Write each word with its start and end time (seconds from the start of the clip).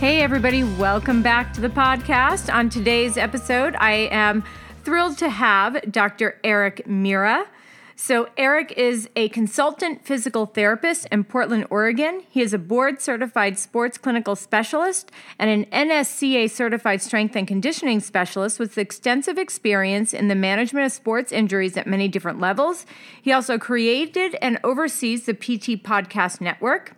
Hey, 0.00 0.22
everybody, 0.22 0.64
welcome 0.64 1.20
back 1.20 1.52
to 1.52 1.60
the 1.60 1.68
podcast. 1.68 2.50
On 2.50 2.70
today's 2.70 3.18
episode, 3.18 3.76
I 3.76 4.08
am 4.10 4.42
thrilled 4.82 5.18
to 5.18 5.28
have 5.28 5.92
Dr. 5.92 6.40
Erik 6.42 6.86
Meira. 6.86 7.44
So, 7.96 8.30
Erik 8.38 8.72
is 8.78 9.10
a 9.14 9.28
consultant 9.28 10.06
physical 10.06 10.46
therapist 10.46 11.06
in 11.12 11.24
Portland, 11.24 11.66
Oregon. 11.68 12.22
He 12.30 12.40
is 12.40 12.54
a 12.54 12.58
board 12.58 13.02
certified 13.02 13.58
sports 13.58 13.98
clinical 13.98 14.36
specialist 14.36 15.12
and 15.38 15.50
an 15.50 15.66
NSCA 15.90 16.50
certified 16.50 17.02
strength 17.02 17.36
and 17.36 17.46
conditioning 17.46 18.00
specialist 18.00 18.58
with 18.58 18.78
extensive 18.78 19.36
experience 19.36 20.14
in 20.14 20.28
the 20.28 20.34
management 20.34 20.86
of 20.86 20.92
sports 20.92 21.30
injuries 21.30 21.76
at 21.76 21.86
many 21.86 22.08
different 22.08 22.40
levels. 22.40 22.86
He 23.20 23.32
also 23.32 23.58
created 23.58 24.34
and 24.40 24.58
oversees 24.64 25.26
the 25.26 25.34
PT 25.34 25.84
Podcast 25.84 26.40
Network. 26.40 26.94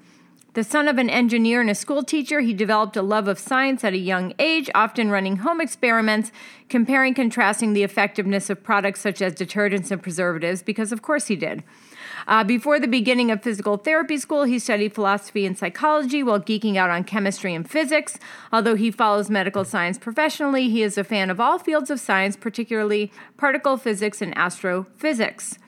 The 0.55 0.65
son 0.65 0.87
of 0.87 0.99
an 0.99 1.09
engineer 1.09 1.63
and 1.63 1.71
a 1.71 1.75
school 1.75 2.03
teacher, 2.03 2.41
he 2.41 2.53
developed 2.53 2.95
a 2.99 3.03
love 3.03 3.27
of 3.27 3.39
science 3.39 3.85
at 3.85 3.95
a 3.95 3.99
young 3.99 4.35
age, 4.39 4.69
often 4.75 5.11
running 5.11 5.39
home 5.39 5.63
experiments, 5.63 6.31
comparing 6.69 7.13
and 7.13 7.17
contrasting 7.17 7.73
the 7.73 7.83
effectiveness 7.83 8.51
of 8.51 8.63
products 8.63 9.01
such 9.01 9.23
as 9.23 9.33
detergents 9.33 9.91
and 9.91 10.03
preservatives, 10.03 10.63
because 10.63 10.93
of 10.93 11.01
course 11.01 11.29
he 11.29 11.37
did. 11.37 11.65
Uh, 12.27 12.45
before 12.45 12.79
the 12.79 12.87
beginning 12.87 13.31
of 13.31 13.43
physical 13.43 13.79
therapy 13.79 14.19
school, 14.19 14.45
he 14.45 14.59
studied 14.59 14.95
philosophy 14.95 15.47
and 15.47 15.57
psychology 15.57 16.23
while 16.23 16.39
geeking 16.39 16.77
out 16.77 16.91
on 16.91 17.03
chemistry 17.03 17.55
and 17.55 17.69
physics. 17.69 18.19
Although 18.53 18.77
he 18.77 18.91
follows 18.91 19.31
medical 19.31 19.65
science 19.65 19.97
professionally, 19.97 20.69
he 20.69 20.83
is 20.83 20.99
a 20.99 21.05
fan 21.05 21.31
of 21.31 21.41
all 21.41 21.59
fields 21.59 21.91
of 21.91 21.99
science, 21.99 22.37
particularly 22.37 23.11
particle 23.39 23.79
physics 23.79 24.21
and 24.21 24.37
astrophysics. 24.37 25.59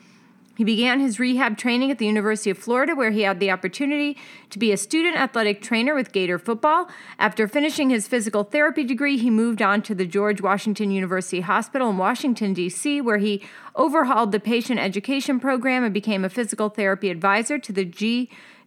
He 0.55 0.63
began 0.63 0.99
his 1.01 1.19
rehab 1.19 1.57
training 1.57 1.91
at 1.91 1.97
the 1.97 2.05
University 2.05 2.49
of 2.49 2.57
Florida, 2.57 2.95
where 2.95 3.11
he 3.11 3.21
had 3.21 3.39
the 3.39 3.51
opportunity 3.51 4.17
to 4.49 4.57
be 4.57 4.71
a 4.71 4.77
student 4.77 5.17
athletic 5.17 5.61
trainer 5.61 5.93
with 5.93 6.13
Gator 6.13 6.39
football. 6.39 6.89
After 7.19 7.47
finishing 7.47 7.89
his 7.89 8.07
physical 8.07 8.43
therapy 8.43 8.85
degree, 8.85 9.17
he 9.17 9.29
moved 9.29 9.61
on 9.61 9.81
to 9.83 9.93
the 9.93 10.05
George 10.05 10.41
Washington 10.41 10.91
University 10.91 11.41
Hospital 11.41 11.89
in 11.89 11.97
Washington, 11.97 12.53
D.C., 12.53 13.01
where 13.01 13.17
he 13.17 13.43
overhauled 13.75 14.31
the 14.31 14.39
patient 14.39 14.79
education 14.79 15.39
program 15.39 15.83
and 15.83 15.93
became 15.93 16.23
a 16.23 16.29
physical 16.29 16.69
therapy 16.69 17.09
advisor 17.09 17.59
to 17.59 17.73
the 17.73 17.83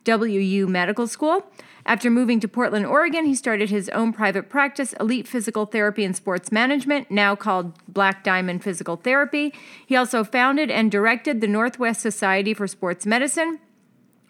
GWU 0.04 0.68
Medical 0.68 1.06
School. 1.06 1.44
After 1.86 2.10
moving 2.10 2.38
to 2.40 2.48
Portland, 2.48 2.84
Oregon, 2.84 3.24
he 3.24 3.34
started 3.34 3.70
his 3.70 3.88
own 3.90 4.12
private 4.12 4.50
practice, 4.50 4.92
Elite 5.00 5.26
Physical 5.26 5.64
Therapy 5.64 6.04
and 6.04 6.14
Sports 6.14 6.52
Management, 6.52 7.10
now 7.10 7.34
called 7.34 7.72
Black 7.88 8.22
Diamond 8.22 8.62
Physical 8.62 8.96
Therapy. 8.96 9.54
He 9.86 9.96
also 9.96 10.22
founded 10.22 10.70
and 10.70 10.90
directed 10.90 11.40
the 11.40 11.46
Northwest 11.46 12.02
Society 12.02 12.52
for 12.52 12.66
Sports 12.66 13.06
Medicine, 13.06 13.58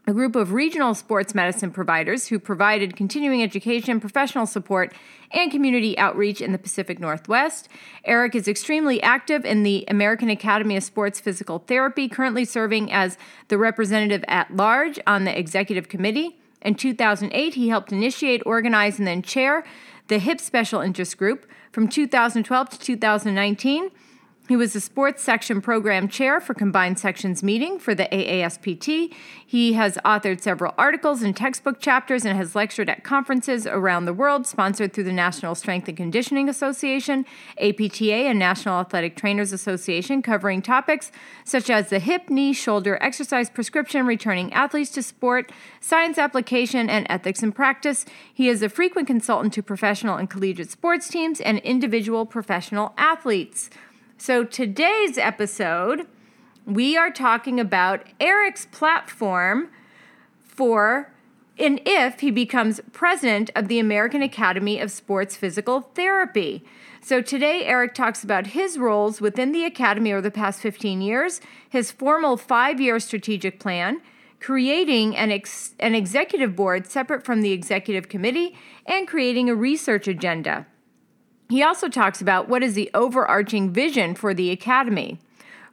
a 0.08 0.12
group 0.14 0.34
of 0.34 0.54
regional 0.54 0.94
sports 0.94 1.34
medicine 1.34 1.70
providers 1.70 2.28
who 2.28 2.38
provided 2.38 2.96
continuing 2.96 3.42
education, 3.42 4.00
professional 4.00 4.46
support, 4.46 4.94
and 5.32 5.50
community 5.50 5.98
outreach 5.98 6.40
in 6.40 6.50
the 6.50 6.58
Pacific 6.58 6.98
Northwest. 6.98 7.68
Erik 8.06 8.34
is 8.34 8.48
extremely 8.48 9.02
active 9.02 9.44
in 9.44 9.64
the 9.64 9.84
American 9.86 10.30
Academy 10.30 10.78
of 10.78 10.82
Sports 10.82 11.20
Physical 11.20 11.58
Therapy, 11.58 12.08
currently 12.08 12.46
serving 12.46 12.90
as 12.90 13.18
the 13.48 13.58
representative 13.58 14.24
at 14.28 14.56
large 14.56 14.98
on 15.06 15.24
the 15.24 15.38
executive 15.38 15.90
committee. 15.90 16.38
In 16.62 16.74
2008, 16.74 17.52
he 17.52 17.68
helped 17.68 17.92
initiate, 17.92 18.40
organize, 18.46 18.98
and 18.98 19.06
then 19.06 19.20
chair 19.20 19.62
the 20.06 20.18
HIP 20.18 20.40
Special 20.40 20.80
Interest 20.80 21.18
Group. 21.18 21.44
From 21.70 21.86
2012 21.86 22.70
to 22.70 22.78
2019, 22.78 23.90
he 24.48 24.56
was 24.56 24.72
the 24.72 24.80
sports 24.80 25.22
section 25.22 25.60
program 25.60 26.08
chair 26.08 26.40
for 26.40 26.54
Combined 26.54 26.98
Sections 26.98 27.42
meeting 27.42 27.78
for 27.78 27.94
the 27.94 28.08
AASPT. 28.10 29.12
He 29.46 29.74
has 29.74 29.98
authored 30.06 30.40
several 30.40 30.74
articles 30.78 31.22
and 31.22 31.36
textbook 31.36 31.80
chapters 31.80 32.24
and 32.24 32.36
has 32.36 32.54
lectured 32.54 32.88
at 32.88 33.04
conferences 33.04 33.66
around 33.66 34.06
the 34.06 34.14
world, 34.14 34.46
sponsored 34.46 34.94
through 34.94 35.04
the 35.04 35.12
National 35.12 35.54
Strength 35.54 35.88
and 35.88 35.96
Conditioning 35.98 36.48
Association, 36.48 37.26
APTA, 37.58 38.12
and 38.12 38.38
National 38.38 38.80
Athletic 38.80 39.16
Trainers 39.16 39.52
Association, 39.52 40.22
covering 40.22 40.62
topics 40.62 41.12
such 41.44 41.68
as 41.68 41.90
the 41.90 41.98
hip, 41.98 42.30
knee, 42.30 42.54
shoulder 42.54 42.98
exercise 43.02 43.50
prescription, 43.50 44.06
returning 44.06 44.52
athletes 44.54 44.90
to 44.92 45.02
sport, 45.02 45.52
science 45.80 46.16
application, 46.16 46.88
and 46.88 47.06
ethics 47.10 47.42
in 47.42 47.52
practice. 47.52 48.06
He 48.32 48.48
is 48.48 48.62
a 48.62 48.70
frequent 48.70 49.06
consultant 49.08 49.52
to 49.54 49.62
professional 49.62 50.16
and 50.16 50.30
collegiate 50.30 50.70
sports 50.70 51.08
teams 51.08 51.40
and 51.40 51.58
individual 51.58 52.24
professional 52.24 52.94
athletes. 52.96 53.68
So 54.20 54.42
today's 54.42 55.16
episode, 55.16 56.08
we 56.66 56.96
are 56.96 57.08
talking 57.08 57.60
about 57.60 58.04
Erik's 58.18 58.66
platform 58.66 59.70
for 60.40 61.14
and 61.56 61.80
if 61.86 62.18
he 62.18 62.32
becomes 62.32 62.80
president 62.92 63.50
of 63.54 63.68
the 63.68 63.78
American 63.78 64.20
Academy 64.20 64.80
of 64.80 64.90
Sports 64.90 65.36
Physical 65.36 65.82
Therapy. 65.94 66.64
So 67.00 67.22
today, 67.22 67.64
Erik 67.64 67.94
talks 67.94 68.24
about 68.24 68.48
his 68.48 68.76
roles 68.76 69.20
within 69.20 69.52
the 69.52 69.64
Academy 69.64 70.12
over 70.12 70.20
the 70.20 70.32
past 70.32 70.60
15 70.62 71.00
years, 71.00 71.40
his 71.68 71.92
formal 71.92 72.36
five 72.36 72.80
year 72.80 72.98
strategic 72.98 73.60
plan, 73.60 74.00
creating 74.40 75.16
an, 75.16 75.30
ex- 75.30 75.74
an 75.78 75.94
executive 75.94 76.56
board 76.56 76.88
separate 76.88 77.24
from 77.24 77.40
the 77.42 77.52
executive 77.52 78.08
committee, 78.08 78.56
and 78.84 79.06
creating 79.06 79.48
a 79.48 79.54
research 79.54 80.08
agenda. 80.08 80.66
He 81.48 81.62
also 81.62 81.88
talks 81.88 82.20
about 82.20 82.48
what 82.48 82.62
is 82.62 82.74
the 82.74 82.90
overarching 82.92 83.72
vision 83.72 84.14
for 84.14 84.34
the 84.34 84.50
Academy. 84.50 85.18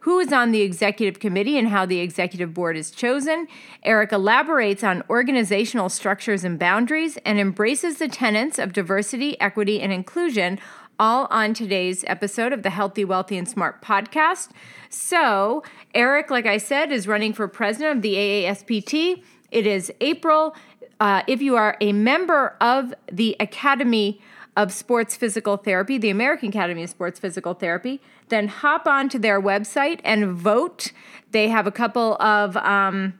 Who 0.00 0.18
is 0.20 0.32
on 0.32 0.52
the 0.52 0.62
executive 0.62 1.20
committee 1.20 1.58
and 1.58 1.68
how 1.68 1.84
the 1.84 1.98
executive 1.98 2.54
board 2.54 2.76
is 2.76 2.90
chosen? 2.90 3.48
Erik 3.82 4.12
elaborates 4.12 4.84
on 4.84 5.02
organizational 5.10 5.88
structures 5.88 6.44
and 6.44 6.58
boundaries 6.58 7.18
and 7.26 7.38
embraces 7.38 7.98
the 7.98 8.08
tenets 8.08 8.58
of 8.58 8.72
diversity, 8.72 9.38
equity, 9.40 9.82
and 9.82 9.92
inclusion, 9.92 10.60
all 10.98 11.26
on 11.30 11.52
today's 11.52 12.04
episode 12.06 12.52
of 12.52 12.62
the 12.62 12.70
Healthy, 12.70 13.04
Wealthy, 13.04 13.36
and 13.36 13.48
Smart 13.48 13.82
podcast. 13.82 14.50
So, 14.88 15.62
Erik, 15.92 16.30
like 16.30 16.46
I 16.46 16.56
said, 16.56 16.90
is 16.92 17.06
running 17.06 17.32
for 17.32 17.48
president 17.48 17.96
of 17.96 18.02
the 18.02 18.14
AASPT. 18.14 19.22
It 19.50 19.66
is 19.66 19.92
April. 20.00 20.56
Uh, 21.00 21.22
if 21.26 21.42
you 21.42 21.56
are 21.56 21.76
a 21.80 21.92
member 21.92 22.56
of 22.60 22.94
the 23.12 23.36
Academy, 23.40 24.22
of 24.56 24.72
Sports 24.72 25.14
Physical 25.14 25.56
Therapy, 25.56 25.98
the 25.98 26.10
American 26.10 26.48
Academy 26.48 26.82
of 26.84 26.90
Sports 26.90 27.20
Physical 27.20 27.54
Therapy, 27.54 28.00
then 28.28 28.48
hop 28.48 28.86
onto 28.86 29.18
their 29.18 29.40
website 29.40 30.00
and 30.02 30.32
vote. 30.32 30.92
They 31.30 31.48
have 31.48 31.66
a 31.66 31.70
couple 31.70 32.16
of 32.20 32.56
um, 32.56 33.14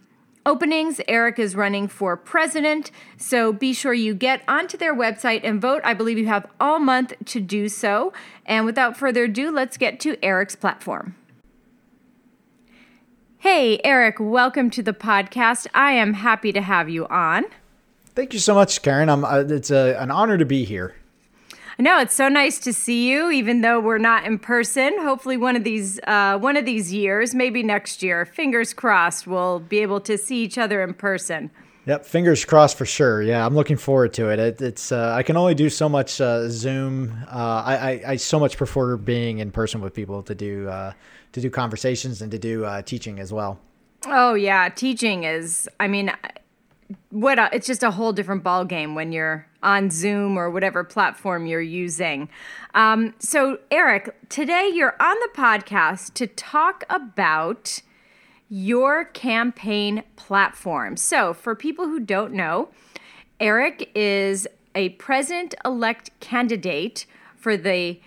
openings. 0.47 1.01
Erik 1.07 1.39
is 1.39 1.55
running 1.55 1.89
for 1.89 2.17
president, 2.17 2.91
so 3.19 3.53
be 3.53 3.75
sure 3.75 3.93
you 3.93 4.15
get 4.15 4.43
onto 4.49 4.79
their 4.79 4.95
website 4.95 5.43
and 5.45 5.61
vote. 5.61 5.83
I 5.85 5.93
believe 5.93 6.17
you 6.17 6.27
have 6.27 6.47
all 6.59 6.79
month 6.79 7.13
to 7.27 7.41
do 7.41 7.69
so. 7.69 8.13
And 8.47 8.65
without 8.65 8.97
further 8.97 9.25
ado, 9.25 9.51
let's 9.51 9.77
get 9.77 10.01
to 10.01 10.17
Erik's 10.25 10.57
platform. 10.57 11.15
Hey, 13.39 13.79
Erik, 13.85 14.17
welcome 14.19 14.71
to 14.71 14.83
the 14.83 14.95
podcast. 14.95 15.67
I 15.75 15.93
am 15.93 16.15
happy 16.15 16.53
to 16.53 16.63
have 16.63 16.89
you 16.89 17.07
on. 17.09 17.45
Thank 18.15 18.33
you 18.33 18.41
so 18.41 18.55
much, 18.55 18.81
Karen. 18.81 19.11
Uh, 19.11 19.45
it's 19.47 19.71
a, 19.71 19.95
an 20.01 20.11
honor 20.11 20.39
to 20.39 20.47
be 20.47 20.65
here. 20.65 20.95
No, 21.79 22.01
it's 22.01 22.15
so 22.15 22.29
nice 22.29 22.59
to 22.61 22.73
see 22.73 23.11
you, 23.11 23.31
even 23.31 23.61
though 23.61 23.81
we're 23.81 23.99
not 23.99 24.25
in 24.25 24.39
person. 24.39 24.99
Hopefully, 25.01 25.37
one 25.37 25.57
of 25.57 25.65
these 25.65 26.01
uh, 26.07 26.39
one 26.39 26.57
of 26.57 26.65
these 26.65 26.93
years, 26.93 27.35
maybe 27.35 27.63
next 27.63 28.03
year, 28.03 28.25
fingers 28.25 28.73
crossed, 28.73 29.27
we'll 29.27 29.61
be 29.61 29.81
able 29.81 30.01
to 30.01 30.17
see 30.17 30.43
each 30.43 30.57
other 30.57 30.83
in 30.83 30.95
person. 30.95 31.51
Yep, 31.87 32.05
fingers 32.05 32.45
crossed 32.45 32.77
for 32.79 32.87
sure. 32.87 33.23
Yeah, 33.23 33.47
I'm 33.47 33.55
looking 33.55 33.77
forward 33.77 34.13
to 34.15 34.31
it. 34.31 34.39
it 34.39 34.63
it's 34.63 34.91
uh, 34.91 35.15
I 35.15 35.23
can 35.23 35.37
only 35.37 35.55
do 35.55 35.69
so 35.69 35.89
much 35.89 36.21
uh, 36.21 36.49
Zoom. 36.49 37.17
Uh, 37.31 37.63
I, 37.65 37.77
I, 37.77 38.03
I 38.13 38.17
so 38.17 38.41
much 38.41 38.57
prefer 38.57 38.97
being 38.97 39.39
in 39.39 39.53
person 39.53 39.81
with 39.81 39.95
people 39.95 40.23
to 40.25 40.35
do 40.35 40.69
uh, 40.69 40.93
to 41.33 41.41
do 41.41 41.51
conversations 41.51 42.23
and 42.23 42.31
to 42.33 42.39
do 42.39 42.65
uh, 42.65 42.83
teaching 42.83 43.21
as 43.21 43.33
well. 43.35 43.61
Oh 44.07 44.35
yeah, 44.35 44.71
teaching 44.71 45.25
is. 45.25 45.69
I 45.79 45.89
mean, 45.89 46.11
what 47.11 47.39
a, 47.39 47.49
it's 47.53 47.67
just 47.67 47.83
a 47.83 47.91
whole 47.91 48.13
different 48.13 48.43
ball 48.43 48.65
game 48.65 48.95
when 48.95 49.13
you're 49.13 49.47
on 49.63 49.91
Zoom 49.91 50.37
or 50.37 50.51
whatever 50.51 50.85
platform 50.85 51.47
you're 51.47 51.61
using. 51.61 52.29
Um, 52.75 53.15
so, 53.19 53.59
Erik, 53.71 54.15
today 54.29 54.71
you're 54.73 54.97
on 55.01 55.17
the 55.21 55.31
podcast 55.35 56.15
to 56.15 56.27
talk 56.27 56.85
about 56.89 57.83
your 58.49 59.05
campaign 59.07 60.05
platform. 60.15 60.97
So, 60.97 61.35
for 61.35 61.55
people 61.55 61.87
who 61.87 62.01
don't 62.01 62.33
know, 62.33 62.69
Erik 63.41 63.91
is 63.95 64.47
a 64.75 64.91
president 64.91 65.55
elect 65.65 66.11
candidate 66.21 67.07
for 67.37 67.57
the 67.57 68.01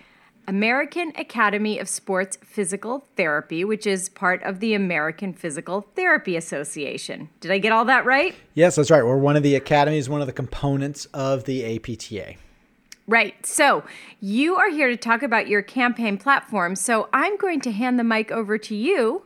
American 0.46 1.12
Academy 1.16 1.78
of 1.78 1.88
Sports 1.88 2.38
Physical 2.42 3.06
Therapy, 3.16 3.64
which 3.64 3.86
is 3.86 4.08
part 4.08 4.42
of 4.42 4.60
the 4.60 4.74
American 4.74 5.32
Physical 5.32 5.82
Therapy 5.94 6.36
Association. 6.36 7.28
Did 7.40 7.50
I 7.50 7.58
get 7.58 7.72
all 7.72 7.84
that 7.84 8.04
right? 8.04 8.34
Yes, 8.54 8.76
that's 8.76 8.90
right. 8.90 9.04
We're 9.04 9.16
one 9.16 9.36
of 9.36 9.42
the 9.42 9.54
academies, 9.54 10.08
one 10.08 10.20
of 10.20 10.26
the 10.26 10.32
components 10.32 11.06
of 11.14 11.44
the 11.44 11.76
APTA. 11.76 12.34
Right. 13.06 13.44
So 13.44 13.82
you 14.20 14.54
are 14.56 14.70
here 14.70 14.88
to 14.88 14.96
talk 14.96 15.22
about 15.22 15.48
your 15.48 15.62
campaign 15.62 16.16
platform. 16.16 16.76
So 16.76 17.08
I'm 17.12 17.36
going 17.36 17.60
to 17.62 17.72
hand 17.72 17.98
the 17.98 18.04
mic 18.04 18.30
over 18.30 18.56
to 18.58 18.74
you. 18.74 19.24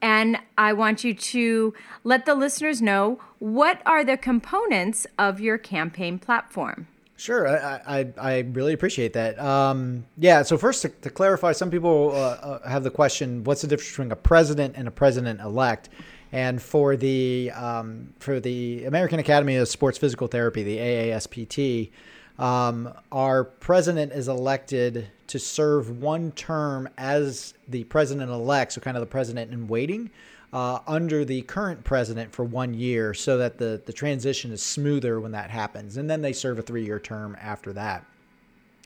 And 0.00 0.38
I 0.58 0.72
want 0.74 1.02
you 1.02 1.14
to 1.14 1.74
let 2.04 2.26
the 2.26 2.34
listeners 2.34 2.82
know 2.82 3.18
what 3.38 3.80
are 3.86 4.04
the 4.04 4.16
components 4.16 5.06
of 5.18 5.40
your 5.40 5.56
campaign 5.56 6.18
platform. 6.18 6.86
Sure, 7.16 7.46
I, 7.46 7.80
I, 7.86 8.12
I 8.18 8.38
really 8.40 8.72
appreciate 8.72 9.12
that. 9.12 9.38
Um, 9.38 10.04
yeah, 10.18 10.42
so 10.42 10.58
first 10.58 10.82
to, 10.82 10.88
to 10.88 11.10
clarify, 11.10 11.52
some 11.52 11.70
people 11.70 12.10
uh, 12.12 12.16
uh, 12.16 12.68
have 12.68 12.82
the 12.82 12.90
question: 12.90 13.44
What's 13.44 13.62
the 13.62 13.68
difference 13.68 13.90
between 13.90 14.10
a 14.10 14.16
president 14.16 14.74
and 14.76 14.88
a 14.88 14.90
president 14.90 15.40
elect? 15.40 15.90
And 16.32 16.60
for 16.60 16.96
the 16.96 17.52
um, 17.52 18.12
for 18.18 18.40
the 18.40 18.84
American 18.86 19.20
Academy 19.20 19.54
of 19.56 19.68
Sports 19.68 19.96
Physical 19.96 20.26
Therapy, 20.26 20.64
the 20.64 20.78
AASPT, 20.78 21.92
um, 22.40 22.92
our 23.12 23.44
president 23.44 24.12
is 24.12 24.26
elected 24.26 25.08
to 25.28 25.38
serve 25.38 26.02
one 26.02 26.32
term 26.32 26.88
as 26.98 27.54
the 27.68 27.84
president 27.84 28.32
elect, 28.32 28.72
so 28.72 28.80
kind 28.80 28.96
of 28.96 29.00
the 29.00 29.06
president 29.06 29.52
in 29.52 29.68
waiting, 29.68 30.10
uh, 30.54 30.78
under 30.86 31.24
the 31.24 31.42
current 31.42 31.82
president 31.82 32.32
for 32.32 32.44
one 32.44 32.74
year 32.74 33.12
so 33.12 33.36
that 33.38 33.58
the, 33.58 33.82
the 33.86 33.92
transition 33.92 34.52
is 34.52 34.62
smoother 34.62 35.18
when 35.18 35.32
that 35.32 35.50
happens. 35.50 35.96
And 35.96 36.08
then 36.08 36.22
they 36.22 36.32
serve 36.32 36.60
a 36.60 36.62
three 36.62 36.84
year 36.84 37.00
term 37.00 37.36
after 37.40 37.72
that. 37.72 38.06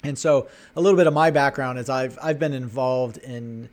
And 0.02 0.18
so 0.18 0.48
a 0.74 0.80
little 0.80 0.96
bit 0.96 1.06
of 1.06 1.12
my 1.12 1.30
background 1.30 1.78
is 1.78 1.90
I've, 1.90 2.18
I've 2.22 2.38
been 2.38 2.54
involved 2.54 3.18
in, 3.18 3.68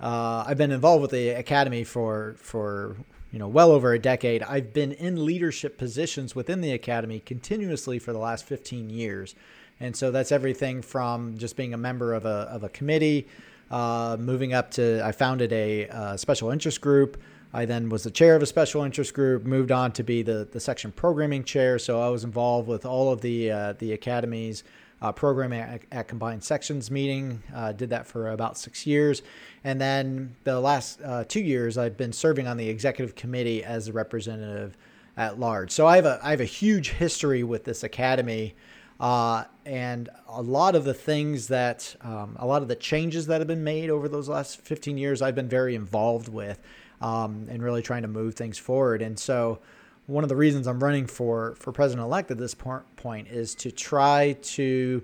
uh, 0.00 0.44
I've 0.46 0.58
been 0.58 0.70
involved 0.70 1.02
with 1.02 1.10
the 1.10 1.30
academy 1.30 1.82
for, 1.82 2.36
for 2.38 2.94
you 3.32 3.40
know, 3.40 3.48
well 3.48 3.72
over 3.72 3.92
a 3.94 3.98
decade. 3.98 4.44
I've 4.44 4.72
been 4.72 4.92
in 4.92 5.26
leadership 5.26 5.76
positions 5.76 6.36
within 6.36 6.60
the 6.60 6.70
academy 6.70 7.18
continuously 7.18 7.98
for 7.98 8.12
the 8.12 8.20
last 8.20 8.44
15 8.44 8.90
years. 8.90 9.34
And 9.80 9.96
so 9.96 10.12
that's 10.12 10.30
everything 10.30 10.82
from 10.82 11.36
just 11.36 11.56
being 11.56 11.74
a 11.74 11.78
member 11.78 12.14
of 12.14 12.26
a, 12.26 12.46
of 12.52 12.62
a 12.62 12.68
committee, 12.68 13.26
uh, 13.72 14.16
moving 14.20 14.52
up 14.52 14.70
to, 14.72 15.04
I 15.04 15.10
founded 15.10 15.52
a, 15.52 15.88
a, 15.88 16.18
special 16.18 16.50
interest 16.50 16.80
group. 16.80 17.20
I 17.52 17.64
then 17.64 17.88
was 17.88 18.04
the 18.04 18.10
chair 18.10 18.36
of 18.36 18.42
a 18.42 18.46
special 18.46 18.84
interest 18.84 19.12
group, 19.12 19.44
moved 19.44 19.72
on 19.72 19.92
to 19.92 20.04
be 20.04 20.22
the, 20.22 20.48
the 20.50 20.60
section 20.60 20.92
programming 20.92 21.44
chair. 21.44 21.78
So 21.78 22.00
I 22.00 22.08
was 22.08 22.22
involved 22.22 22.68
with 22.68 22.86
all 22.86 23.12
of 23.12 23.20
the, 23.20 23.50
uh, 23.50 23.72
the 23.74 23.92
academies 23.92 24.62
uh, 25.02 25.10
programming 25.10 25.60
at, 25.60 25.82
at, 25.90 26.08
combined 26.08 26.44
sections 26.44 26.90
meeting. 26.90 27.42
Uh, 27.54 27.72
did 27.72 27.90
that 27.90 28.06
for 28.06 28.30
about 28.30 28.56
six 28.56 28.86
years. 28.86 29.22
And 29.64 29.80
then 29.80 30.36
the 30.44 30.60
last 30.60 31.00
uh, 31.02 31.24
two 31.26 31.40
years, 31.40 31.76
I've 31.76 31.96
been 31.96 32.12
serving 32.12 32.46
on 32.46 32.56
the 32.56 32.68
executive 32.68 33.14
committee 33.14 33.64
as 33.64 33.88
a 33.88 33.92
representative 33.92 34.76
at 35.16 35.40
large. 35.40 35.70
So 35.70 35.86
I 35.86 35.96
have 35.96 36.04
a, 36.04 36.20
I 36.22 36.30
have 36.30 36.40
a 36.40 36.46
huge 36.46 36.90
history 36.90 37.42
with 37.42 37.64
this 37.64 37.82
academy. 37.82 38.54
Uh, 39.00 39.44
and 39.64 40.10
a 40.28 40.42
lot 40.42 40.74
of 40.74 40.84
the 40.84 40.92
things 40.92 41.48
that, 41.48 41.96
um, 42.02 42.36
a 42.38 42.46
lot 42.46 42.60
of 42.60 42.68
the 42.68 42.76
changes 42.76 43.26
that 43.26 43.40
have 43.40 43.48
been 43.48 43.64
made 43.64 43.88
over 43.88 44.08
those 44.08 44.28
last 44.28 44.60
15 44.60 44.98
years, 44.98 45.22
I've 45.22 45.34
been 45.34 45.48
very 45.48 45.74
involved 45.74 46.28
with 46.28 46.60
um, 47.00 47.46
and 47.50 47.62
really 47.62 47.82
trying 47.82 48.02
to 48.02 48.08
move 48.08 48.34
things 48.34 48.58
forward. 48.58 49.02
And 49.02 49.18
so, 49.18 49.60
one 50.06 50.24
of 50.24 50.28
the 50.28 50.36
reasons 50.36 50.66
I'm 50.66 50.82
running 50.82 51.06
for 51.06 51.54
for 51.56 51.72
president 51.72 52.04
elect 52.04 52.30
at 52.30 52.38
this 52.38 52.54
point 52.54 53.28
is 53.28 53.54
to 53.56 53.70
try 53.70 54.36
to 54.42 55.02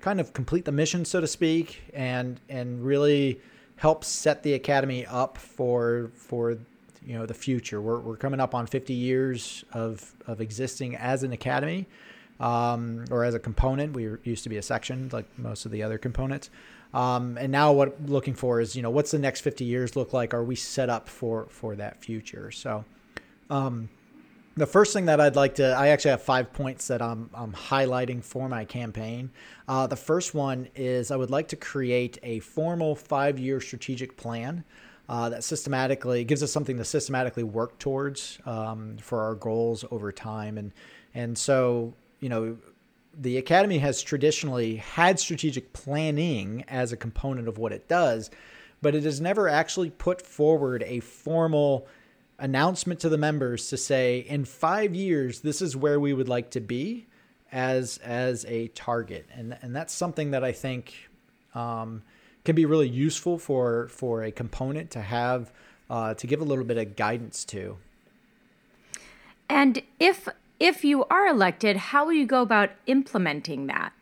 kind 0.00 0.20
of 0.20 0.32
complete 0.32 0.64
the 0.64 0.72
mission, 0.72 1.04
so 1.04 1.20
to 1.20 1.26
speak, 1.26 1.82
and 1.92 2.40
and 2.48 2.84
really 2.84 3.40
help 3.76 4.04
set 4.04 4.42
the 4.42 4.54
academy 4.54 5.04
up 5.06 5.36
for 5.36 6.10
for 6.14 6.58
you 7.04 7.18
know 7.18 7.26
the 7.26 7.34
future. 7.34 7.80
We're 7.80 8.00
we're 8.00 8.16
coming 8.16 8.40
up 8.40 8.54
on 8.54 8.66
50 8.66 8.92
years 8.94 9.64
of 9.72 10.14
of 10.26 10.40
existing 10.40 10.96
as 10.96 11.22
an 11.22 11.32
academy. 11.32 11.86
Um, 12.38 13.06
or 13.10 13.24
as 13.24 13.34
a 13.34 13.38
component, 13.38 13.94
we 13.94 14.10
used 14.24 14.42
to 14.42 14.50
be 14.50 14.58
a 14.58 14.62
section 14.62 15.08
like 15.10 15.26
most 15.38 15.64
of 15.64 15.72
the 15.72 15.82
other 15.82 15.96
components. 15.96 16.50
Um, 16.96 17.36
and 17.36 17.52
now 17.52 17.72
what 17.72 17.94
I'm 17.98 18.06
looking 18.06 18.32
for 18.32 18.58
is, 18.58 18.74
you 18.74 18.80
know, 18.80 18.88
what's 18.88 19.10
the 19.10 19.18
next 19.18 19.42
50 19.42 19.66
years 19.66 19.96
look 19.96 20.14
like? 20.14 20.32
Are 20.32 20.42
we 20.42 20.56
set 20.56 20.88
up 20.88 21.10
for, 21.10 21.46
for 21.50 21.76
that 21.76 22.02
future? 22.02 22.50
So, 22.50 22.86
um, 23.50 23.90
the 24.56 24.66
first 24.66 24.94
thing 24.94 25.04
that 25.04 25.20
I'd 25.20 25.36
like 25.36 25.56
to, 25.56 25.74
I 25.74 25.88
actually 25.88 26.12
have 26.12 26.22
five 26.22 26.54
points 26.54 26.86
that 26.88 27.02
I'm, 27.02 27.28
I'm 27.34 27.52
highlighting 27.52 28.24
for 28.24 28.48
my 28.48 28.64
campaign. 28.64 29.30
Uh, 29.68 29.86
the 29.86 29.96
first 29.96 30.32
one 30.32 30.68
is 30.74 31.10
I 31.10 31.16
would 31.16 31.28
like 31.28 31.48
to 31.48 31.56
create 31.56 32.18
a 32.22 32.38
formal 32.38 32.94
five 32.94 33.38
year 33.38 33.60
strategic 33.60 34.16
plan 34.16 34.64
uh, 35.10 35.28
that 35.28 35.44
systematically 35.44 36.24
gives 36.24 36.42
us 36.42 36.50
something 36.50 36.78
to 36.78 36.84
systematically 36.86 37.44
work 37.44 37.78
towards 37.78 38.38
um, 38.46 38.96
for 39.02 39.20
our 39.20 39.34
goals 39.34 39.84
over 39.90 40.10
time. 40.10 40.56
And, 40.56 40.72
and 41.14 41.36
so, 41.36 41.92
you 42.20 42.30
know, 42.30 42.56
the 43.18 43.38
Academy 43.38 43.78
has 43.78 44.02
traditionally 44.02 44.76
had 44.76 45.18
strategic 45.18 45.72
planning 45.72 46.64
as 46.68 46.92
a 46.92 46.96
component 46.96 47.48
of 47.48 47.58
what 47.58 47.72
it 47.72 47.88
does, 47.88 48.30
but 48.82 48.94
it 48.94 49.04
has 49.04 49.20
never 49.20 49.48
actually 49.48 49.90
put 49.90 50.20
forward 50.20 50.82
a 50.86 51.00
formal 51.00 51.86
announcement 52.38 53.00
to 53.00 53.08
the 53.08 53.16
members 53.16 53.68
to 53.68 53.76
say 53.76 54.18
in 54.18 54.44
five 54.44 54.94
years 54.94 55.40
this 55.40 55.62
is 55.62 55.74
where 55.74 55.98
we 55.98 56.12
would 56.12 56.28
like 56.28 56.50
to 56.50 56.60
be 56.60 57.06
as 57.50 57.96
as 58.04 58.44
a 58.44 58.68
target 58.68 59.24
and 59.32 59.56
and 59.62 59.74
that's 59.74 59.94
something 59.94 60.32
that 60.32 60.44
I 60.44 60.52
think 60.52 61.08
um, 61.54 62.02
can 62.44 62.54
be 62.54 62.66
really 62.66 62.88
useful 62.88 63.38
for 63.38 63.88
for 63.88 64.22
a 64.22 64.30
component 64.30 64.90
to 64.90 65.00
have 65.00 65.50
uh, 65.88 66.14
to 66.14 66.26
give 66.26 66.40
a 66.40 66.44
little 66.44 66.64
bit 66.64 66.76
of 66.76 66.96
guidance 66.96 67.44
to. 67.44 67.78
And 69.48 69.82
if 70.00 70.28
if 70.58 70.84
you 70.84 71.04
are 71.06 71.26
elected, 71.26 71.76
how 71.76 72.06
will 72.06 72.12
you 72.12 72.26
go 72.26 72.42
about 72.42 72.70
implementing 72.86 73.66
that? 73.66 73.92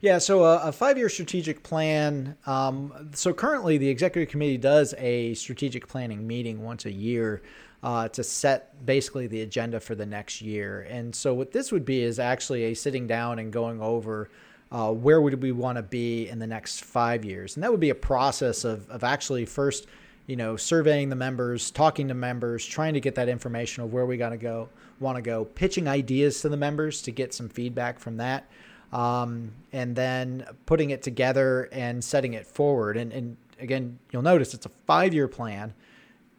Yeah, 0.00 0.18
so 0.18 0.44
a, 0.44 0.68
a 0.68 0.72
five-year 0.72 1.08
strategic 1.08 1.62
plan. 1.62 2.36
Um, 2.46 3.10
so 3.14 3.32
currently, 3.32 3.78
the 3.78 3.88
executive 3.88 4.30
committee 4.30 4.56
does 4.56 4.94
a 4.96 5.34
strategic 5.34 5.88
planning 5.88 6.26
meeting 6.26 6.62
once 6.62 6.84
a 6.84 6.92
year 6.92 7.42
uh, 7.82 8.08
to 8.08 8.22
set 8.22 8.84
basically 8.86 9.26
the 9.26 9.40
agenda 9.40 9.80
for 9.80 9.94
the 9.94 10.06
next 10.06 10.40
year. 10.40 10.86
And 10.88 11.14
so 11.14 11.34
what 11.34 11.52
this 11.52 11.72
would 11.72 11.84
be 11.84 12.02
is 12.02 12.18
actually 12.18 12.64
a 12.64 12.74
sitting 12.74 13.06
down 13.06 13.38
and 13.38 13.52
going 13.52 13.80
over 13.80 14.30
uh, 14.70 14.92
where 14.92 15.20
would 15.20 15.42
we 15.42 15.52
want 15.52 15.76
to 15.76 15.82
be 15.82 16.28
in 16.28 16.38
the 16.38 16.46
next 16.46 16.84
five 16.84 17.24
years, 17.24 17.56
and 17.56 17.64
that 17.64 17.70
would 17.70 17.80
be 17.80 17.90
a 17.90 17.94
process 17.94 18.64
of 18.64 18.88
of 18.90 19.02
actually 19.02 19.46
first, 19.46 19.86
you 20.28 20.36
know, 20.36 20.56
surveying 20.56 21.08
the 21.08 21.16
members, 21.16 21.70
talking 21.70 22.06
to 22.06 22.14
members, 22.14 22.64
trying 22.64 22.92
to 22.92 23.00
get 23.00 23.14
that 23.16 23.30
information 23.30 23.82
of 23.82 23.92
where 23.92 24.04
we 24.04 24.18
got 24.18 24.28
to 24.28 24.36
go, 24.36 24.68
want 25.00 25.16
to 25.16 25.22
go, 25.22 25.46
pitching 25.46 25.88
ideas 25.88 26.42
to 26.42 26.50
the 26.50 26.56
members 26.56 27.00
to 27.02 27.10
get 27.10 27.32
some 27.32 27.48
feedback 27.48 27.98
from 27.98 28.18
that 28.18 28.46
um, 28.92 29.52
and 29.72 29.96
then 29.96 30.44
putting 30.66 30.90
it 30.90 31.02
together 31.02 31.70
and 31.72 32.04
setting 32.04 32.34
it 32.34 32.46
forward. 32.46 32.98
And, 32.98 33.10
and 33.10 33.36
again, 33.58 33.98
you'll 34.12 34.20
notice 34.20 34.52
it's 34.52 34.66
a 34.66 34.70
five 34.86 35.14
year 35.14 35.28
plan. 35.28 35.72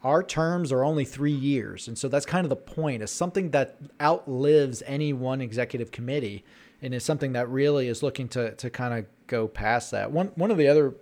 Our 0.04 0.22
terms 0.22 0.72
are 0.72 0.84
only 0.84 1.04
three 1.04 1.34
years. 1.34 1.88
And 1.88 1.98
so 1.98 2.08
that's 2.08 2.28
kind 2.28 2.46
of 2.46 2.50
the 2.50 2.56
point 2.56 3.02
is 3.02 3.10
something 3.10 3.50
that 3.52 3.78
outlives 4.00 4.84
any 4.86 5.14
one 5.14 5.42
executive 5.42 5.92
committee 5.92 6.46
and 6.82 6.94
is 6.94 7.04
something 7.04 7.34
that 7.34 7.50
really 7.50 7.88
is 7.88 8.04
looking 8.04 8.30
to, 8.30 8.54
to 8.54 8.70
kind 8.70 8.94
of 8.94 9.06
go 9.26 9.48
past 9.48 9.90
that. 9.92 10.12
One, 10.12 10.28
one 10.36 10.52
of 10.52 10.58
the 10.58 10.68
other 10.68 10.94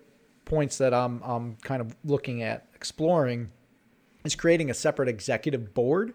points 0.45 0.77
that 0.77 0.93
I'm, 0.93 1.21
I'm 1.21 1.57
kind 1.57 1.81
of 1.81 1.95
looking 2.05 2.41
at 2.41 2.66
exploring 2.77 3.49
is 4.23 4.35
creating 4.35 4.69
a 4.69 4.73
separate 4.73 5.09
executive 5.09 5.73
board 5.73 6.13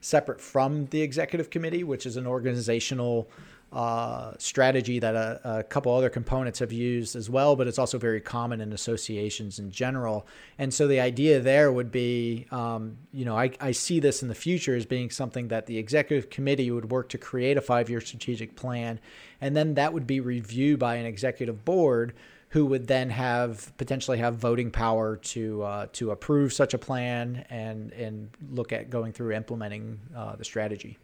separate 0.00 0.40
from 0.40 0.86
the 0.86 1.02
executive 1.02 1.50
committee, 1.50 1.84
which 1.84 2.06
is 2.06 2.16
an 2.16 2.26
organizational 2.26 3.28
uh, 3.70 4.32
strategy 4.38 4.98
that 4.98 5.14
a, 5.14 5.58
a, 5.58 5.62
couple 5.62 5.94
other 5.94 6.08
components 6.08 6.58
have 6.60 6.72
used 6.72 7.14
as 7.14 7.28
well, 7.28 7.54
but 7.54 7.66
it's 7.66 7.78
also 7.78 7.98
very 7.98 8.20
common 8.20 8.62
in 8.62 8.72
associations 8.72 9.58
in 9.58 9.70
general. 9.70 10.26
And 10.56 10.72
so 10.72 10.86
the 10.86 11.00
idea 11.00 11.40
there 11.40 11.70
would 11.70 11.90
be, 11.90 12.46
um, 12.50 12.96
you 13.12 13.26
know, 13.26 13.36
I, 13.36 13.50
I 13.60 13.72
see 13.72 14.00
this 14.00 14.22
in 14.22 14.28
the 14.28 14.34
future 14.34 14.74
as 14.74 14.86
being 14.86 15.10
something 15.10 15.48
that 15.48 15.66
the 15.66 15.76
executive 15.76 16.30
committee 16.30 16.70
would 16.70 16.90
work 16.90 17.10
to 17.10 17.18
create 17.18 17.58
a 17.58 17.60
five 17.60 17.90
year 17.90 18.00
strategic 18.00 18.56
plan, 18.56 19.00
and 19.38 19.54
then 19.54 19.74
that 19.74 19.92
would 19.92 20.06
be 20.06 20.20
reviewed 20.20 20.78
by 20.78 20.94
an 20.94 21.04
executive 21.04 21.66
board 21.66 22.14
who 22.50 22.64
would 22.64 22.86
then 22.86 23.10
have 23.10 23.76
potentially 23.76 24.18
have 24.18 24.36
voting 24.36 24.70
power 24.70 25.16
to 25.16 25.62
uh, 25.62 25.86
to 25.92 26.10
approve 26.10 26.52
such 26.52 26.74
a 26.74 26.78
plan 26.78 27.44
and 27.50 27.92
and 27.92 28.30
look 28.50 28.72
at 28.72 28.90
going 28.90 29.12
through 29.12 29.32
implementing 29.32 30.00
uh, 30.16 30.36
the 30.36 30.44
strategy. 30.44 30.98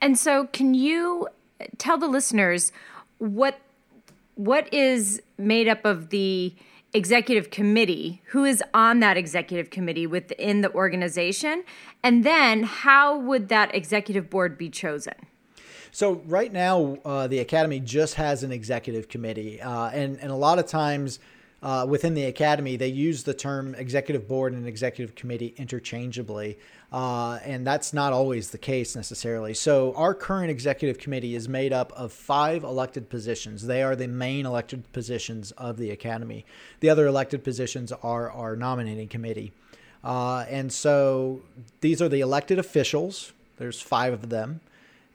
And 0.00 0.18
so, 0.18 0.46
can 0.46 0.74
you 0.74 1.28
tell 1.78 1.98
the 1.98 2.08
listeners 2.08 2.72
what 3.18 3.58
what 4.34 4.72
is 4.72 5.20
made 5.36 5.66
up 5.66 5.84
of 5.84 6.10
the 6.10 6.54
executive 6.92 7.50
committee? 7.50 8.22
Who 8.26 8.44
is 8.44 8.62
on 8.72 9.00
that 9.00 9.16
executive 9.16 9.70
committee 9.70 10.06
within 10.06 10.60
the 10.60 10.72
organization? 10.72 11.64
And 12.02 12.24
then 12.24 12.62
how 12.62 13.18
would 13.18 13.48
that 13.48 13.74
executive 13.74 14.30
board 14.30 14.56
be 14.56 14.70
chosen 14.70 15.14
So 15.90 16.22
right 16.26 16.52
now, 16.52 16.98
uh, 17.04 17.26
the 17.26 17.38
academy 17.38 17.80
just 17.80 18.14
has 18.14 18.42
an 18.42 18.52
executive 18.52 19.08
committee, 19.08 19.60
uh, 19.60 19.90
and 19.90 20.18
and 20.20 20.30
a 20.30 20.36
lot 20.36 20.58
of 20.58 20.66
times. 20.66 21.18
Uh, 21.60 21.84
within 21.88 22.14
the 22.14 22.22
academy, 22.22 22.76
they 22.76 22.86
use 22.86 23.24
the 23.24 23.34
term 23.34 23.74
executive 23.74 24.28
board 24.28 24.52
and 24.52 24.64
executive 24.68 25.16
committee 25.16 25.54
interchangeably, 25.56 26.56
uh, 26.92 27.40
and 27.44 27.66
that's 27.66 27.92
not 27.92 28.12
always 28.12 28.50
the 28.50 28.58
case 28.58 28.94
necessarily. 28.94 29.52
So, 29.52 29.92
our 29.94 30.14
current 30.14 30.52
executive 30.52 30.98
committee 30.98 31.34
is 31.34 31.48
made 31.48 31.72
up 31.72 31.92
of 31.96 32.12
five 32.12 32.62
elected 32.62 33.08
positions. 33.08 33.66
They 33.66 33.82
are 33.82 33.96
the 33.96 34.06
main 34.06 34.46
elected 34.46 34.92
positions 34.92 35.50
of 35.58 35.78
the 35.78 35.90
academy. 35.90 36.46
The 36.78 36.90
other 36.90 37.08
elected 37.08 37.42
positions 37.42 37.90
are 37.90 38.30
our 38.30 38.54
nominating 38.54 39.08
committee. 39.08 39.50
Uh, 40.04 40.46
and 40.48 40.72
so, 40.72 41.40
these 41.80 42.00
are 42.00 42.08
the 42.08 42.20
elected 42.20 42.60
officials, 42.60 43.32
there's 43.56 43.80
five 43.80 44.12
of 44.12 44.28
them 44.28 44.60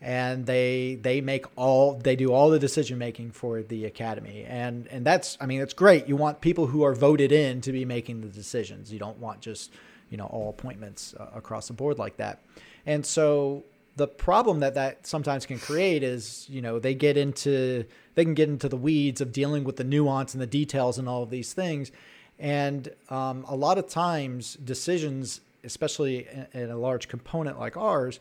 and 0.03 0.45
they 0.45 0.99
they 1.01 1.21
make 1.21 1.45
all 1.55 1.95
they 1.95 2.17
do 2.17 2.33
all 2.33 2.49
the 2.49 2.59
decision 2.59 2.97
making 2.97 3.31
for 3.31 3.63
the 3.63 3.85
academy. 3.85 4.43
And 4.45 4.85
and 4.87 5.05
that's 5.05 5.37
i 5.39 5.45
mean 5.45 5.61
it's 5.61 5.73
great. 5.73 6.07
You 6.07 6.17
want 6.17 6.41
people 6.41 6.67
who 6.67 6.83
are 6.83 6.93
voted 6.93 7.31
in 7.31 7.61
to 7.61 7.71
be 7.71 7.85
making 7.85 8.19
the 8.19 8.27
decisions. 8.27 8.91
You 8.91 8.99
don't 8.99 9.17
want 9.19 9.39
just 9.39 9.71
you 10.09 10.17
know 10.17 10.25
all 10.25 10.49
appointments 10.49 11.15
uh, 11.17 11.27
across 11.33 11.67
the 11.67 11.73
board 11.73 11.97
like 11.97 12.17
that. 12.17 12.39
And 12.85 13.05
so 13.05 13.63
the 13.95 14.07
problem 14.07 14.59
that 14.59 14.73
that 14.75 15.07
sometimes 15.07 15.45
can 15.45 15.57
create 15.57 16.03
is 16.03 16.47
you 16.49 16.61
know 16.61 16.79
they 16.79 16.93
get 16.93 17.15
into 17.15 17.85
they 18.15 18.25
can 18.25 18.33
get 18.33 18.49
into 18.49 18.67
the 18.67 18.75
weeds 18.75 19.21
of 19.21 19.31
dealing 19.31 19.63
with 19.63 19.77
the 19.77 19.85
nuance 19.85 20.33
and 20.33 20.41
the 20.41 20.47
details 20.47 20.97
and 20.99 21.07
all 21.07 21.23
of 21.23 21.29
these 21.29 21.53
things. 21.53 21.93
And 22.39 22.89
um, 23.09 23.45
a 23.47 23.55
lot 23.55 23.77
of 23.77 23.87
times 23.87 24.55
decisions 24.55 25.39
especially 25.63 26.27
in, 26.27 26.63
in 26.63 26.69
a 26.69 26.77
large 26.77 27.07
component 27.07 27.57
like 27.57 27.77
ours 27.77 28.19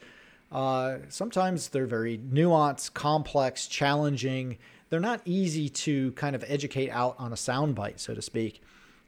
uh, 0.52 0.98
sometimes 1.08 1.68
they're 1.68 1.86
very 1.86 2.18
nuanced, 2.18 2.94
complex, 2.94 3.66
challenging. 3.66 4.58
They're 4.90 5.00
not 5.00 5.22
easy 5.24 5.68
to 5.70 6.12
kind 6.12 6.36
of 6.36 6.44
educate 6.46 6.90
out 6.90 7.16
on 7.18 7.32
a 7.32 7.36
soundbite, 7.36 7.98
so 7.98 8.14
to 8.14 8.22
speak. 8.22 8.60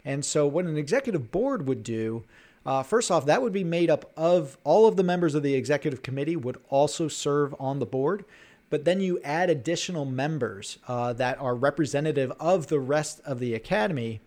And 0.05 0.25
so, 0.25 0.47
what 0.47 0.65
an 0.65 0.77
executive 0.77 1.31
board 1.31 1.69
would 1.69 1.83
do, 1.83 2.25
uh, 2.67 2.83
first 2.83 3.11
off, 3.11 3.27
that 3.27 3.43
would 3.43 3.53
be 3.53 3.65
made 3.65 3.91
up 3.91 4.11
of 4.17 4.57
all 4.65 4.87
of 4.87 4.97
the 4.97 5.03
members 5.03 5.35
of 5.35 5.43
the 5.43 5.55
executive 5.55 6.03
committee 6.03 6.37
would 6.37 6.59
also 6.71 7.09
serve 7.09 7.55
on 7.61 7.79
the 7.79 7.87
board. 7.87 8.25
But 8.71 8.85
then 8.85 9.01
you 9.01 9.21
add 9.23 9.51
additional 9.51 10.05
members 10.05 10.79
uh, 10.89 11.13
that 11.15 11.39
are 11.41 11.55
representative 11.55 12.33
of 12.41 12.69
the 12.69 12.81
rest 12.81 13.21
of 13.25 13.39
the 13.39 13.55
academy 13.55 14.21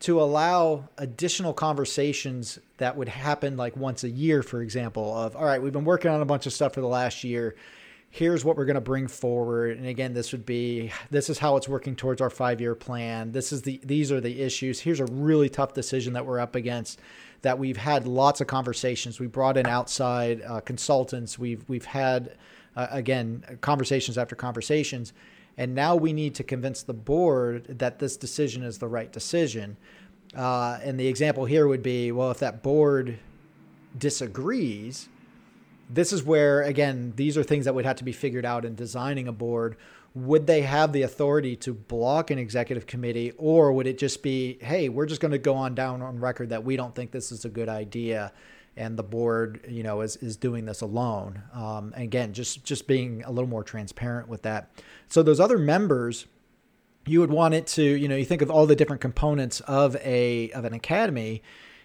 to 0.00 0.20
allow 0.20 0.88
additional 0.96 1.52
conversations 1.52 2.58
that 2.76 2.96
would 2.96 3.08
happen 3.08 3.56
like 3.56 3.76
once 3.76 4.04
a 4.04 4.08
year, 4.08 4.42
for 4.42 4.62
example, 4.62 5.16
of, 5.16 5.34
all 5.34 5.44
right, 5.44 5.60
we've 5.60 5.72
been 5.72 5.84
working 5.84 6.10
on 6.10 6.20
a 6.20 6.24
bunch 6.24 6.46
of 6.46 6.52
stuff 6.52 6.74
for 6.74 6.80
the 6.80 6.86
last 6.86 7.24
year. 7.24 7.56
Here's 8.10 8.44
what 8.44 8.56
we're 8.56 8.64
going 8.64 8.74
to 8.76 8.80
bring 8.80 9.08
forward. 9.08 9.76
And 9.76 9.86
again, 9.86 10.14
this 10.14 10.32
would 10.32 10.46
be, 10.46 10.92
this 11.10 11.28
is 11.28 11.38
how 11.38 11.56
it's 11.56 11.68
working 11.68 11.96
towards 11.96 12.20
our 12.20 12.30
five 12.30 12.60
year 12.60 12.74
plan. 12.74 13.32
This 13.32 13.52
is 13.52 13.62
the, 13.62 13.80
these 13.84 14.12
are 14.12 14.20
the 14.20 14.40
issues. 14.40 14.80
Here's 14.80 15.00
a 15.00 15.06
really 15.06 15.48
tough 15.48 15.74
decision 15.74 16.12
that 16.12 16.24
we're 16.24 16.40
up 16.40 16.54
against 16.54 17.00
that 17.42 17.58
we've 17.58 17.76
had 17.76 18.06
lots 18.06 18.40
of 18.40 18.46
conversations. 18.46 19.20
We 19.20 19.26
brought 19.26 19.56
in 19.56 19.66
outside 19.66 20.42
uh, 20.42 20.60
consultants. 20.60 21.38
We've, 21.38 21.64
we've 21.68 21.84
had, 21.84 22.36
uh, 22.76 22.86
again, 22.90 23.44
conversations 23.60 24.16
after 24.16 24.34
conversations 24.34 25.12
and 25.58 25.74
now 25.74 25.96
we 25.96 26.12
need 26.12 26.36
to 26.36 26.44
convince 26.44 26.84
the 26.84 26.94
board 26.94 27.78
that 27.78 27.98
this 27.98 28.16
decision 28.16 28.62
is 28.62 28.78
the 28.78 28.86
right 28.86 29.12
decision. 29.12 29.76
Uh, 30.34 30.78
and 30.82 30.98
the 30.98 31.08
example 31.08 31.44
here 31.44 31.66
would 31.66 31.82
be 31.82 32.12
well, 32.12 32.30
if 32.30 32.38
that 32.38 32.62
board 32.62 33.18
disagrees, 33.98 35.08
this 35.90 36.12
is 36.12 36.22
where, 36.22 36.62
again, 36.62 37.12
these 37.16 37.36
are 37.36 37.42
things 37.42 37.64
that 37.64 37.74
would 37.74 37.84
have 37.84 37.96
to 37.96 38.04
be 38.04 38.12
figured 38.12 38.44
out 38.44 38.64
in 38.64 38.76
designing 38.76 39.26
a 39.26 39.32
board. 39.32 39.76
Would 40.14 40.46
they 40.46 40.62
have 40.62 40.92
the 40.92 41.02
authority 41.02 41.56
to 41.56 41.74
block 41.74 42.30
an 42.30 42.38
executive 42.38 42.86
committee, 42.86 43.32
or 43.36 43.72
would 43.72 43.86
it 43.86 43.98
just 43.98 44.22
be, 44.22 44.58
hey, 44.60 44.88
we're 44.88 45.06
just 45.06 45.20
going 45.20 45.32
to 45.32 45.38
go 45.38 45.54
on 45.54 45.74
down 45.74 46.02
on 46.02 46.20
record 46.20 46.50
that 46.50 46.64
we 46.64 46.76
don't 46.76 46.94
think 46.94 47.10
this 47.10 47.32
is 47.32 47.44
a 47.44 47.48
good 47.48 47.68
idea? 47.68 48.32
And 48.78 48.96
the 48.96 49.02
board, 49.02 49.66
you 49.68 49.82
know, 49.82 50.00
is, 50.00 50.16
is 50.16 50.36
doing 50.36 50.64
this 50.64 50.80
alone. 50.80 51.42
Um, 51.52 51.92
again, 51.96 52.32
just 52.32 52.64
just 52.64 52.86
being 52.86 53.22
a 53.24 53.30
little 53.30 53.48
more 53.48 53.64
transparent 53.64 54.28
with 54.28 54.42
that. 54.42 54.70
So 55.08 55.22
those 55.22 55.40
other 55.40 55.58
members, 55.58 56.26
you 57.04 57.20
would 57.20 57.30
want 57.30 57.54
it 57.54 57.66
to, 57.68 57.82
you 57.82 58.08
know, 58.08 58.16
you 58.16 58.24
think 58.24 58.40
of 58.40 58.50
all 58.50 58.66
the 58.66 58.76
different 58.76 59.02
components 59.02 59.60
of 59.60 59.96
a 59.96 60.50
of 60.52 60.64
an 60.64 60.72
academy, 60.72 61.42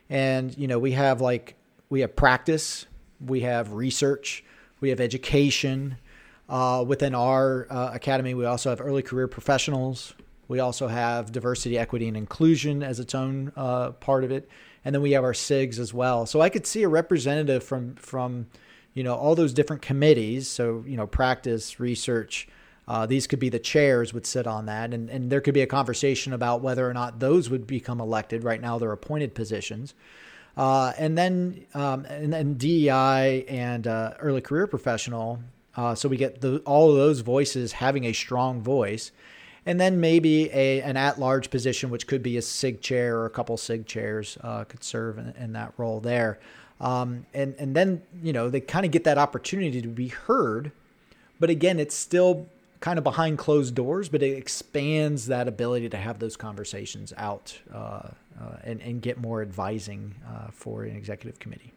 and 0.10 0.56
you 0.58 0.68
know, 0.68 0.80
we 0.80 0.92
have 0.92 1.20
like 1.20 1.56
we 1.90 2.02
have 2.02 2.16
practice, 2.16 2.86
we 3.26 3.42
have 3.42 3.74
research, 3.74 4.46
we 4.80 4.90
have 4.90 5.02
education. 5.02 5.98
Uh, 6.50 6.84
within 6.86 7.16
our 7.16 7.66
uh, 7.70 7.92
academy, 7.94 8.34
we 8.34 8.46
also 8.46 8.70
have 8.70 8.82
early 8.82 9.02
career 9.02 9.28
professionals. 9.28 10.14
We 10.50 10.60
also 10.60 10.88
have 10.88 11.32
diversity, 11.32 11.78
equity, 11.80 12.08
and 12.08 12.18
inclusion 12.18 12.84
as 12.84 13.00
its 13.00 13.16
own 13.16 13.54
uh, 13.56 13.92
part 13.92 14.24
of 14.24 14.32
it 14.32 14.50
and 14.86 14.94
then 14.94 15.02
we 15.02 15.12
have 15.12 15.24
our 15.24 15.34
SIGs 15.34 15.80
as 15.80 15.94
well. 15.94 16.26
So 16.26 16.42
I 16.42 16.50
could 16.50 16.66
see 16.66 16.84
a 16.84 16.90
representative 16.90 17.64
from 17.64 17.96
from 17.96 18.48
you 18.94 19.04
know 19.04 19.16
all 19.16 19.36
those 19.36 19.54
different 19.54 19.82
committees. 19.82 20.48
So 20.48 20.84
you 20.88 20.98
know 20.98 21.08
practice, 21.08 21.80
research. 21.80 22.48
Uh, 22.86 23.06
these 23.06 23.28
could 23.28 23.40
be 23.40 23.48
the 23.48 23.60
chairs 23.60 24.14
would 24.14 24.26
sit 24.26 24.46
on 24.46 24.66
that, 24.66 24.94
and, 24.94 25.10
and 25.10 25.30
there 25.30 25.40
could 25.40 25.54
be 25.54 25.62
a 25.62 25.68
conversation 25.68 26.34
about 26.34 26.62
whether 26.62 26.90
or 26.90 26.94
not 26.94 27.20
those 27.20 27.50
would 27.50 27.66
become 27.66 28.02
elected. 28.02 28.44
Right 28.44 28.60
now, 28.60 28.78
they're 28.78 28.92
appointed 28.92 29.34
positions. 29.34 29.94
Uh, 30.56 30.94
and 30.98 31.18
then 31.18 31.66
um, 31.74 32.06
and 32.06 32.32
then 32.32 32.56
DEI 32.56 33.46
and 33.48 33.88
uh, 33.88 34.14
early 34.20 34.42
career 34.42 34.68
professional. 34.68 35.40
Uh, 35.76 35.96
so 35.96 36.08
we 36.08 36.18
get 36.18 36.42
the, 36.42 36.60
all 36.60 36.92
of 36.92 36.98
those 36.98 37.22
voices 37.22 37.72
having 37.72 38.06
a 38.06 38.14
strong 38.14 38.62
voice, 38.62 39.12
and 39.66 39.80
then 39.80 40.00
maybe 40.00 40.50
a 40.52 40.82
an 40.82 40.98
at 40.98 41.20
large 41.20 41.50
position, 41.50 41.90
which 41.90 42.08
could 42.08 42.24
be 42.24 42.38
a 42.38 42.42
SIG 42.42 42.82
chair 42.82 43.18
or 43.18 43.26
a 43.26 43.30
couple 43.30 43.58
SIG 43.58 43.86
chairs, 43.86 44.38
uh, 44.42 44.64
could 44.66 44.84
serve 44.84 45.18
in, 45.18 45.34
in, 45.38 45.54
that 45.54 45.74
role 45.78 46.00
there. 46.00 46.40
Um, 46.82 47.26
and 47.34 47.56
and 47.58 47.76
then 47.76 48.02
you 48.22 48.34
know 48.34 48.50
they 48.50 48.62
kind 48.62 48.86
of 48.86 48.92
get 48.92 49.04
that 49.06 49.18
opportunity 49.18 49.82
to 49.82 49.88
be 49.88 50.10
heard, 50.10 50.72
but 51.40 51.50
again, 51.50 51.80
it's 51.80 51.96
still 51.96 52.48
kind 52.80 52.98
of 52.98 53.04
behind 53.04 53.38
closed 53.38 53.76
doors, 53.76 54.10
but 54.10 54.22
it 54.22 54.38
expands 54.38 55.28
that 55.28 55.48
ability 55.48 55.88
to 55.88 55.98
have 55.98 56.20
those 56.20 56.36
conversations 56.36 57.14
out 57.16 57.58
uh, 57.74 57.78
uh, 57.78 58.10
and 58.64 58.82
and 58.82 59.02
get 59.02 59.20
more 59.20 59.42
advising 59.42 60.16
uh, 60.28 60.48
for 60.52 60.84
an 60.84 60.96
executive 60.96 61.40
committee. 61.40 61.72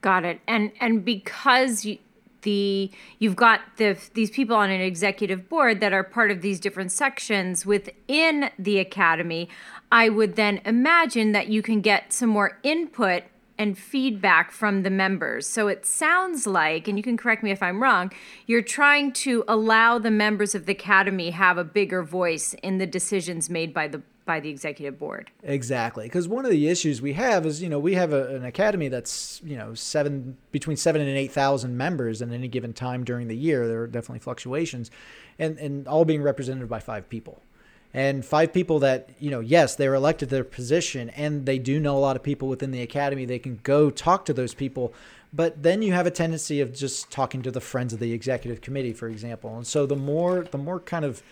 Got 0.00 0.24
it. 0.24 0.40
And 0.46 0.72
and 0.80 1.04
because 1.04 1.84
you, 1.84 1.98
the 2.42 2.90
you've 3.18 3.36
got 3.36 3.60
the 3.76 3.96
these 4.14 4.30
people 4.30 4.56
on 4.56 4.70
an 4.70 4.80
executive 4.80 5.48
board 5.48 5.80
that 5.80 5.92
are 5.92 6.04
part 6.04 6.30
of 6.30 6.40
these 6.40 6.60
different 6.60 6.92
sections 6.92 7.66
within 7.66 8.50
the 8.58 8.78
academy. 8.78 9.48
I 9.92 10.08
would 10.08 10.36
then 10.36 10.60
imagine 10.64 11.32
that 11.32 11.48
you 11.48 11.62
can 11.62 11.80
get 11.80 12.12
some 12.12 12.28
more 12.28 12.58
input 12.62 13.24
and 13.58 13.76
feedback 13.76 14.52
from 14.52 14.84
the 14.84 14.90
members. 14.90 15.46
So 15.46 15.68
it 15.68 15.84
sounds 15.84 16.46
like 16.46 16.88
and 16.88 16.96
you 16.96 17.02
can 17.02 17.16
correct 17.16 17.42
me 17.42 17.50
if 17.50 17.62
i'm 17.62 17.82
wrong 17.82 18.10
you're 18.46 18.62
trying 18.62 19.12
to 19.12 19.44
allow 19.46 19.98
the 19.98 20.10
members 20.10 20.54
of 20.54 20.66
the 20.66 20.72
academy 20.72 21.30
have 21.30 21.58
a 21.58 21.64
bigger 21.64 22.02
voice 22.02 22.54
in 22.62 22.78
the 22.78 22.86
decisions 22.86 23.50
made 23.50 23.74
by 23.74 23.86
the 23.86 24.02
by 24.24 24.40
the 24.40 24.48
executive 24.48 24.98
board. 24.98 25.30
Exactly, 25.42 26.04
because 26.04 26.28
one 26.28 26.44
of 26.44 26.50
the 26.50 26.68
issues 26.68 27.02
we 27.02 27.14
have 27.14 27.46
is 27.46 27.62
you 27.62 27.68
know 27.68 27.78
we 27.78 27.94
have 27.94 28.12
a, 28.12 28.36
an 28.36 28.44
academy 28.44 28.88
that's 28.88 29.40
you 29.44 29.56
know 29.56 29.74
seven 29.74 30.36
between 30.52 30.76
seven 30.76 31.00
and 31.00 31.10
eight 31.10 31.32
thousand 31.32 31.76
members 31.76 32.22
at 32.22 32.30
any 32.30 32.48
given 32.48 32.72
time 32.72 33.04
during 33.04 33.28
the 33.28 33.36
year. 33.36 33.66
There 33.66 33.82
are 33.82 33.86
definitely 33.86 34.20
fluctuations, 34.20 34.90
and 35.38 35.58
and 35.58 35.88
all 35.88 36.04
being 36.04 36.22
represented 36.22 36.68
by 36.68 36.80
five 36.80 37.08
people. 37.08 37.42
And 37.92 38.24
five 38.24 38.52
people 38.52 38.78
that, 38.80 39.10
you 39.18 39.32
know, 39.32 39.40
yes, 39.40 39.74
they're 39.74 39.94
elected 39.94 40.28
to 40.28 40.34
their 40.36 40.44
position 40.44 41.10
and 41.10 41.44
they 41.44 41.58
do 41.58 41.80
know 41.80 41.96
a 41.96 41.98
lot 41.98 42.14
of 42.14 42.22
people 42.22 42.46
within 42.46 42.70
the 42.70 42.82
academy. 42.82 43.24
They 43.24 43.40
can 43.40 43.58
go 43.64 43.90
talk 43.90 44.24
to 44.26 44.32
those 44.32 44.54
people 44.54 44.94
but 45.32 45.62
then 45.62 45.82
you 45.82 45.92
have 45.92 46.06
a 46.06 46.10
tendency 46.10 46.60
of 46.60 46.74
just 46.74 47.10
talking 47.10 47.42
to 47.42 47.50
the 47.50 47.60
friends 47.60 47.92
of 47.92 48.00
the 48.00 48.12
executive 48.12 48.60
committee 48.60 48.92
for 48.92 49.08
example 49.08 49.56
and 49.56 49.66
so 49.66 49.86
the 49.86 49.96
more 49.96 50.42
the 50.50 50.58
more 50.58 50.80
kind 50.80 51.04
of 51.04 51.22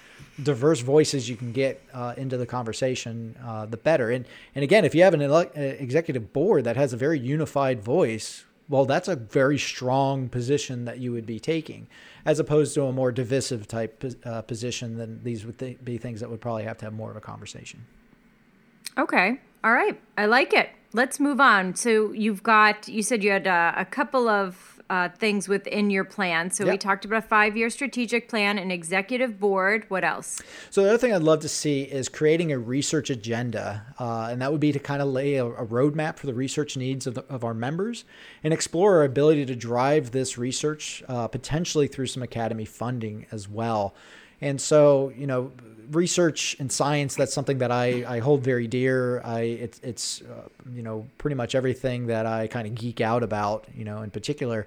diverse 0.43 0.81
voices 0.81 1.29
you 1.29 1.37
can 1.37 1.53
get 1.53 1.83
uh, 1.93 2.15
into 2.17 2.37
the 2.37 2.47
conversation, 2.47 3.37
uh, 3.45 3.67
the 3.67 3.77
better. 3.77 4.11
And 4.11 4.25
and 4.55 4.63
again, 4.63 4.85
if 4.85 4.95
you 4.95 5.03
have 5.03 5.15
an 5.15 5.23
ele- 5.23 5.51
uh, 5.57 5.61
executive 5.61 6.33
board 6.33 6.65
that 6.65 6.77
has 6.77 6.93
a 6.93 6.97
very 6.97 7.19
unified 7.19 7.81
voice, 7.81 8.45
well, 8.69 8.85
that's 8.85 9.09
a 9.09 9.17
very 9.17 9.59
strong 9.59 10.29
position 10.29 10.85
that 10.85 10.99
you 10.99 11.13
would 11.13 11.27
be 11.27 11.41
taking, 11.41 11.89
as 12.25 12.39
opposed 12.39 12.75
to 12.75 12.85
a 12.85 12.93
more 12.93 13.11
divisive 13.13 13.67
type 13.67 14.05
uh, 14.25 14.43
position. 14.43 14.99
Then 14.99 15.21
these 15.23 15.45
would 15.47 15.59
th- 15.59 15.83
be 15.85 15.99
things 15.99 16.21
that 16.21 16.31
would 16.31 16.41
probably 16.41 16.65
have 16.65 16.79
to 16.79 16.85
have 16.85 16.95
more 16.95 17.11
of 17.11 17.17
a 17.17 17.21
conversation. 17.21 17.85
Okay, 18.97 19.39
all 19.65 19.73
right, 19.73 20.01
I 20.17 20.27
like 20.27 20.53
it. 20.53 20.71
Let's 20.93 21.21
move 21.21 21.41
on. 21.41 21.75
So 21.75 22.13
you've 22.13 22.43
got 22.43 22.89
you 22.89 23.03
said 23.03 23.23
you 23.23 23.31
had 23.31 23.47
a, 23.47 23.51
uh, 23.51 23.73
a 23.79 23.85
couple 23.85 24.29
of 24.29 24.79
uh, 24.91 25.09
things 25.11 25.49
within 25.49 25.91
your 25.91 26.05
plan. 26.05 26.51
So 26.51 26.65
yep. 26.65 26.73
we 26.73 26.79
talked 26.79 27.05
about 27.05 27.19
a 27.19 27.27
five 27.27 27.57
year 27.57 27.69
strategic 27.69 28.29
plan, 28.29 28.59
an 28.59 28.71
executive 28.71 29.39
board. 29.39 29.85
What 29.89 30.05
else? 30.05 30.41
So 30.71 30.83
the 30.83 30.89
other 30.89 30.99
thing 30.99 31.13
I'd 31.13 31.23
love 31.23 31.41
to 31.41 31.49
see 31.49 31.83
is 31.83 32.09
creating 32.09 32.53
a 32.53 32.59
research 32.59 33.11
agenda, 33.11 33.85
uh, 33.99 34.29
and 34.31 34.41
that 34.41 34.51
would 34.51 34.61
be 34.61 34.73
to 34.73 34.79
kind 34.79 35.03
of 35.03 35.09
lay 35.09 35.35
a, 35.35 35.45
a 35.45 35.67
roadmap 35.67 36.17
for 36.17 36.27
the 36.27 36.35
research 36.35 36.77
needs 36.77 37.07
of, 37.07 37.15
the, 37.15 37.25
of 37.29 37.45
our 37.45 37.55
members 37.55 38.05
and 38.43 38.55
explore 38.55 38.97
our 38.97 39.05
ability 39.05 39.45
to 39.47 39.57
drive 39.57 40.13
this 40.13 40.39
research 40.39 41.03
uh, 41.09 41.29
potentially 41.29 41.87
through 41.87 42.07
some 42.07 42.23
academy 42.23 42.65
funding 42.65 43.27
as 43.31 43.49
well. 43.49 43.95
And 44.41 44.61
so, 44.61 45.13
you 45.17 45.27
know, 45.27 45.53
research 45.91 46.57
and 46.59 46.71
science 46.71 47.15
that's 47.15 47.33
something 47.33 47.59
that 47.59 47.71
I, 47.71 48.05
I 48.07 48.19
hold 48.21 48.43
very 48.43 48.67
dear. 48.67 49.21
I 49.23 49.41
it's, 49.41 49.81
it's 49.81 50.23
uh, 50.23 50.49
you 50.73 50.83
know 50.83 51.07
pretty 51.19 51.35
much 51.35 51.55
everything 51.55 52.07
that 52.07 52.27
i 52.27 52.47
kind 52.47 52.67
of 52.67 52.75
geek 52.75 53.01
out 53.01 53.23
about 53.23 53.67
you 53.75 53.85
know 53.85 54.03
in 54.03 54.11
particular. 54.11 54.67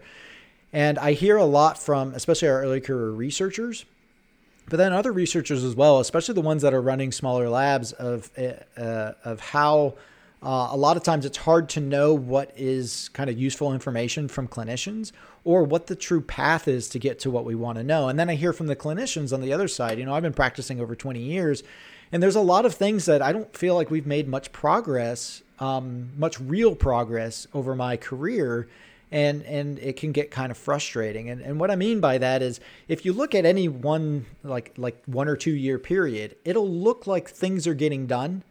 And 0.74 0.98
i 1.00 1.13
hear 1.13 1.38
a 1.38 1.46
lot 1.46 1.78
from 1.82 2.13
especially 2.13 2.48
our 2.48 2.62
early 2.62 2.82
career 2.82 3.12
researchers 3.12 3.86
but 4.70 4.78
then 4.78 4.94
other 4.94 5.12
researchers 5.12 5.63
as 5.63 5.75
well 5.75 6.00
especially 6.00 6.34
the 6.34 6.42
ones 6.42 6.62
that 6.62 6.74
are 6.74 6.82
running 6.82 7.12
smaller 7.12 7.50
labs 7.50 7.92
of 7.94 8.32
uh, 8.38 9.12
of 9.25 9.40
how 9.40 9.96
uh, 10.44 10.70
a 10.72 10.78
lot 10.78 10.98
of 10.98 11.04
times 11.04 11.25
it's 11.25 11.38
hard 11.38 11.70
to 11.70 11.80
know 11.80 12.13
what 12.13 12.51
is 12.56 13.10
kind 13.10 13.30
of 13.30 13.38
useful 13.38 13.74
information 13.74 14.28
from 14.28 14.48
clinicians 14.48 15.12
or 15.43 15.63
what 15.63 15.88
the 15.88 15.95
true 15.95 16.21
path 16.21 16.67
is 16.67 16.88
to 16.89 17.00
get 17.00 17.19
to 17.19 17.31
what 17.31 17.45
we 17.45 17.55
want 17.55 17.77
to 17.77 17.83
know. 17.83 18.07
And 18.07 18.19
then 18.19 18.29
I 18.29 18.36
hear 18.36 18.53
from 18.53 18.67
the 18.67 18.75
clinicians 18.75 19.33
on 19.33 19.41
the 19.41 19.53
other 19.53 19.67
side. 19.67 19.98
You 19.98 20.05
know, 20.05 20.13
I've 20.13 20.24
been 20.24 20.33
practicing 20.33 20.79
over 20.79 20.95
20 20.95 21.19
years, 21.19 21.63
and 22.12 22.21
there's 22.21 22.36
a 22.36 22.41
lot 22.41 22.65
of 22.65 22.75
things 22.75 23.05
that 23.05 23.21
I 23.21 23.31
don't 23.31 23.55
feel 23.55 23.75
like 23.75 23.89
we've 23.89 24.05
made 24.05 24.27
much 24.27 24.51
progress, 24.51 25.41
um, 25.60 26.12
much 26.17 26.39
real 26.39 26.75
progress 26.75 27.48
over 27.53 27.75
my 27.75 27.98
career. 27.98 28.67
And, 29.13 29.41
and 29.43 29.77
it 29.79 29.98
can 29.98 30.13
get 30.13 30.31
kind 30.31 30.51
of 30.51 30.57
frustrating. 30.57 31.29
And, 31.29 31.41
and 31.41 31.60
what 31.60 31.69
I 31.69 31.75
mean 31.75 32.00
by 32.00 32.17
that 32.19 32.41
is 32.41 32.62
if 32.88 33.03
you 33.03 33.12
look 33.12 33.36
at 33.36 33.43
any 33.43 33.67
one 33.67 34.25
like 34.41 34.71
like 34.77 35.03
one 35.05 35.27
or 35.27 35.36
two 35.36 35.51
year 35.51 35.77
period, 35.77 36.38
it'll 36.45 36.69
look 36.69 37.07
like 37.07 37.27
things 37.27 37.67
are 37.67 37.74
getting 37.74 38.07
done 38.07 38.45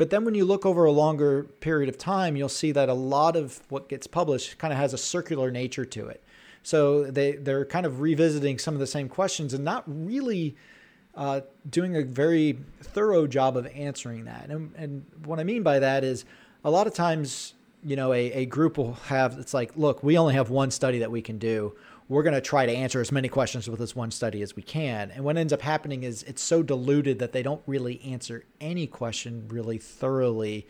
but 0.00 0.08
then 0.08 0.24
when 0.24 0.34
you 0.34 0.46
look 0.46 0.64
over 0.64 0.86
a 0.86 0.90
longer 0.90 1.42
period 1.60 1.90
of 1.90 1.98
time, 1.98 2.34
you'll 2.34 2.48
see 2.48 2.72
that 2.72 2.88
a 2.88 2.94
lot 2.94 3.36
of 3.36 3.60
what 3.68 3.90
gets 3.90 4.06
published 4.06 4.56
kind 4.56 4.72
of 4.72 4.78
has 4.78 4.94
a 4.94 4.96
circular 4.96 5.50
nature 5.50 5.84
to 5.84 6.06
it. 6.06 6.22
So 6.62 7.04
they, 7.04 7.32
they're 7.32 7.64
kind 7.64 7.86
of 7.86 8.00
revisiting 8.00 8.58
some 8.58 8.74
of 8.74 8.80
the 8.80 8.86
same 8.86 9.08
questions 9.08 9.54
and 9.54 9.64
not 9.64 9.84
really 9.86 10.56
uh, 11.14 11.40
doing 11.68 11.96
a 11.96 12.02
very 12.02 12.58
thorough 12.82 13.26
job 13.26 13.56
of 13.56 13.66
answering 13.68 14.24
that. 14.24 14.48
And, 14.50 14.72
and 14.76 15.04
what 15.24 15.40
I 15.40 15.44
mean 15.44 15.62
by 15.62 15.78
that 15.78 16.04
is 16.04 16.24
a 16.64 16.70
lot 16.70 16.86
of 16.86 16.94
times, 16.94 17.54
you 17.82 17.96
know, 17.96 18.12
a, 18.12 18.32
a 18.32 18.46
group 18.46 18.78
will 18.78 18.94
have, 18.94 19.38
it's 19.38 19.54
like, 19.54 19.72
look, 19.76 20.02
we 20.02 20.18
only 20.18 20.34
have 20.34 20.50
one 20.50 20.70
study 20.70 20.98
that 20.98 21.10
we 21.10 21.22
can 21.22 21.38
do 21.38 21.74
we're 22.10 22.24
going 22.24 22.34
to 22.34 22.40
try 22.40 22.66
to 22.66 22.72
answer 22.72 23.00
as 23.00 23.12
many 23.12 23.28
questions 23.28 23.70
with 23.70 23.78
this 23.78 23.94
one 23.94 24.10
study 24.10 24.42
as 24.42 24.56
we 24.56 24.64
can. 24.64 25.12
And 25.12 25.24
what 25.24 25.36
ends 25.36 25.52
up 25.52 25.62
happening 25.62 26.02
is 26.02 26.24
it's 26.24 26.42
so 26.42 26.60
diluted 26.60 27.20
that 27.20 27.30
they 27.30 27.42
don't 27.42 27.62
really 27.68 28.02
answer 28.02 28.44
any 28.60 28.88
question 28.88 29.46
really 29.46 29.78
thoroughly 29.78 30.66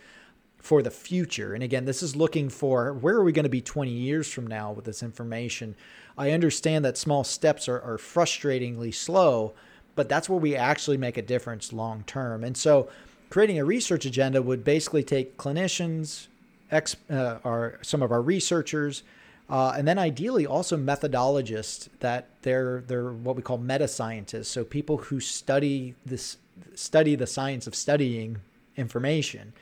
for 0.61 0.83
the 0.83 0.91
future. 0.91 1.55
And 1.55 1.63
again, 1.63 1.87
this 1.87 2.03
is 2.03 2.15
looking 2.15 2.49
for 2.49 2.93
where 2.93 3.17
are 3.17 3.25
we 3.25 3.33
going 3.33 3.45
to 3.45 3.49
be 3.49 3.63
20 3.63 3.91
years 3.91 4.31
from 4.31 4.47
now 4.47 4.73
with 4.73 4.85
this 4.85 5.03
information. 5.03 5.75
I 6.17 6.33
understand 6.33 6.85
that 6.85 6.99
small 6.99 7.25
steps 7.25 7.69
are, 7.69 7.81
are 7.81 7.97
frustratingly 7.97 8.95
slow, 8.95 9.55
but 9.95 10.09
that's 10.09 10.29
where 10.29 10.39
we 10.39 10.55
actually 10.55 10.99
make 10.99 11.17
a 11.17 11.23
difference 11.23 11.73
long 11.73 12.05
term. 12.07 12.45
And 12.45 12.57
so, 12.57 12.89
creating 13.31 13.59
a 13.59 13.65
research 13.65 14.05
agenda 14.05 14.43
would 14.43 14.65
basically 14.65 15.03
take 15.03 15.37
clinicians, 15.37 16.27
ex, 16.71 16.97
uh, 17.09 17.39
our, 17.45 17.79
some 17.83 18.03
of 18.03 18.13
our 18.13 18.21
researchers, 18.21 19.03
uh, 19.49 19.75
and 19.77 19.89
then 19.89 19.99
ideally 19.99 20.47
also 20.47 20.77
methodologists 20.77 21.89
that 22.01 22.29
they're 22.43 22.85
they're 22.87 23.11
what 23.11 23.35
we 23.35 23.43
call 23.43 23.59
meta 23.59 23.89
scientists, 23.89 24.49
so 24.49 24.63
people 24.63 24.97
who 24.97 25.19
study 25.19 25.95
this 26.07 26.37
study 26.75 27.15
the 27.15 27.27
science 27.27 27.67
of 27.67 27.75
studying 27.75 28.39
information. 28.77 29.53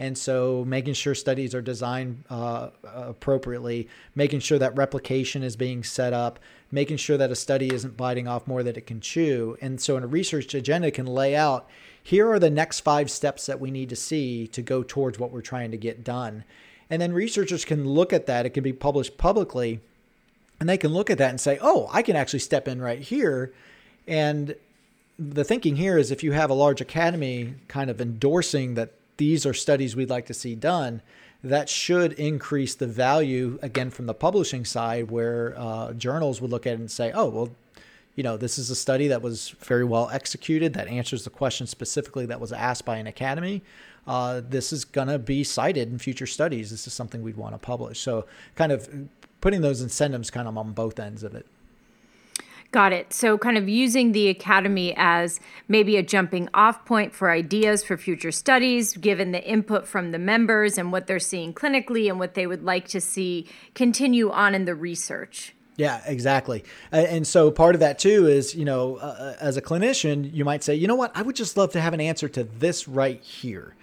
And 0.00 0.16
so, 0.16 0.64
making 0.64 0.94
sure 0.94 1.14
studies 1.14 1.56
are 1.56 1.60
designed 1.60 2.22
uh, 2.30 2.70
appropriately, 2.84 3.88
making 4.14 4.40
sure 4.40 4.58
that 4.58 4.76
replication 4.76 5.42
is 5.42 5.56
being 5.56 5.82
set 5.82 6.12
up, 6.12 6.38
making 6.70 6.98
sure 6.98 7.16
that 7.16 7.32
a 7.32 7.36
study 7.36 7.74
isn't 7.74 7.96
biting 7.96 8.28
off 8.28 8.46
more 8.46 8.62
than 8.62 8.76
it 8.76 8.86
can 8.86 9.00
chew. 9.00 9.56
And 9.60 9.80
so, 9.80 9.96
in 9.96 10.04
a 10.04 10.06
research 10.06 10.54
agenda, 10.54 10.92
can 10.92 11.06
lay 11.06 11.34
out 11.34 11.68
here 12.08 12.30
are 12.30 12.38
the 12.38 12.48
next 12.48 12.80
five 12.80 13.10
steps 13.10 13.44
that 13.44 13.60
we 13.60 13.70
need 13.70 13.90
to 13.90 13.96
see 13.96 14.46
to 14.48 14.62
go 14.62 14.82
towards 14.82 15.18
what 15.18 15.30
we're 15.30 15.42
trying 15.42 15.72
to 15.72 15.76
get 15.76 16.02
done. 16.02 16.42
And 16.88 17.02
then 17.02 17.12
researchers 17.12 17.66
can 17.66 17.86
look 17.86 18.14
at 18.14 18.24
that. 18.24 18.46
It 18.46 18.50
can 18.50 18.64
be 18.64 18.72
published 18.72 19.18
publicly. 19.18 19.80
And 20.58 20.66
they 20.66 20.78
can 20.78 20.94
look 20.94 21.10
at 21.10 21.18
that 21.18 21.28
and 21.28 21.38
say, 21.38 21.58
oh, 21.60 21.90
I 21.92 22.00
can 22.00 22.16
actually 22.16 22.38
step 22.38 22.66
in 22.66 22.80
right 22.80 23.00
here. 23.00 23.52
And 24.06 24.54
the 25.18 25.44
thinking 25.44 25.76
here 25.76 25.98
is 25.98 26.10
if 26.10 26.22
you 26.22 26.32
have 26.32 26.48
a 26.48 26.54
large 26.54 26.80
academy 26.80 27.56
kind 27.68 27.90
of 27.90 28.00
endorsing 28.00 28.72
that 28.76 28.94
these 29.18 29.46
are 29.46 29.54
studies 29.54 29.94
we'd 29.94 30.10
like 30.10 30.26
to 30.26 30.34
see 30.34 30.54
done, 30.54 31.02
that 31.44 31.68
should 31.68 32.14
increase 32.14 32.74
the 32.74 32.86
value 32.86 33.58
again 33.62 33.90
from 33.90 34.06
the 34.06 34.14
publishing 34.14 34.64
side, 34.64 35.10
where 35.10 35.54
uh, 35.56 35.92
journals 35.92 36.40
would 36.40 36.50
look 36.50 36.66
at 36.66 36.72
it 36.72 36.80
and 36.80 36.90
say, 36.90 37.12
oh, 37.12 37.28
well, 37.28 37.50
you 38.16 38.24
know, 38.24 38.36
this 38.36 38.58
is 38.58 38.70
a 38.70 38.74
study 38.74 39.06
that 39.08 39.22
was 39.22 39.50
very 39.60 39.84
well 39.84 40.10
executed 40.10 40.74
that 40.74 40.88
answers 40.88 41.22
the 41.22 41.30
question 41.30 41.68
specifically 41.68 42.26
that 42.26 42.40
was 42.40 42.52
asked 42.52 42.84
by 42.84 42.96
an 42.96 43.06
academy 43.06 43.62
uh, 44.08 44.40
this 44.48 44.72
is 44.72 44.86
going 44.86 45.06
to 45.06 45.18
be 45.18 45.44
cited 45.44 45.92
in 45.92 45.98
future 45.98 46.26
studies. 46.26 46.70
This 46.70 46.86
is 46.86 46.94
something 46.94 47.22
we'd 47.22 47.36
want 47.36 47.54
to 47.54 47.58
publish. 47.58 48.00
So, 48.00 48.24
kind 48.56 48.72
of 48.72 48.88
putting 49.42 49.60
those 49.60 49.82
incentives 49.82 50.30
kind 50.30 50.48
of 50.48 50.56
on 50.56 50.72
both 50.72 50.98
ends 50.98 51.22
of 51.22 51.34
it. 51.34 51.46
Got 52.70 52.92
it. 52.92 53.14
So, 53.14 53.38
kind 53.38 53.56
of 53.56 53.66
using 53.66 54.12
the 54.12 54.28
academy 54.28 54.92
as 54.96 55.40
maybe 55.68 55.96
a 55.96 56.02
jumping 56.02 56.50
off 56.52 56.84
point 56.84 57.14
for 57.14 57.30
ideas 57.30 57.82
for 57.82 57.96
future 57.96 58.30
studies, 58.30 58.94
given 58.94 59.32
the 59.32 59.42
input 59.42 59.86
from 59.86 60.10
the 60.10 60.18
members 60.18 60.76
and 60.76 60.92
what 60.92 61.06
they're 61.06 61.18
seeing 61.18 61.54
clinically 61.54 62.10
and 62.10 62.18
what 62.18 62.34
they 62.34 62.46
would 62.46 62.62
like 62.62 62.86
to 62.88 63.00
see 63.00 63.46
continue 63.74 64.30
on 64.30 64.54
in 64.54 64.66
the 64.66 64.74
research. 64.74 65.54
Yeah, 65.78 66.02
exactly. 66.06 66.64
And 66.90 67.24
so 67.24 67.52
part 67.52 67.76
of 67.76 67.80
that 67.80 68.00
too 68.00 68.26
is, 68.26 68.52
you 68.54 68.64
know, 68.64 68.96
uh, 68.96 69.16
uh, 69.18 69.36
as 69.40 69.56
a 69.56 69.62
clinician, 69.62 70.34
you 70.34 70.44
might 70.44 70.64
say, 70.64 70.74
you 70.74 70.88
know 70.88 70.96
what, 70.96 71.12
I 71.14 71.22
would 71.22 71.36
just 71.36 71.56
love 71.56 71.70
to 71.72 71.80
have 71.80 71.94
an 71.94 72.00
answer 72.00 72.28
to 72.30 72.42
this 72.42 72.88
right 72.88 73.22
here. 73.22 73.76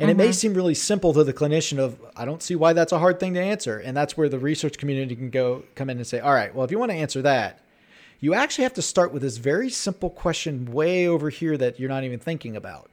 And 0.00 0.08
mm-hmm. 0.08 0.10
it 0.10 0.16
may 0.16 0.30
mm-hmm. 0.30 0.32
seem 0.32 0.54
really 0.54 0.74
simple 0.74 1.12
to 1.12 1.22
the 1.22 1.34
clinician 1.34 1.78
of 1.78 2.00
I 2.16 2.24
don't 2.24 2.42
see 2.42 2.56
why 2.56 2.72
that's 2.72 2.90
a 2.90 2.98
hard 2.98 3.20
thing 3.20 3.34
to 3.34 3.40
answer. 3.40 3.78
And 3.78 3.94
that's 3.94 4.16
where 4.16 4.30
the 4.30 4.38
research 4.38 4.78
community 4.78 5.14
can 5.14 5.28
go 5.28 5.64
come 5.74 5.90
in 5.90 5.98
and 5.98 6.06
say, 6.06 6.20
all 6.20 6.32
right, 6.32 6.54
well, 6.54 6.64
if 6.64 6.70
you 6.70 6.78
want 6.78 6.90
to 6.90 6.96
answer 6.96 7.20
that, 7.20 7.61
you 8.22 8.34
actually 8.34 8.62
have 8.62 8.74
to 8.74 8.82
start 8.82 9.12
with 9.12 9.20
this 9.20 9.36
very 9.36 9.68
simple 9.68 10.08
question 10.08 10.72
way 10.72 11.08
over 11.08 11.28
here 11.28 11.58
that 11.58 11.80
you're 11.80 11.88
not 11.88 12.04
even 12.04 12.20
thinking 12.20 12.56
about. 12.56 12.88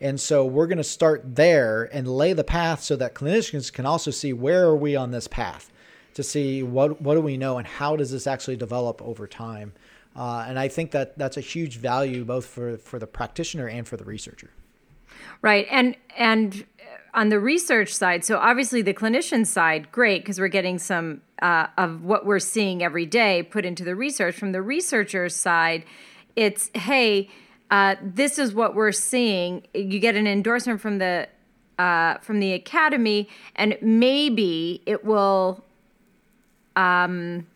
And 0.00 0.20
so 0.20 0.46
we're 0.46 0.68
going 0.68 0.78
to 0.78 0.84
start 0.84 1.34
there 1.34 1.90
and 1.92 2.06
lay 2.06 2.32
the 2.32 2.44
path 2.44 2.82
so 2.82 2.94
that 2.94 3.12
clinicians 3.12 3.72
can 3.72 3.84
also 3.84 4.12
see 4.12 4.32
where 4.32 4.66
are 4.66 4.76
we 4.76 4.94
on 4.94 5.10
this 5.10 5.26
path 5.26 5.72
to 6.14 6.22
see 6.22 6.62
what 6.62 7.02
what 7.02 7.16
do 7.16 7.20
we 7.20 7.36
know 7.36 7.58
and 7.58 7.66
how 7.66 7.96
does 7.96 8.12
this 8.12 8.28
actually 8.28 8.56
develop 8.56 9.02
over 9.02 9.26
time. 9.26 9.72
Uh, 10.14 10.44
and 10.46 10.60
I 10.60 10.68
think 10.68 10.92
that 10.92 11.18
that's 11.18 11.36
a 11.36 11.40
huge 11.40 11.78
value 11.78 12.24
both 12.24 12.46
for, 12.46 12.78
for 12.78 13.00
the 13.00 13.06
practitioner 13.08 13.66
and 13.66 13.86
for 13.86 13.96
the 13.96 14.04
researcher. 14.04 14.50
Right. 15.42 15.66
And 15.72 15.96
and 16.16 16.64
on 17.14 17.30
the 17.30 17.40
research 17.40 17.92
side, 17.92 18.24
so 18.24 18.38
obviously 18.38 18.82
the 18.82 18.94
clinician 18.94 19.44
side, 19.44 19.90
great 19.90 20.22
because 20.22 20.38
we're 20.38 20.46
getting 20.46 20.78
some 20.78 21.22
uh, 21.42 21.68
of 21.76 22.04
what 22.04 22.26
we're 22.26 22.38
seeing 22.38 22.82
every 22.82 23.06
day 23.06 23.42
put 23.42 23.64
into 23.64 23.84
the 23.84 23.94
research. 23.94 24.36
From 24.36 24.52
the 24.52 24.62
researcher's 24.62 25.34
side, 25.34 25.84
it's 26.36 26.70
hey, 26.74 27.28
uh, 27.70 27.96
this 28.02 28.38
is 28.38 28.54
what 28.54 28.74
we're 28.74 28.92
seeing. 28.92 29.66
You 29.74 29.98
get 29.98 30.16
an 30.16 30.26
endorsement 30.26 30.80
from 30.80 30.98
the 30.98 31.28
uh, 31.78 32.18
from 32.18 32.40
the 32.40 32.52
academy, 32.52 33.28
and 33.56 33.76
maybe 33.80 34.82
it 34.86 35.04
will. 35.04 35.64
Um, 36.76 37.46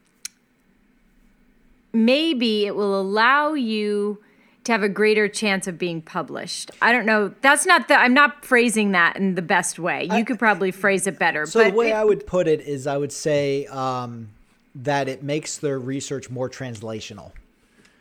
maybe 1.93 2.67
it 2.67 2.75
will 2.75 3.01
allow 3.01 3.53
you 3.53 4.19
to 4.65 4.73
have 4.73 4.83
a 4.83 4.89
greater 4.89 5.29
chance 5.29 5.67
of 5.67 5.79
being 5.79 6.01
published. 6.01 6.71
I 6.81 6.93
don't 6.93 7.07
know. 7.07 7.35
That's 7.41 7.67
not 7.67 7.89
the. 7.89 7.95
I'm 7.95 8.15
not 8.15 8.45
phrasing 8.45 8.93
that 8.93 9.17
in 9.17 9.35
the 9.35 9.43
best 9.43 9.79
way. 9.79 10.05
You 10.05 10.13
I, 10.13 10.23
could 10.23 10.39
probably 10.39 10.71
phrase 10.71 11.07
it 11.07 11.19
better. 11.19 11.47
So 11.47 11.65
the 11.65 11.75
way 11.75 11.91
it, 11.91 11.95
I 11.95 12.05
would 12.05 12.27
put 12.27 12.47
it 12.47 12.61
is, 12.61 12.87
I 12.87 12.97
would 12.97 13.13
say 13.13 13.67
um, 13.67 14.29
that 14.75 15.09
it 15.09 15.23
makes 15.23 15.59
their 15.59 15.79
research 15.79 16.31
more 16.31 16.49
translational. 16.49 17.33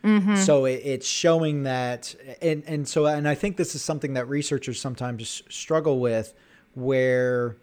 Mm-hmm. 0.04 0.36
So 0.38 0.66
it, 0.66 0.82
it's 0.84 1.08
showing 1.08 1.64
that, 1.64 2.16
and 2.42 2.64
and 2.68 2.88
so 2.88 3.06
and 3.06 3.28
I 3.28 3.36
think 3.36 3.58
this 3.58 3.76
is 3.76 3.82
something 3.82 4.14
that 4.14 4.28
researchers 4.28 4.80
sometimes 4.80 5.44
struggle 5.50 6.00
with, 6.00 6.34
where 6.76 7.58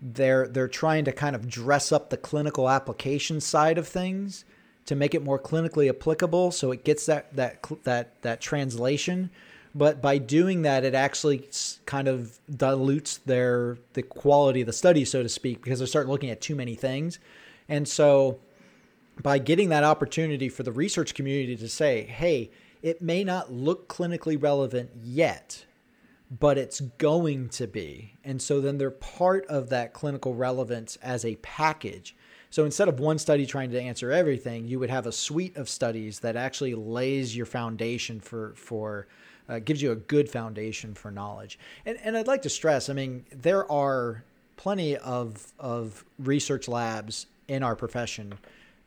they're 0.00 0.48
they're 0.48 0.68
trying 0.68 1.04
to 1.04 1.12
kind 1.12 1.36
of 1.36 1.48
dress 1.48 1.92
up 1.92 2.08
the 2.08 2.16
clinical 2.16 2.68
application 2.68 3.40
side 3.40 3.78
of 3.78 3.86
things 3.86 4.44
to 4.88 4.96
make 4.96 5.14
it 5.14 5.22
more 5.22 5.38
clinically 5.38 5.88
applicable 5.88 6.50
so 6.50 6.72
it 6.72 6.84
gets 6.84 7.06
that 7.06 7.34
that 7.34 7.64
that 7.84 8.20
that 8.22 8.40
translation 8.40 9.30
but 9.74 10.02
by 10.02 10.18
doing 10.18 10.62
that 10.62 10.84
it 10.84 10.94
actually 10.94 11.48
kind 11.86 12.08
of 12.08 12.38
dilutes 12.56 13.18
their 13.18 13.78
the 13.92 14.02
quality 14.02 14.60
of 14.60 14.66
the 14.66 14.72
study 14.72 15.04
so 15.04 15.22
to 15.22 15.28
speak 15.28 15.62
because 15.62 15.78
they 15.78 15.86
start 15.86 16.08
looking 16.08 16.30
at 16.30 16.40
too 16.40 16.54
many 16.54 16.74
things 16.74 17.18
and 17.68 17.86
so 17.86 18.38
by 19.22 19.38
getting 19.38 19.68
that 19.70 19.84
opportunity 19.84 20.48
for 20.48 20.62
the 20.62 20.72
research 20.72 21.14
community 21.14 21.56
to 21.56 21.68
say, 21.68 22.02
hey, 22.04 22.50
it 22.82 23.02
may 23.02 23.24
not 23.24 23.52
look 23.52 23.88
clinically 23.88 24.40
relevant 24.40 24.90
yet, 25.02 25.64
but 26.30 26.56
it's 26.56 26.80
going 26.80 27.48
to 27.50 27.66
be. 27.66 28.14
And 28.22 28.40
so 28.40 28.60
then 28.60 28.78
they're 28.78 28.90
part 28.90 29.46
of 29.46 29.70
that 29.70 29.92
clinical 29.92 30.34
relevance 30.34 30.96
as 31.02 31.24
a 31.24 31.36
package. 31.36 32.14
So 32.50 32.64
instead 32.64 32.88
of 32.88 33.00
one 33.00 33.18
study 33.18 33.46
trying 33.46 33.70
to 33.72 33.80
answer 33.80 34.10
everything, 34.10 34.66
you 34.66 34.78
would 34.78 34.90
have 34.90 35.06
a 35.06 35.12
suite 35.12 35.56
of 35.56 35.68
studies 35.68 36.20
that 36.20 36.36
actually 36.36 36.74
lays 36.74 37.36
your 37.36 37.46
foundation 37.46 38.20
for 38.20 38.54
for 38.56 39.06
uh, 39.48 39.58
gives 39.60 39.80
you 39.80 39.92
a 39.92 39.96
good 39.96 40.28
foundation 40.30 40.94
for 40.94 41.10
knowledge. 41.10 41.58
And 41.84 41.98
and 42.02 42.16
I'd 42.16 42.26
like 42.26 42.42
to 42.42 42.50
stress, 42.50 42.88
I 42.88 42.92
mean, 42.92 43.24
there 43.30 43.70
are 43.70 44.24
plenty 44.56 44.96
of 44.96 45.52
of 45.58 46.04
research 46.18 46.68
labs 46.68 47.26
in 47.48 47.62
our 47.62 47.76
profession 47.76 48.34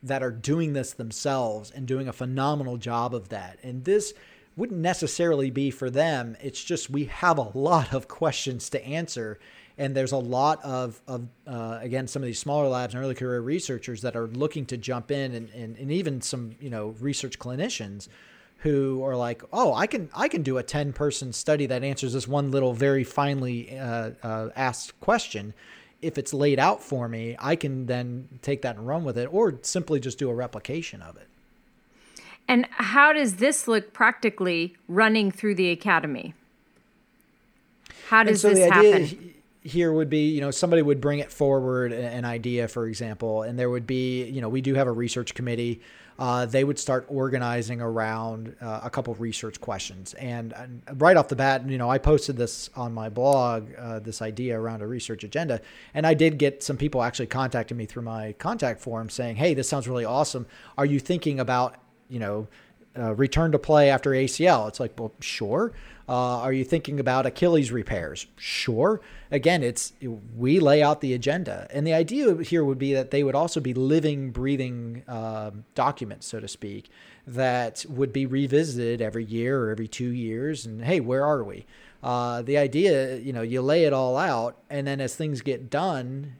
that 0.02 0.22
are 0.22 0.30
doing 0.30 0.72
this 0.72 0.92
themselves 0.92 1.70
and 1.70 1.86
doing 1.86 2.08
a 2.08 2.12
phenomenal 2.12 2.76
job 2.76 3.14
of 3.14 3.28
that. 3.28 3.58
And 3.62 3.84
this 3.84 4.12
wouldn't 4.56 4.80
necessarily 4.80 5.50
be 5.50 5.70
for 5.70 5.88
them. 5.88 6.36
It's 6.42 6.62
just 6.62 6.90
we 6.90 7.04
have 7.06 7.38
a 7.38 7.56
lot 7.56 7.94
of 7.94 8.08
questions 8.20 8.68
to 8.70 8.84
answer 8.84 9.38
and 9.78 9.94
there's 9.94 10.12
a 10.12 10.18
lot 10.18 10.62
of, 10.64 11.00
of 11.06 11.26
uh, 11.46 11.78
again 11.80 12.06
some 12.06 12.22
of 12.22 12.26
these 12.26 12.38
smaller 12.38 12.68
labs 12.68 12.94
and 12.94 13.02
early 13.02 13.14
career 13.14 13.40
researchers 13.40 14.02
that 14.02 14.16
are 14.16 14.26
looking 14.28 14.66
to 14.66 14.76
jump 14.76 15.10
in 15.10 15.34
and, 15.34 15.50
and, 15.50 15.76
and 15.76 15.90
even 15.90 16.20
some 16.20 16.54
you 16.60 16.70
know 16.70 16.94
research 17.00 17.38
clinicians 17.38 18.08
who 18.58 19.02
are 19.02 19.16
like 19.16 19.42
oh 19.52 19.74
i 19.74 19.86
can 19.86 20.08
i 20.14 20.28
can 20.28 20.42
do 20.42 20.58
a 20.58 20.62
10 20.62 20.92
person 20.92 21.32
study 21.32 21.66
that 21.66 21.82
answers 21.82 22.12
this 22.12 22.28
one 22.28 22.50
little 22.50 22.72
very 22.72 23.04
finely 23.04 23.76
uh, 23.78 24.10
uh, 24.22 24.48
asked 24.56 24.98
question. 25.00 25.54
If 26.00 26.18
it's 26.18 26.34
laid 26.34 26.58
out 26.58 26.82
for 26.82 27.08
me 27.08 27.36
i 27.38 27.56
can 27.56 27.86
then 27.86 28.28
take 28.42 28.62
that 28.62 28.76
and 28.76 28.86
run 28.86 29.04
with 29.04 29.18
it 29.18 29.28
or 29.32 29.58
simply 29.62 30.00
just 30.00 30.18
do 30.18 30.30
a 30.30 30.34
replication 30.34 31.02
of 31.02 31.16
it. 31.16 31.28
And 32.48 32.66
how 32.72 33.12
does 33.12 33.36
this 33.36 33.68
look 33.68 33.92
practically 33.92 34.76
running 34.88 35.30
through 35.30 35.54
the 35.54 35.70
academy? 35.70 36.34
How 38.08 38.24
does 38.24 38.40
so 38.42 38.52
this 38.52 38.68
happen 38.68 39.32
here 39.62 39.92
would 39.92 40.10
be, 40.10 40.28
you 40.30 40.40
know, 40.40 40.50
somebody 40.50 40.82
would 40.82 41.00
bring 41.00 41.20
it 41.20 41.30
forward 41.30 41.92
an 41.92 42.24
idea, 42.24 42.66
for 42.66 42.86
example, 42.86 43.42
and 43.42 43.58
there 43.58 43.70
would 43.70 43.86
be, 43.86 44.24
you 44.24 44.40
know, 44.40 44.48
we 44.48 44.60
do 44.60 44.74
have 44.74 44.88
a 44.88 44.92
research 44.92 45.34
committee. 45.34 45.80
Uh, 46.18 46.46
they 46.46 46.62
would 46.62 46.78
start 46.78 47.06
organizing 47.08 47.80
around 47.80 48.54
uh, 48.60 48.80
a 48.82 48.90
couple 48.90 49.14
research 49.14 49.60
questions. 49.60 50.14
And, 50.14 50.52
and, 50.52 50.82
right 51.00 51.16
off 51.16 51.28
the 51.28 51.36
bat, 51.36 51.68
you 51.68 51.78
know, 51.78 51.90
I 51.90 51.98
posted 51.98 52.36
this 52.36 52.70
on 52.76 52.92
my 52.92 53.08
blog, 53.08 53.68
uh, 53.78 53.98
this 53.98 54.20
idea 54.20 54.58
around 54.58 54.82
a 54.82 54.86
research 54.86 55.24
agenda. 55.24 55.60
And 55.94 56.06
I 56.06 56.14
did 56.14 56.38
get 56.38 56.62
some 56.62 56.76
people 56.76 57.02
actually 57.02 57.28
contacting 57.28 57.76
me 57.76 57.86
through 57.86 58.02
my 58.02 58.32
contact 58.34 58.80
form 58.80 59.08
saying, 59.08 59.36
hey, 59.36 59.54
this 59.54 59.68
sounds 59.68 59.88
really 59.88 60.04
awesome. 60.04 60.46
Are 60.76 60.86
you 60.86 61.00
thinking 61.00 61.40
about, 61.40 61.76
you 62.08 62.18
know, 62.18 62.46
uh, 62.98 63.14
return 63.14 63.52
to 63.52 63.58
play 63.58 63.90
after 63.90 64.10
ACL? 64.10 64.68
It's 64.68 64.80
like, 64.80 64.98
well, 64.98 65.12
sure. 65.20 65.72
Uh, 66.12 66.40
are 66.40 66.52
you 66.52 66.62
thinking 66.62 67.00
about 67.00 67.24
Achilles 67.24 67.72
repairs? 67.72 68.26
Sure. 68.36 69.00
Again, 69.30 69.62
it's 69.62 69.94
we 70.36 70.60
lay 70.60 70.82
out 70.82 71.00
the 71.00 71.14
agenda, 71.14 71.66
and 71.70 71.86
the 71.86 71.94
idea 71.94 72.36
here 72.42 72.62
would 72.66 72.78
be 72.78 72.92
that 72.92 73.10
they 73.10 73.24
would 73.24 73.34
also 73.34 73.60
be 73.60 73.72
living, 73.72 74.30
breathing 74.30 75.04
uh, 75.08 75.52
documents, 75.74 76.26
so 76.26 76.38
to 76.38 76.48
speak, 76.48 76.90
that 77.26 77.86
would 77.88 78.12
be 78.12 78.26
revisited 78.26 79.00
every 79.00 79.24
year 79.24 79.58
or 79.64 79.70
every 79.70 79.88
two 79.88 80.10
years. 80.10 80.66
And 80.66 80.84
hey, 80.84 81.00
where 81.00 81.24
are 81.24 81.42
we? 81.42 81.64
Uh, 82.02 82.42
the 82.42 82.58
idea, 82.58 83.16
you 83.16 83.32
know, 83.32 83.40
you 83.40 83.62
lay 83.62 83.84
it 83.84 83.94
all 83.94 84.18
out, 84.18 84.58
and 84.68 84.86
then 84.86 85.00
as 85.00 85.16
things 85.16 85.40
get 85.40 85.70
done, 85.70 86.34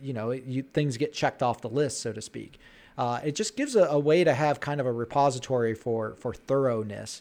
you 0.00 0.14
know, 0.14 0.30
you, 0.30 0.62
things 0.62 0.96
get 0.96 1.12
checked 1.12 1.42
off 1.42 1.60
the 1.60 1.68
list, 1.68 2.00
so 2.00 2.14
to 2.14 2.22
speak. 2.22 2.58
Uh, 2.96 3.20
it 3.22 3.34
just 3.34 3.58
gives 3.58 3.76
a, 3.76 3.84
a, 3.84 3.98
way 3.98 4.24
to 4.24 4.32
have 4.32 4.58
kind 4.58 4.80
of 4.80 4.86
a 4.86 4.92
repository 4.92 5.74
for 5.74 6.16
for 6.16 6.32
thoroughness 6.32 7.20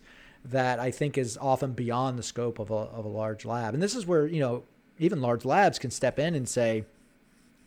that 0.50 0.80
I 0.80 0.92
think 0.92 1.18
is 1.18 1.38
often 1.38 1.74
beyond 1.74 2.18
the 2.18 2.24
scope 2.24 2.60
of 2.60 2.72
a, 2.72 2.74
of 2.74 3.06
a 3.06 3.10
large 3.10 3.46
lab. 3.46 3.74
And 3.74 3.84
this 3.84 3.96
is 3.96 4.06
where, 4.06 4.26
you 4.26 4.40
know, 4.40 4.64
even 5.00 5.22
large 5.22 5.46
labs 5.46 5.80
can 5.80 5.92
step 5.92 6.20
in 6.20 6.36
and 6.36 6.48
say, 6.48 6.86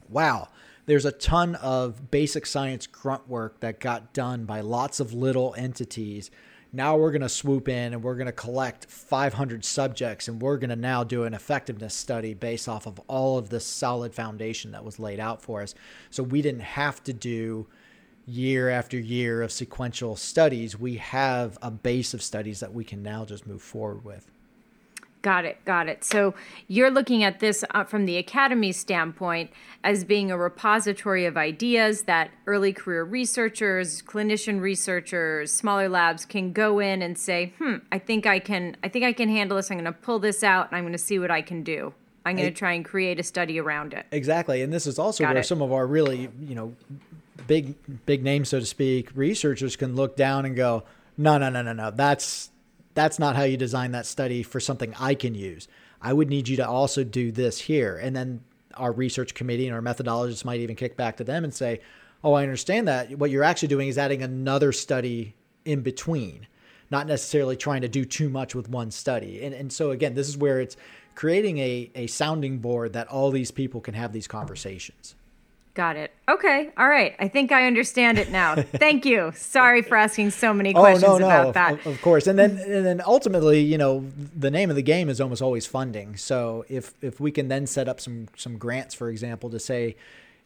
wow, 0.09 0.49
there's 0.87 1.05
a 1.05 1.13
ton 1.13 1.55
of 1.57 2.11
basic 2.11 2.47
science 2.47 2.87
grunt 2.87 3.29
work 3.29 3.61
that 3.61 3.81
got 3.81 4.13
done 4.13 4.45
by 4.45 4.61
lots 4.61 4.99
of 4.99 5.13
little 5.13 5.55
entities. 5.57 6.31
Now 6.73 6.97
we're 6.97 7.11
going 7.11 7.23
to 7.23 7.29
swoop 7.29 7.69
in 7.69 7.93
and 7.93 8.03
we're 8.03 8.15
going 8.15 8.27
to 8.27 8.33
collect 8.33 8.87
500 8.87 9.65
subjects 9.65 10.29
and 10.29 10.41
we're 10.41 10.57
going 10.57 10.71
to 10.71 10.77
now 10.77 11.05
do 11.05 11.25
an 11.25 11.35
effectiveness 11.35 11.95
study 11.95 12.33
based 12.33 12.69
off 12.69 12.87
of 12.87 13.01
all 13.09 13.39
of 13.39 13.51
this 13.51 13.67
solid 13.67 14.15
foundation 14.15 14.73
that 14.73 14.85
was 14.85 14.99
laid 14.99 15.21
out 15.21 15.43
for 15.43 15.63
us. 15.63 15.75
So 16.11 16.23
we 16.23 16.43
didn't 16.43 16.61
have 16.63 17.03
to 17.05 17.13
do 17.13 17.67
year 18.27 18.69
after 18.69 18.99
year 18.99 19.43
of 19.43 19.53
sequential 19.53 20.17
studies, 20.17 20.79
we 20.79 20.97
have 20.97 21.59
a 21.63 21.71
base 21.71 22.15
of 22.15 22.23
studies 22.23 22.61
that 22.61 22.73
we 22.73 22.85
can 22.85 23.03
now 23.03 23.25
just 23.25 23.47
move 23.47 23.63
forward 23.63 24.05
with. 24.05 24.31
Got 25.23 25.45
it, 25.45 25.63
got 25.67 25.87
it. 25.87 26.03
So 26.03 26.35
you're 26.67 26.91
looking 26.91 27.23
at 27.23 27.41
this 27.41 27.63
uh, 27.75 27.85
from 27.85 28.07
the 28.07 28.17
academy 28.17 28.73
standpoint 28.73 29.51
as 29.85 30.03
being 30.03 30.31
a 30.31 30.39
repository 30.39 31.27
of 31.27 31.37
ideas 31.37 32.03
that 32.03 32.31
early 32.47 32.73
career 32.73 33.05
researchers, 33.05 34.01
clinician 34.01 34.63
researchers, 34.63 35.53
smaller 35.53 35.91
labs 35.91 36.25
can 36.25 36.53
go 36.53 36.79
in 36.79 37.03
and 37.03 37.19
say, 37.19 37.53
"Hmm, 37.59 37.77
I 37.93 37.99
think 37.99 38.25
I 38.25 38.39
can 38.39 38.79
I 38.83 38.89
think 38.89 39.05
I 39.05 39.13
can 39.13 39.29
handle 39.29 39.59
this. 39.59 39.71
I'm 39.71 39.77
going 39.77 39.85
to 39.85 39.93
pull 39.93 40.21
this 40.21 40.43
out 40.43 40.69
and 40.69 40.77
I'm 40.77 40.85
going 40.85 40.93
to 40.93 40.99
see 40.99 41.19
what 41.19 41.31
I 41.31 41.43
can 41.43 41.63
do." 41.63 41.93
I'm 42.25 42.37
going 42.37 42.49
to 42.49 42.55
try 42.55 42.73
and 42.73 42.85
create 42.85 43.19
a 43.19 43.23
study 43.23 43.59
around 43.59 43.95
it. 43.95 44.05
Exactly. 44.13 44.61
And 44.61 44.71
this 44.71 44.87
is 44.87 44.99
also 44.99 45.25
Got 45.25 45.31
where 45.31 45.41
it. 45.41 45.47
some 45.47 45.63
of 45.63 45.73
our 45.73 45.87
really, 45.87 46.29
you 46.41 46.55
know, 46.55 46.75
big 47.51 48.07
big 48.07 48.23
names, 48.23 48.49
so 48.49 48.61
to 48.61 48.65
speak, 48.65 49.11
researchers 49.17 49.75
can 49.75 49.97
look 49.97 50.17
down 50.17 50.47
and 50.47 50.55
go, 50.55 50.85
no, 51.19 51.37
no, 51.37 51.51
no, 51.51 51.63
no, 51.63 51.73
no. 51.73 51.91
That's 51.91 52.51
that's 52.95 53.19
not 53.19 53.35
how 53.35 53.43
you 53.43 53.57
design 53.57 53.91
that 53.91 54.07
study 54.07 54.45
for 54.45 54.61
something 54.61 54.95
I 55.01 55.17
can 55.17 55.35
use. 55.35 55.67
I 56.01 56.13
would 56.13 56.31
need 56.31 56.47
you 56.47 56.57
to 56.59 56.69
also 56.69 57.03
do 57.03 57.33
this 57.33 57.63
here. 57.63 57.97
And 57.97 58.15
then 58.15 58.45
our 58.75 58.93
research 58.93 59.35
committee 59.35 59.67
and 59.67 59.75
our 59.75 59.83
methodologists 59.83 60.45
might 60.45 60.61
even 60.61 60.77
kick 60.77 60.97
back 60.97 61.17
to 61.17 61.25
them 61.25 61.43
and 61.43 61.53
say, 61.53 61.81
oh, 62.23 62.35
I 62.35 62.45
understand 62.45 62.87
that. 62.87 63.19
What 63.19 63.31
you're 63.31 63.43
actually 63.43 63.69
doing 63.69 63.89
is 63.89 63.99
adding 63.99 64.23
another 64.23 64.71
study 64.71 65.35
in 65.65 65.81
between, 65.81 66.47
not 66.89 67.09
necessarily 67.09 67.57
trying 67.57 67.81
to 67.81 67.89
do 67.89 68.05
too 68.05 68.29
much 68.29 68.55
with 68.55 68.69
one 68.69 68.93
study. 68.93 69.43
And, 69.43 69.53
and 69.53 69.73
so, 69.73 69.91
again, 69.91 70.15
this 70.15 70.29
is 70.29 70.37
where 70.37 70.61
it's 70.61 70.77
creating 71.17 71.59
a, 71.59 71.91
a 71.97 72.07
sounding 72.07 72.59
board 72.59 72.93
that 72.93 73.09
all 73.09 73.33
these 73.33 73.51
people 73.51 73.81
can 73.81 73.95
have 73.95 74.13
these 74.13 74.29
conversations. 74.29 75.17
Got 75.75 75.97
it. 75.97 76.13
Okay. 76.29 76.71
All 76.77 76.89
right. 76.89 77.15
I 77.21 77.29
think 77.29 77.53
I 77.53 77.67
understand 77.67 78.19
it 78.19 78.31
now. 78.31 78.57
Thank 78.75 79.05
you. 79.05 79.33
Sorry 79.37 79.83
for 79.83 79.97
asking 79.97 80.33
so 80.33 80.53
many 80.53 80.73
questions 80.73 81.05
oh, 81.05 81.19
no, 81.19 81.29
no, 81.29 81.41
about 81.41 81.55
that. 81.55 81.73
Of, 81.75 81.87
of, 81.87 82.03
course. 82.03 82.27
And 82.27 82.39
then 82.39 82.59
and 82.59 82.85
then 82.85 83.01
ultimately, 83.07 83.61
you 83.61 83.79
know, 83.79 84.05
the 84.35 84.51
name 84.51 84.71
of 84.71 84.77
the 84.77 84.83
game 84.83 85.09
is 85.09 85.21
almost 85.21 85.41
always 85.41 85.67
funding. 85.67 86.17
So 86.17 86.65
if 86.69 86.95
if 87.01 87.21
we 87.21 87.31
can 87.31 87.49
then 87.49 87.67
set 87.67 87.89
up 87.89 88.01
some 88.01 88.27
some 88.37 88.59
grants, 88.59 88.95
for 88.95 89.11
example, 89.11 89.49
to 89.51 89.61
say, 89.61 89.97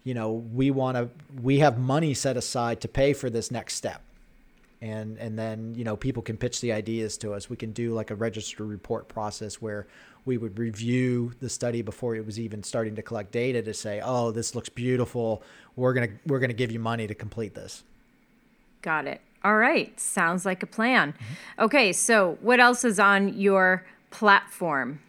you 0.02 0.12
know, 0.12 0.32
we 0.32 0.70
want 0.70 0.98
to 0.98 1.08
we 1.42 1.60
have 1.60 1.78
money 1.78 2.12
set 2.12 2.36
aside 2.36 2.82
to 2.82 2.88
pay 2.88 3.14
for 3.14 3.30
this 3.30 3.50
next 3.50 3.74
step. 3.74 4.02
And 4.82 5.16
and 5.16 5.38
then, 5.38 5.74
you 5.74 5.84
know, 5.84 5.96
people 5.96 6.22
can 6.22 6.36
pitch 6.36 6.60
the 6.60 6.72
ideas 6.72 7.16
to 7.18 7.32
us. 7.32 7.48
We 7.48 7.56
can 7.56 7.72
do 7.72 7.94
like 7.94 8.10
a 8.10 8.14
register 8.14 8.66
report 8.66 9.08
process 9.08 9.54
where 9.54 9.86
we 10.24 10.38
would 10.38 10.58
review 10.58 11.32
the 11.40 11.48
study 11.48 11.82
before 11.82 12.16
it 12.16 12.24
was 12.24 12.40
even 12.40 12.62
starting 12.62 12.96
to 12.96 13.02
collect 13.02 13.30
data 13.30 13.62
to 13.62 13.74
say, 13.74 14.00
"Oh, 14.02 14.30
this 14.30 14.54
looks 14.54 14.68
beautiful. 14.68 15.42
We're 15.76 15.92
gonna 15.92 16.08
we're 16.26 16.40
gonna 16.40 16.52
give 16.52 16.72
you 16.72 16.80
money 16.80 17.06
to 17.06 17.14
complete 17.14 17.54
this." 17.54 17.84
Got 18.82 19.06
it. 19.06 19.20
All 19.42 19.56
right, 19.56 19.98
sounds 20.00 20.46
like 20.46 20.62
a 20.62 20.66
plan. 20.66 21.12
Mm-hmm. 21.12 21.64
Okay, 21.64 21.92
so 21.92 22.38
what 22.40 22.60
else 22.60 22.84
is 22.84 22.98
on 22.98 23.28
your 23.38 23.84
platform? 24.10 25.00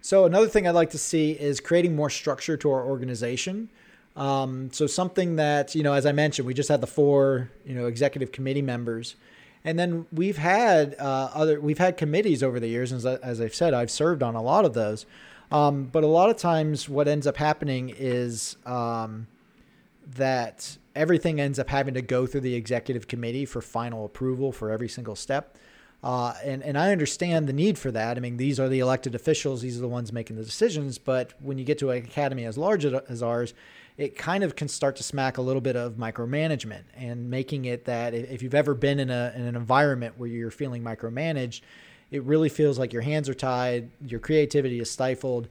So 0.00 0.24
another 0.24 0.48
thing 0.48 0.66
I'd 0.66 0.74
like 0.74 0.90
to 0.90 0.98
see 0.98 1.32
is 1.32 1.60
creating 1.60 1.94
more 1.94 2.10
structure 2.10 2.56
to 2.56 2.70
our 2.70 2.84
organization. 2.84 3.68
Um, 4.16 4.70
so 4.72 4.86
something 4.86 5.36
that 5.36 5.74
you 5.74 5.82
know, 5.82 5.92
as 5.92 6.06
I 6.06 6.12
mentioned, 6.12 6.46
we 6.46 6.54
just 6.54 6.68
had 6.68 6.80
the 6.80 6.86
four 6.86 7.50
you 7.66 7.74
know 7.74 7.86
executive 7.86 8.32
committee 8.32 8.62
members 8.62 9.16
and 9.64 9.78
then 9.78 10.06
we've 10.12 10.38
had 10.38 10.96
uh, 10.98 11.30
other 11.34 11.60
we've 11.60 11.78
had 11.78 11.96
committees 11.96 12.42
over 12.42 12.58
the 12.58 12.68
years, 12.68 12.92
and 12.92 12.98
as, 12.98 13.06
as, 13.06 13.40
I've 13.40 13.54
said, 13.54 13.74
I've 13.74 13.90
served 13.90 14.22
on 14.22 14.34
a 14.34 14.42
lot 14.42 14.64
of 14.64 14.74
those. 14.74 15.06
Um, 15.50 15.84
but 15.84 16.02
a 16.02 16.06
lot 16.06 16.30
of 16.30 16.36
times, 16.36 16.88
what 16.88 17.06
ends 17.06 17.26
up 17.26 17.36
happening 17.36 17.94
is 17.96 18.56
um, 18.64 19.26
that 20.16 20.78
everything 20.94 21.40
ends 21.40 21.58
up 21.58 21.68
having 21.68 21.94
to 21.94 22.02
go 22.02 22.26
through 22.26 22.40
the 22.40 22.54
executive 22.54 23.06
committee 23.06 23.44
for 23.44 23.60
final 23.60 24.04
approval 24.04 24.52
for 24.52 24.70
every 24.70 24.88
single 24.88 25.16
step. 25.16 25.56
Uh, 26.02 26.34
and, 26.42 26.62
and 26.64 26.76
I 26.76 26.90
understand 26.90 27.46
the 27.46 27.52
need 27.52 27.78
for 27.78 27.92
that. 27.92 28.16
I 28.16 28.20
mean, 28.20 28.36
these 28.36 28.58
are 28.58 28.68
the 28.68 28.80
elected 28.80 29.14
officials, 29.14 29.62
these 29.62 29.78
are 29.78 29.80
the 29.80 29.88
ones 29.88 30.12
making 30.12 30.36
the 30.36 30.44
decisions. 30.44 30.98
But 30.98 31.34
when 31.40 31.58
you 31.58 31.64
get 31.64 31.78
to 31.78 31.90
an 31.90 31.98
academy 31.98 32.44
as 32.44 32.58
large 32.58 32.84
as 32.84 33.22
ours, 33.22 33.54
it 34.02 34.18
kind 34.18 34.42
of 34.42 34.56
can 34.56 34.66
start 34.66 34.96
to 34.96 35.04
smack 35.04 35.38
a 35.38 35.42
little 35.42 35.60
bit 35.60 35.76
of 35.76 35.92
micromanagement 35.92 36.82
and 36.96 37.30
making 37.30 37.66
it 37.66 37.84
that 37.84 38.14
if 38.14 38.42
you've 38.42 38.52
ever 38.52 38.74
been 38.74 38.98
in, 38.98 39.10
a, 39.10 39.32
in 39.36 39.42
an 39.42 39.54
environment 39.54 40.14
where 40.16 40.28
you're 40.28 40.50
feeling 40.50 40.82
micromanaged, 40.82 41.60
it 42.10 42.24
really 42.24 42.48
feels 42.48 42.80
like 42.80 42.92
your 42.92 43.02
hands 43.02 43.28
are 43.28 43.34
tied, 43.34 43.88
your 44.04 44.18
creativity 44.18 44.80
is 44.80 44.90
stifled, 44.90 45.46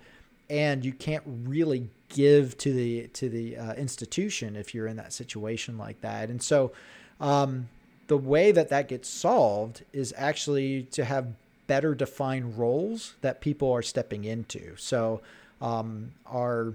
and 0.50 0.84
you 0.84 0.92
can't 0.92 1.24
really 1.26 1.90
give 2.10 2.58
to 2.58 2.74
the 2.74 3.08
to 3.14 3.30
the 3.30 3.56
uh, 3.56 3.74
institution 3.76 4.58
if 4.58 4.76
you're 4.76 4.88
in 4.88 4.98
that 4.98 5.14
situation 5.14 5.78
like 5.78 6.02
that. 6.02 6.30
And 6.30 6.44
so, 6.44 6.74
um, 7.22 7.70
the 8.08 8.18
way 8.18 8.52
that 8.52 8.68
that 8.68 8.90
gets 8.90 9.08
solved 9.08 9.86
is 9.94 10.14
actually 10.18 10.84
to 10.92 11.06
have 11.06 11.28
better 11.68 11.96
defined 11.96 12.58
roles 12.58 13.14
that 13.22 13.40
people 13.40 13.72
are 13.72 13.82
stepping 13.82 14.26
into. 14.26 14.76
So, 14.76 15.22
um, 15.62 16.12
our 16.26 16.74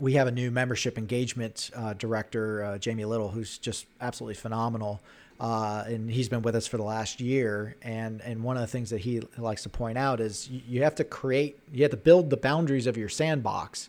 we 0.00 0.14
have 0.14 0.26
a 0.26 0.32
new 0.32 0.50
membership 0.50 0.98
engagement 0.98 1.70
uh, 1.74 1.92
director, 1.94 2.64
uh, 2.64 2.78
Jamie 2.78 3.04
Little, 3.04 3.28
who's 3.28 3.58
just 3.58 3.86
absolutely 4.00 4.34
phenomenal. 4.34 5.00
Uh, 5.40 5.84
and 5.86 6.10
he's 6.10 6.28
been 6.28 6.42
with 6.42 6.54
us 6.54 6.66
for 6.66 6.76
the 6.76 6.84
last 6.84 7.20
year. 7.20 7.76
And 7.82 8.20
and 8.22 8.42
one 8.42 8.56
of 8.56 8.60
the 8.60 8.66
things 8.66 8.90
that 8.90 9.00
he 9.00 9.20
likes 9.36 9.62
to 9.64 9.68
point 9.68 9.98
out 9.98 10.20
is 10.20 10.48
you, 10.48 10.82
have 10.82 10.94
to 10.96 11.04
create, 11.04 11.58
you 11.72 11.82
have 11.82 11.90
to 11.90 11.96
build 11.96 12.30
the 12.30 12.36
boundaries 12.36 12.86
of 12.86 12.96
your 12.96 13.08
sandbox, 13.08 13.88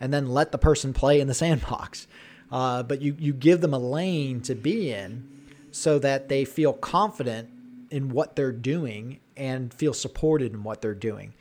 and 0.00 0.12
then 0.12 0.28
let 0.28 0.52
the 0.52 0.58
person 0.58 0.92
play 0.92 1.20
in 1.20 1.28
the 1.28 1.34
sandbox. 1.42 2.06
Uh, 2.50 2.82
but 2.82 3.00
you 3.00 3.16
you 3.18 3.32
give 3.32 3.62
them 3.62 3.72
a 3.72 3.78
lane 3.78 4.42
to 4.42 4.54
be 4.54 4.92
in, 4.92 5.26
so 5.70 5.98
that 5.98 6.28
they 6.28 6.44
feel 6.44 6.74
confident 6.74 7.48
in 7.90 8.10
what 8.10 8.36
they're 8.36 8.52
doing 8.52 9.18
and 9.36 9.72
feel 9.72 9.94
supported 9.94 10.52
in 10.52 10.62
what 10.62 10.82
they're 10.82 10.94
doing 10.94 11.32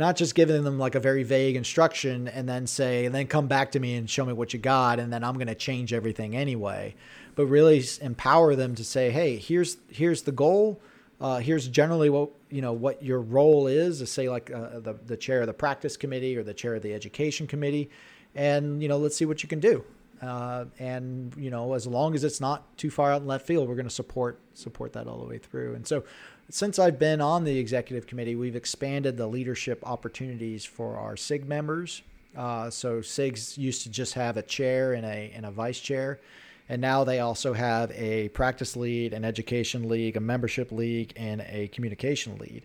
not 0.00 0.16
just 0.16 0.34
giving 0.34 0.64
them 0.64 0.78
like 0.78 0.94
a 0.94 1.00
very 1.00 1.22
vague 1.22 1.54
instruction 1.54 2.26
and 2.26 2.48
then 2.48 2.66
say 2.66 3.04
and 3.04 3.14
then 3.14 3.26
come 3.26 3.46
back 3.46 3.70
to 3.72 3.78
me 3.78 3.94
and 3.94 4.08
show 4.08 4.24
me 4.24 4.32
what 4.32 4.52
you 4.52 4.58
got 4.58 4.98
and 4.98 5.12
then 5.12 5.22
i'm 5.22 5.34
going 5.34 5.46
to 5.46 5.54
change 5.54 5.92
everything 5.92 6.34
anyway. 6.34 6.94
But 7.36 7.46
really 7.46 7.84
empower 8.00 8.56
them 8.56 8.74
to 8.74 8.84
say 8.84 9.10
hey 9.10 9.36
here's 9.36 9.76
here's 9.88 10.22
the 10.22 10.32
goal. 10.32 10.80
Uh, 11.20 11.38
here's 11.38 11.68
generally 11.68 12.08
what 12.08 12.30
you 12.48 12.62
know 12.62 12.72
what 12.72 13.02
your 13.02 13.20
role 13.20 13.66
is 13.66 13.98
to 13.98 14.06
say 14.06 14.28
like 14.28 14.50
uh, 14.50 14.80
the, 14.80 14.94
the 15.06 15.16
chair 15.16 15.42
of 15.42 15.46
the 15.46 15.52
practice 15.52 15.96
committee 15.96 16.36
or 16.36 16.42
the 16.42 16.54
chair 16.54 16.74
of 16.74 16.82
the 16.82 16.94
education 16.94 17.46
committee 17.46 17.90
and 18.34 18.82
you 18.82 18.88
know 18.88 18.96
let's 18.96 19.16
see 19.16 19.26
what 19.26 19.42
you 19.42 19.48
can 19.48 19.60
do. 19.60 19.84
Uh, 20.22 20.66
and 20.78 21.34
you 21.36 21.50
know 21.50 21.74
as 21.74 21.86
long 21.86 22.14
as 22.14 22.24
it's 22.24 22.40
not 22.40 22.76
too 22.76 22.90
far 22.90 23.12
out 23.12 23.20
in 23.20 23.26
left 23.26 23.46
field 23.46 23.68
we're 23.68 23.74
going 23.74 23.88
to 23.88 23.94
support 23.94 24.38
support 24.54 24.94
that 24.94 25.06
all 25.06 25.18
the 25.18 25.26
way 25.26 25.38
through. 25.38 25.74
And 25.74 25.86
so 25.86 26.04
since 26.50 26.78
I've 26.78 26.98
been 26.98 27.20
on 27.20 27.44
the 27.44 27.58
executive 27.58 28.06
committee, 28.06 28.34
we've 28.34 28.56
expanded 28.56 29.16
the 29.16 29.26
leadership 29.26 29.82
opportunities 29.86 30.64
for 30.64 30.96
our 30.96 31.16
SIG 31.16 31.48
members. 31.48 32.02
Uh, 32.36 32.70
so 32.70 33.00
SIGs 33.00 33.58
used 33.58 33.82
to 33.82 33.90
just 33.90 34.14
have 34.14 34.36
a 34.36 34.42
chair 34.42 34.92
and 34.92 35.04
a 35.04 35.32
and 35.34 35.44
a 35.44 35.50
vice 35.50 35.80
chair, 35.80 36.20
and 36.68 36.80
now 36.80 37.02
they 37.02 37.20
also 37.20 37.52
have 37.52 37.90
a 37.92 38.28
practice 38.30 38.76
lead, 38.76 39.12
an 39.12 39.24
education 39.24 39.88
league, 39.88 40.16
a 40.16 40.20
membership 40.20 40.70
league, 40.70 41.12
and 41.16 41.40
a 41.48 41.68
communication 41.68 42.38
lead. 42.38 42.62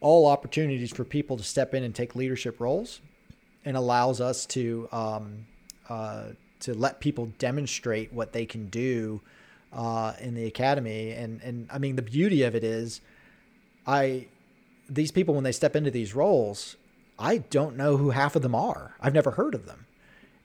All 0.00 0.26
opportunities 0.26 0.92
for 0.92 1.04
people 1.04 1.36
to 1.36 1.42
step 1.42 1.74
in 1.74 1.82
and 1.82 1.94
take 1.94 2.14
leadership 2.14 2.60
roles, 2.60 3.00
and 3.64 3.76
allows 3.76 4.20
us 4.20 4.46
to 4.46 4.88
um, 4.92 5.46
uh, 5.88 6.26
to 6.60 6.74
let 6.74 7.00
people 7.00 7.26
demonstrate 7.38 8.12
what 8.12 8.32
they 8.32 8.46
can 8.46 8.68
do 8.68 9.20
uh, 9.72 10.12
in 10.20 10.34
the 10.34 10.46
academy. 10.46 11.10
And 11.12 11.40
and 11.42 11.68
I 11.72 11.78
mean 11.78 11.96
the 11.96 12.02
beauty 12.02 12.44
of 12.44 12.54
it 12.54 12.62
is 12.62 13.00
I 13.90 14.26
these 14.88 15.10
people 15.10 15.34
when 15.34 15.44
they 15.44 15.52
step 15.52 15.74
into 15.74 15.90
these 15.90 16.14
roles, 16.14 16.76
I 17.18 17.38
don't 17.38 17.76
know 17.76 17.96
who 17.96 18.10
half 18.10 18.36
of 18.36 18.42
them 18.42 18.54
are. 18.54 18.94
I've 19.00 19.14
never 19.14 19.32
heard 19.32 19.54
of 19.54 19.66
them. 19.66 19.86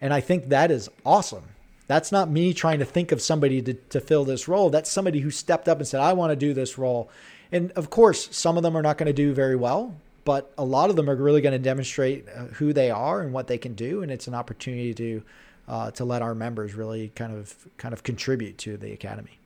And 0.01 0.13
I 0.13 0.21
think 0.21 0.49
that 0.49 0.71
is 0.71 0.89
awesome. 1.05 1.43
That's 1.87 2.11
not 2.11 2.29
me 2.29 2.53
trying 2.53 2.79
to 2.79 2.85
think 2.85 3.11
of 3.11 3.21
somebody 3.21 3.61
to, 3.61 3.73
to 3.73 4.01
fill 4.01 4.25
this 4.25 4.47
role. 4.47 4.69
That's 4.69 4.89
somebody 4.89 5.19
who 5.19 5.29
stepped 5.29 5.67
up 5.67 5.77
and 5.77 5.87
said, 5.87 6.01
I 6.01 6.13
want 6.13 6.31
to 6.31 6.35
do 6.35 6.53
this 6.53 6.77
role. 6.77 7.09
And 7.51 7.71
of 7.73 7.89
course, 7.89 8.35
some 8.35 8.57
of 8.57 8.63
them 8.63 8.75
are 8.75 8.81
not 8.81 8.97
going 8.97 9.07
to 9.07 9.13
do 9.13 9.33
very 9.33 9.55
well, 9.55 9.95
but 10.25 10.51
a 10.57 10.65
lot 10.65 10.89
of 10.89 10.95
them 10.95 11.09
are 11.09 11.15
really 11.15 11.41
going 11.41 11.53
to 11.53 11.59
demonstrate 11.59 12.27
uh, 12.27 12.45
who 12.45 12.73
they 12.73 12.89
are 12.89 13.21
and 13.21 13.31
what 13.31 13.47
they 13.47 13.59
can 13.59 13.75
do. 13.75 14.01
And 14.01 14.11
it's 14.11 14.27
an 14.27 14.33
opportunity 14.33 14.93
to, 14.95 15.23
uh, 15.67 15.91
to 15.91 16.05
let 16.05 16.23
our 16.23 16.33
members 16.33 16.73
really 16.73 17.09
kind 17.15 17.35
of, 17.35 17.55
kind 17.77 17.93
of 17.93 18.01
contribute 18.01 18.57
to 18.59 18.77
the 18.77 18.91
academy. 18.91 19.39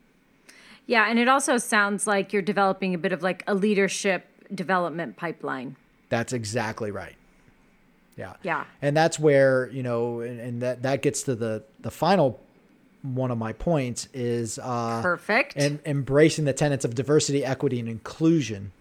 Yeah, 0.90 1.08
and 1.08 1.20
it 1.20 1.28
also 1.28 1.60
sounds 1.60 2.08
like 2.08 2.34
you're 2.34 2.42
developing 2.42 2.96
a 2.96 2.98
bit 2.98 3.14
of 3.14 3.22
like 3.22 3.44
a 3.46 3.54
leadership 3.54 4.26
development 4.56 5.18
pipeline. 5.18 5.76
That's 6.10 6.34
exactly 6.34 6.90
right. 6.90 7.16
Yeah. 8.18 8.34
Yeah. 8.42 8.66
And 8.82 8.98
that's 8.98 9.20
where, 9.20 9.70
you 9.70 9.84
know, 9.84 10.22
and, 10.22 10.40
and 10.40 10.62
that 10.64 10.82
that 10.82 11.04
gets 11.04 11.22
to 11.24 11.36
the 11.36 11.64
the 11.80 11.92
final 11.92 12.40
one 13.04 13.30
of 13.30 13.38
my 13.38 13.54
points 13.54 14.10
is 14.16 14.58
uh 14.58 15.02
perfect 15.04 15.56
and 15.56 15.80
embracing 15.86 16.46
the 16.46 16.54
tenets 16.54 16.84
of 16.84 16.96
diversity, 16.96 17.46
equity 17.46 17.80
and 17.80 17.88
inclusion 17.88 18.72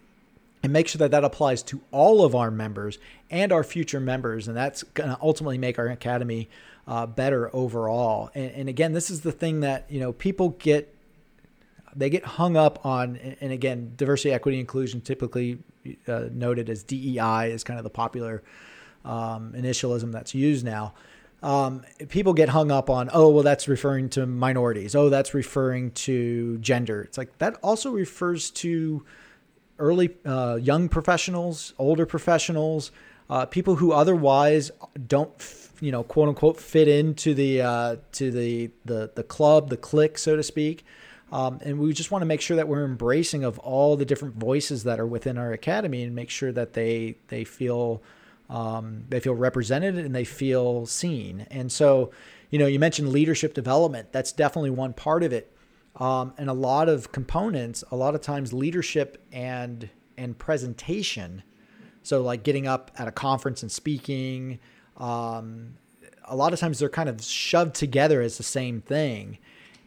and 0.63 0.73
make 0.73 0.89
sure 0.89 0.99
that 0.99 1.11
that 1.11 1.25
applies 1.25 1.63
to 1.65 1.83
all 1.93 2.25
of 2.25 2.35
our 2.35 2.51
members 2.51 2.99
and 3.31 3.53
our 3.53 3.63
future 3.63 4.01
members 4.01 4.49
and 4.49 4.57
that's 4.57 4.83
going 4.83 5.11
to 5.11 5.19
ultimately 5.21 5.59
make 5.59 5.79
our 5.79 5.89
academy 5.89 6.49
uh, 6.89 7.07
better 7.07 7.55
overall 7.55 8.31
and, 8.35 8.51
and 8.53 8.69
again 8.69 8.93
this 8.93 9.09
is 9.09 9.21
the 9.21 9.31
thing 9.31 9.61
that 9.61 9.85
you 9.89 10.01
know 10.01 10.13
people 10.13 10.49
get 10.59 10.93
they 11.95 12.11
get 12.11 12.25
hung 12.25 12.57
up 12.57 12.85
on, 12.85 13.17
and 13.41 13.53
again, 13.53 13.93
diversity, 13.97 14.33
equity, 14.33 14.61
inclusion, 14.61 15.01
typically 15.01 15.59
uh, 16.07 16.25
noted 16.31 16.69
as 16.71 16.83
DEI, 16.83 17.51
is 17.51 17.65
kind 17.65 17.79
of 17.79 17.85
the 17.85 17.91
popular 17.91 18.43
um, 19.05 19.53
initialism 19.57 20.13
that's 20.13 20.35
used 20.35 20.65
now. 20.65 20.95
Um, 21.43 21.83
people 22.09 22.33
get 22.33 22.49
hung 22.49 22.73
up 22.73 22.91
on, 22.91 23.11
oh, 23.13 23.31
well, 23.31 23.45
that's 23.45 23.69
referring 23.69 24.09
to 24.11 24.27
minorities. 24.27 24.95
Oh, 24.95 25.09
that's 25.09 25.35
referring 25.35 25.93
to 25.93 26.59
gender. 26.59 27.03
It's 27.03 27.17
like 27.17 27.39
that 27.39 27.57
also 27.63 27.93
refers 27.93 28.51
to 28.51 29.05
early, 29.79 30.17
uh, 30.25 30.59
young 30.61 30.89
professionals, 30.89 31.75
older 31.79 32.07
professionals, 32.07 32.91
uh, 33.31 33.47
people 33.47 33.77
who 33.77 33.93
otherwise 33.93 34.71
don't, 35.07 35.31
you 35.81 35.93
know, 35.93 36.03
quote 36.03 36.29
unquote, 36.29 36.59
fit 36.59 36.89
into 36.89 37.35
the 37.35 37.63
uh, 37.63 37.97
to 38.13 38.31
the 38.31 38.71
the 38.85 39.11
the 39.15 39.23
club, 39.23 39.69
the 39.69 39.77
clique, 39.77 40.19
so 40.19 40.35
to 40.35 40.43
speak. 40.43 40.85
Um, 41.31 41.59
and 41.63 41.79
we 41.79 41.93
just 41.93 42.11
want 42.11 42.23
to 42.23 42.27
make 42.27 42.41
sure 42.41 42.57
that 42.57 42.69
we're 42.69 42.85
embracing 42.85 43.45
of 43.45 43.59
all 43.59 43.97
the 43.97 44.05
different 44.05 44.37
voices 44.37 44.85
that 44.85 44.99
are 44.99 45.07
within 45.07 45.37
our 45.37 45.53
academy 45.53 46.03
and 46.03 46.15
make 46.15 46.31
sure 46.31 46.53
that 46.53 46.73
they 46.73 47.17
they 47.29 47.45
feel 47.45 48.03
um, 48.49 49.05
they 49.09 49.21
feel 49.21 49.35
represented 49.35 49.99
and 49.99 50.15
they 50.15 50.25
feel 50.25 50.87
seen. 50.87 51.47
And 51.51 51.71
so, 51.71 52.11
you 52.51 52.59
know, 52.59 52.67
you 52.67 52.79
mentioned 52.79 53.11
leadership 53.11 53.53
development. 53.53 54.11
That's 54.11 54.33
definitely 54.33 54.71
one 54.71 54.95
part 54.95 55.23
of 55.23 55.33
it. 55.33 55.55
Um, 55.97 56.33
and 56.39 56.49
a 56.49 56.55
lot 56.55 56.89
of 56.89 57.13
components, 57.13 57.85
a 57.91 57.97
lot 57.97 58.15
of 58.15 58.21
times 58.21 58.53
leadership 58.53 59.23
and 59.33 59.91
and 60.17 60.39
presentation. 60.39 61.43
So 62.03 62.23
like 62.23 62.43
getting 62.43 62.67
up 62.67 62.91
at 62.97 63.07
a 63.07 63.13
conference 63.13 63.63
and 63.63 63.71
speaking, 63.71 64.61
um, 64.97 65.75
a 66.25 66.35
lot 66.35 66.53
of 66.53 66.59
times 66.59 66.79
they're 66.79 66.89
kind 66.89 67.09
of 67.09 67.23
shoved 67.23 67.75
together 67.75 68.23
as 68.23 68.39
the 68.39 68.43
same 68.43 68.81
thing. 68.81 69.39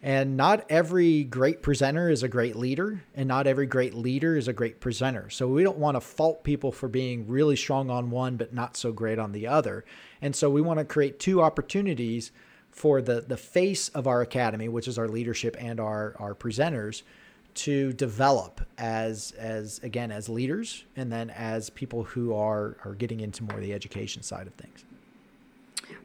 And 0.04 0.36
not 0.36 0.66
every 0.68 1.22
great 1.22 1.62
presenter 1.62 2.10
is 2.10 2.24
a 2.24 2.28
great 2.28 2.56
leader, 2.56 3.04
and 3.14 3.28
not 3.28 3.46
every 3.46 3.66
great 3.66 3.94
leader 3.94 4.36
is 4.36 4.48
a 4.48 4.52
great 4.52 4.80
presenter. 4.80 5.30
So 5.30 5.46
we 5.46 5.62
don't 5.62 5.78
want 5.78 5.94
to 5.94 6.00
fault 6.00 6.42
people 6.42 6.72
for 6.72 6.88
being 6.88 7.28
really 7.28 7.54
strong 7.54 7.88
on 7.88 8.10
one, 8.10 8.36
but 8.36 8.52
not 8.52 8.76
so 8.76 8.90
great 8.90 9.20
on 9.20 9.30
the 9.30 9.46
other. 9.46 9.84
And 10.20 10.34
so 10.34 10.50
we 10.50 10.60
want 10.60 10.80
to 10.80 10.84
create 10.84 11.20
two 11.20 11.40
opportunities 11.40 12.32
for 12.70 13.00
the, 13.00 13.20
the 13.20 13.36
face 13.36 13.90
of 13.90 14.08
our 14.08 14.22
academy, 14.22 14.68
which 14.68 14.88
is 14.88 14.98
our 14.98 15.06
leadership 15.06 15.56
and 15.60 15.78
our, 15.78 16.16
our 16.18 16.34
presenters, 16.34 17.02
to 17.54 17.92
develop 17.92 18.62
as 18.78 19.32
as 19.32 19.78
again 19.80 20.10
as 20.10 20.26
leaders 20.26 20.84
and 20.96 21.12
then 21.12 21.28
as 21.28 21.68
people 21.68 22.02
who 22.02 22.34
are 22.34 22.78
are 22.82 22.94
getting 22.94 23.20
into 23.20 23.44
more 23.44 23.60
the 23.60 23.74
education 23.74 24.22
side 24.22 24.46
of 24.46 24.54
things. 24.54 24.86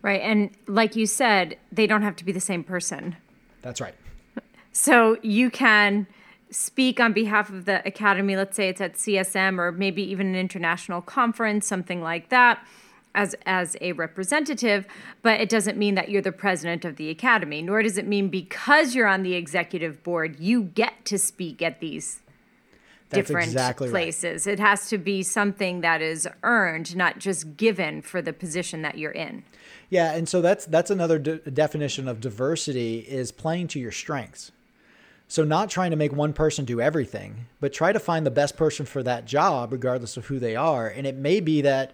Right. 0.01 0.19
And 0.19 0.49
like 0.67 0.97
you 0.97 1.05
said, 1.05 1.57
they 1.71 1.87
don't 1.87 2.01
have 2.01 2.17
to 2.17 2.25
be 2.25 2.33
the 2.33 2.41
same 2.41 2.65
person 2.65 3.15
that's 3.61 3.81
right. 3.81 3.95
So 4.71 5.17
you 5.21 5.49
can 5.49 6.07
speak 6.51 6.99
on 6.99 7.11
behalf 7.11 7.49
of 7.49 7.65
the 7.65 7.85
academy. 7.85 8.35
Let's 8.37 8.55
say 8.55 8.69
it's 8.69 8.79
at 8.79 8.93
CSM 8.93 9.59
or 9.59 9.71
maybe 9.71 10.03
even 10.03 10.27
an 10.27 10.35
international 10.35 11.01
conference, 11.01 11.65
something 11.67 12.01
like 12.01 12.29
that. 12.29 12.65
As, 13.15 13.33
as 13.47 13.75
a 13.81 13.93
representative, 13.93 14.85
but 15.23 15.41
it 15.41 15.49
doesn't 15.49 15.75
mean 15.75 15.95
that 15.95 16.09
you're 16.09 16.21
the 16.21 16.31
president 16.31 16.85
of 16.85 16.97
the 16.97 17.09
academy, 17.09 17.63
nor 17.63 17.81
does 17.81 17.97
it 17.97 18.05
mean 18.05 18.29
because 18.29 18.93
you're 18.93 19.07
on 19.07 19.23
the 19.23 19.33
executive 19.33 20.03
board, 20.03 20.39
you 20.39 20.61
get 20.61 21.03
to 21.05 21.17
speak 21.17 21.63
at 21.63 21.79
these 21.79 22.19
That's 23.09 23.27
different 23.27 23.47
exactly 23.47 23.89
places. 23.89 24.45
Right. 24.45 24.53
It 24.53 24.59
has 24.59 24.87
to 24.89 24.99
be 24.99 25.23
something 25.23 25.81
that 25.81 25.99
is 25.99 26.27
earned, 26.43 26.95
not 26.95 27.17
just 27.17 27.57
given 27.57 28.03
for 28.03 28.21
the 28.21 28.33
position 28.33 28.83
that 28.83 28.99
you're 28.99 29.09
in. 29.13 29.43
Yeah, 29.89 30.13
and 30.13 30.27
so 30.27 30.41
that's 30.41 30.65
that's 30.65 30.91
another 30.91 31.19
de- 31.19 31.37
definition 31.37 32.07
of 32.07 32.19
diversity 32.19 32.99
is 32.99 33.31
playing 33.31 33.69
to 33.69 33.79
your 33.79 33.91
strengths. 33.91 34.51
So 35.29 35.43
not 35.43 35.69
trying 35.69 35.91
to 35.91 35.97
make 35.97 36.13
one 36.13 36.33
person 36.33 36.63
do 36.63 36.79
everything, 36.79 37.47
but 37.59 37.73
try 37.73 37.91
to 37.91 37.99
find 37.99 38.25
the 38.25 38.31
best 38.31 38.55
person 38.55 38.85
for 38.85 39.03
that 39.03 39.25
job 39.25 39.73
regardless 39.73 40.15
of 40.15 40.27
who 40.27 40.39
they 40.39 40.55
are. 40.55 40.87
And 40.87 41.05
it 41.05 41.15
may 41.15 41.41
be 41.41 41.61
that 41.61 41.93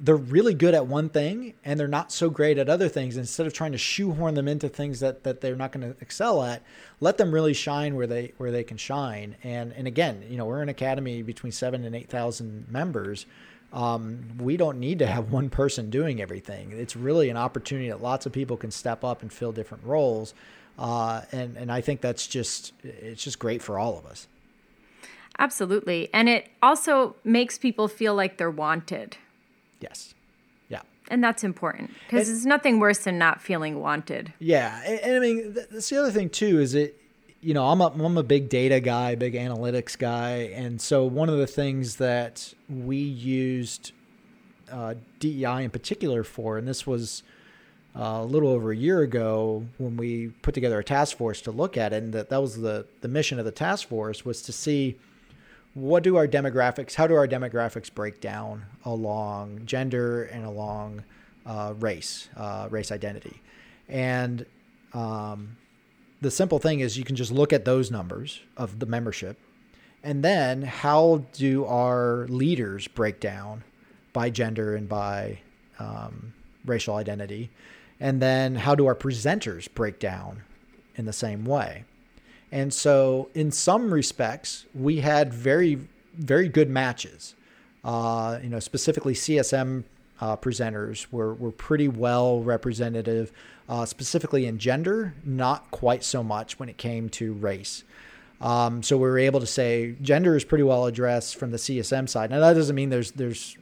they're 0.00 0.16
really 0.16 0.54
good 0.54 0.74
at 0.74 0.88
one 0.88 1.08
thing 1.08 1.54
and 1.64 1.78
they're 1.78 1.86
not 1.86 2.10
so 2.10 2.28
great 2.28 2.58
at 2.58 2.68
other 2.68 2.88
things. 2.88 3.16
Instead 3.16 3.46
of 3.46 3.52
trying 3.52 3.70
to 3.72 3.78
shoehorn 3.78 4.34
them 4.34 4.48
into 4.48 4.68
things 4.68 4.98
that, 4.98 5.22
that 5.22 5.40
they're 5.40 5.54
not 5.54 5.70
going 5.70 5.88
to 5.88 5.96
excel 6.00 6.42
at, 6.42 6.62
let 6.98 7.16
them 7.16 7.32
really 7.32 7.54
shine 7.54 7.94
where 7.94 8.08
they 8.08 8.32
where 8.38 8.50
they 8.50 8.64
can 8.64 8.76
shine. 8.76 9.36
And 9.44 9.72
and 9.72 9.86
again, 9.86 10.24
you 10.28 10.36
know, 10.36 10.46
we're 10.46 10.62
an 10.62 10.68
academy 10.68 11.22
between 11.22 11.52
seven 11.52 11.84
and 11.84 11.94
eight 11.94 12.10
thousand 12.10 12.66
members 12.68 13.26
um, 13.74 14.20
we 14.38 14.56
don't 14.56 14.78
need 14.78 15.00
to 15.00 15.06
have 15.06 15.32
one 15.32 15.50
person 15.50 15.90
doing 15.90 16.22
everything. 16.22 16.72
It's 16.72 16.94
really 16.94 17.28
an 17.28 17.36
opportunity 17.36 17.88
that 17.88 18.00
lots 18.00 18.24
of 18.24 18.32
people 18.32 18.56
can 18.56 18.70
step 18.70 19.04
up 19.04 19.20
and 19.20 19.30
fill 19.32 19.52
different 19.52 19.84
roles. 19.84 20.32
Uh, 20.78 21.22
and, 21.32 21.56
and 21.56 21.70
I 21.70 21.80
think 21.80 22.00
that's 22.00 22.26
just, 22.26 22.72
it's 22.82 23.22
just 23.22 23.38
great 23.38 23.60
for 23.60 23.78
all 23.78 23.98
of 23.98 24.06
us. 24.06 24.28
Absolutely. 25.40 26.08
And 26.14 26.28
it 26.28 26.48
also 26.62 27.16
makes 27.24 27.58
people 27.58 27.88
feel 27.88 28.14
like 28.14 28.38
they're 28.38 28.50
wanted. 28.50 29.16
Yes. 29.80 30.14
Yeah. 30.68 30.82
And 31.08 31.22
that's 31.22 31.42
important 31.42 31.90
because 32.06 32.28
there's 32.28 32.46
nothing 32.46 32.78
worse 32.78 32.98
than 32.98 33.18
not 33.18 33.42
feeling 33.42 33.80
wanted. 33.80 34.32
Yeah. 34.38 34.80
And, 34.86 35.00
and 35.00 35.16
I 35.16 35.18
mean, 35.18 35.56
that's 35.72 35.88
the 35.88 35.98
other 35.98 36.12
thing 36.12 36.30
too, 36.30 36.60
is 36.60 36.76
it, 36.76 37.00
you 37.44 37.52
know, 37.52 37.66
I'm 37.66 37.82
a, 37.82 37.88
I'm 37.88 38.16
a 38.16 38.22
big 38.22 38.48
data 38.48 38.80
guy, 38.80 39.16
big 39.16 39.34
analytics 39.34 39.98
guy. 39.98 40.50
And 40.54 40.80
so 40.80 41.04
one 41.04 41.28
of 41.28 41.36
the 41.36 41.46
things 41.46 41.96
that 41.96 42.54
we 42.70 42.96
used 42.96 43.92
uh, 44.72 44.94
DEI 45.20 45.64
in 45.64 45.70
particular 45.70 46.24
for, 46.24 46.56
and 46.56 46.66
this 46.66 46.86
was 46.86 47.22
uh, 47.94 48.20
a 48.22 48.24
little 48.24 48.48
over 48.48 48.72
a 48.72 48.76
year 48.76 49.02
ago 49.02 49.66
when 49.76 49.98
we 49.98 50.28
put 50.40 50.54
together 50.54 50.78
a 50.78 50.84
task 50.84 51.18
force 51.18 51.42
to 51.42 51.50
look 51.50 51.76
at 51.76 51.92
it, 51.92 52.02
and 52.02 52.14
that, 52.14 52.30
that 52.30 52.40
was 52.40 52.62
the, 52.62 52.86
the 53.02 53.08
mission 53.08 53.38
of 53.38 53.44
the 53.44 53.52
task 53.52 53.88
force 53.88 54.24
was 54.24 54.40
to 54.42 54.52
see 54.52 54.96
what 55.74 56.02
do 56.02 56.16
our 56.16 56.26
demographics, 56.26 56.94
how 56.94 57.06
do 57.06 57.14
our 57.14 57.28
demographics 57.28 57.92
break 57.92 58.22
down 58.22 58.64
along 58.86 59.60
gender 59.66 60.24
and 60.24 60.46
along 60.46 61.04
uh, 61.44 61.74
race, 61.78 62.30
uh, 62.38 62.68
race 62.70 62.90
identity. 62.90 63.42
And 63.86 64.46
um, 64.94 65.56
the 66.24 66.30
simple 66.30 66.58
thing 66.58 66.80
is 66.80 66.96
you 66.96 67.04
can 67.04 67.16
just 67.16 67.30
look 67.30 67.52
at 67.52 67.64
those 67.64 67.90
numbers 67.90 68.40
of 68.56 68.78
the 68.78 68.86
membership 68.86 69.38
and 70.02 70.22
then 70.22 70.62
how 70.62 71.24
do 71.32 71.64
our 71.64 72.26
leaders 72.28 72.88
break 72.88 73.20
down 73.20 73.64
by 74.12 74.28
gender 74.30 74.76
and 74.76 74.88
by 74.88 75.38
um, 75.78 76.34
racial 76.64 76.96
identity? 76.96 77.50
And 77.98 78.20
then 78.20 78.54
how 78.54 78.74
do 78.74 78.86
our 78.86 78.94
presenters 78.94 79.66
break 79.72 79.98
down 79.98 80.42
in 80.96 81.06
the 81.06 81.12
same 81.12 81.44
way? 81.44 81.84
And 82.52 82.72
so 82.72 83.30
in 83.34 83.50
some 83.50 83.92
respects 83.92 84.66
we 84.74 85.00
had 85.00 85.32
very 85.32 85.78
very 86.14 86.48
good 86.48 86.70
matches. 86.70 87.34
Uh, 87.82 88.38
you 88.42 88.48
know 88.48 88.60
specifically 88.60 89.12
csm 89.12 89.84
uh, 90.20 90.36
presenters 90.36 91.06
were, 91.10 91.34
were 91.34 91.50
pretty 91.50 91.88
well 91.88 92.40
representative 92.40 93.32
uh, 93.68 93.84
specifically 93.86 94.46
in 94.46 94.58
gender, 94.58 95.14
not 95.24 95.70
quite 95.70 96.04
so 96.04 96.22
much 96.22 96.58
when 96.58 96.68
it 96.68 96.76
came 96.76 97.08
to 97.08 97.32
race. 97.32 97.84
Um, 98.40 98.82
so 98.82 98.96
we 98.96 99.08
were 99.08 99.18
able 99.18 99.40
to 99.40 99.46
say 99.46 99.96
gender 100.02 100.36
is 100.36 100.44
pretty 100.44 100.64
well 100.64 100.86
addressed 100.86 101.36
from 101.36 101.50
the 101.50 101.56
CSM 101.56 102.08
side. 102.08 102.30
Now 102.30 102.40
that 102.40 102.54
doesn't 102.54 102.74
mean 102.74 102.90
there's 102.90 103.12
there's 103.12 103.56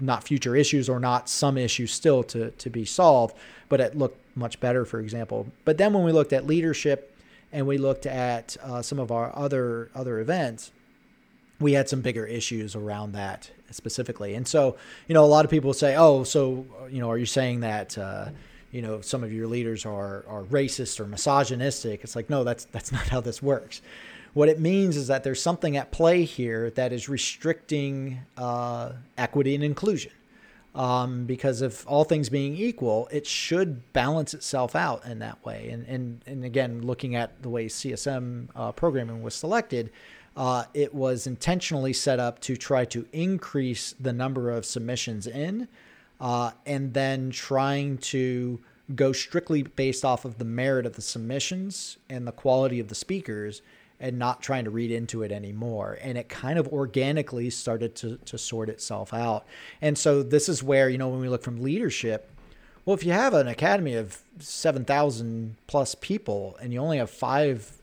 not 0.00 0.24
future 0.24 0.56
issues 0.56 0.88
or 0.88 0.98
not 0.98 1.28
some 1.28 1.58
issues 1.58 1.92
still 1.92 2.22
to 2.24 2.50
to 2.50 2.70
be 2.70 2.84
solved, 2.84 3.36
but 3.68 3.80
it 3.80 3.96
looked 3.96 4.18
much 4.36 4.58
better, 4.60 4.84
for 4.84 4.98
example. 4.98 5.46
But 5.64 5.78
then 5.78 5.92
when 5.92 6.04
we 6.04 6.12
looked 6.12 6.32
at 6.32 6.46
leadership 6.46 7.16
and 7.52 7.66
we 7.66 7.78
looked 7.78 8.06
at 8.06 8.56
uh, 8.62 8.82
some 8.82 8.98
of 8.98 9.12
our 9.12 9.36
other 9.36 9.90
other 9.94 10.18
events, 10.18 10.72
we 11.60 11.74
had 11.74 11.88
some 11.88 12.00
bigger 12.00 12.26
issues 12.26 12.74
around 12.74 13.12
that 13.12 13.50
specifically. 13.70 14.34
And 14.34 14.46
so 14.46 14.76
you 15.08 15.14
know 15.14 15.24
a 15.24 15.26
lot 15.26 15.44
of 15.44 15.50
people 15.50 15.72
say, 15.72 15.96
oh, 15.96 16.24
so 16.24 16.66
you 16.90 17.00
know, 17.00 17.10
are 17.10 17.18
you 17.18 17.26
saying 17.26 17.60
that? 17.60 17.96
Uh, 17.96 18.28
you 18.74 18.82
know 18.82 19.00
some 19.00 19.22
of 19.22 19.32
your 19.32 19.46
leaders 19.46 19.86
are 19.86 20.24
are 20.28 20.42
racist 20.50 20.98
or 20.98 21.06
misogynistic 21.06 22.02
it's 22.02 22.16
like 22.16 22.28
no 22.28 22.42
that's 22.42 22.66
that's 22.66 22.90
not 22.96 23.08
how 23.08 23.20
this 23.20 23.40
works 23.40 23.80
what 24.34 24.48
it 24.48 24.58
means 24.58 24.96
is 24.96 25.06
that 25.06 25.22
there's 25.22 25.40
something 25.40 25.76
at 25.76 25.92
play 25.92 26.24
here 26.24 26.70
that 26.70 26.92
is 26.92 27.08
restricting 27.08 28.18
uh, 28.36 28.90
equity 29.16 29.54
and 29.54 29.62
inclusion 29.62 30.10
um, 30.74 31.24
because 31.24 31.62
if 31.62 31.86
all 31.86 32.02
things 32.02 32.28
being 32.28 32.56
equal 32.56 33.08
it 33.12 33.26
should 33.26 33.92
balance 33.92 34.34
itself 34.34 34.74
out 34.74 35.06
in 35.06 35.20
that 35.20 35.42
way 35.44 35.68
and 35.70 35.86
and, 35.86 36.20
and 36.26 36.44
again 36.44 36.82
looking 36.82 37.14
at 37.14 37.40
the 37.42 37.48
way 37.48 37.66
csm 37.66 38.48
uh, 38.56 38.72
programming 38.72 39.22
was 39.22 39.36
selected 39.36 39.90
uh, 40.36 40.64
it 40.74 40.94
was 40.94 41.26
intentionally 41.26 41.92
set 41.92 42.18
up 42.18 42.40
to 42.40 42.56
try 42.56 42.84
to 42.86 43.06
increase 43.12 43.94
the 44.00 44.12
number 44.12 44.50
of 44.50 44.64
submissions 44.64 45.26
in 45.26 45.68
uh, 46.20 46.50
and 46.66 46.94
then 46.94 47.30
trying 47.30 47.98
to 47.98 48.60
go 48.94 49.12
strictly 49.12 49.62
based 49.62 50.04
off 50.04 50.24
of 50.24 50.38
the 50.38 50.44
merit 50.44 50.86
of 50.86 50.96
the 50.96 51.02
submissions 51.02 51.96
and 52.10 52.26
the 52.26 52.32
quality 52.32 52.80
of 52.80 52.88
the 52.88 52.94
speakers 52.94 53.62
and 54.00 54.18
not 54.18 54.42
trying 54.42 54.64
to 54.64 54.70
read 54.70 54.90
into 54.90 55.22
it 55.22 55.32
anymore. 55.32 55.98
And 56.02 56.18
it 56.18 56.28
kind 56.28 56.58
of 56.58 56.68
organically 56.68 57.48
started 57.50 57.94
to, 57.96 58.18
to 58.18 58.36
sort 58.36 58.68
itself 58.68 59.14
out. 59.14 59.46
And 59.80 59.96
so 59.96 60.22
this 60.22 60.48
is 60.48 60.62
where, 60.62 60.88
you 60.88 60.98
know, 60.98 61.08
when 61.08 61.20
we 61.20 61.28
look 61.28 61.42
from 61.42 61.62
leadership, 61.62 62.30
well, 62.84 62.94
if 62.94 63.04
you 63.04 63.12
have 63.12 63.32
an 63.32 63.48
academy 63.48 63.94
of 63.94 64.20
7,000 64.40 65.56
plus 65.66 65.94
people 65.94 66.58
and 66.60 66.72
you 66.72 66.80
only 66.80 66.98
have 66.98 67.08
five, 67.08 67.78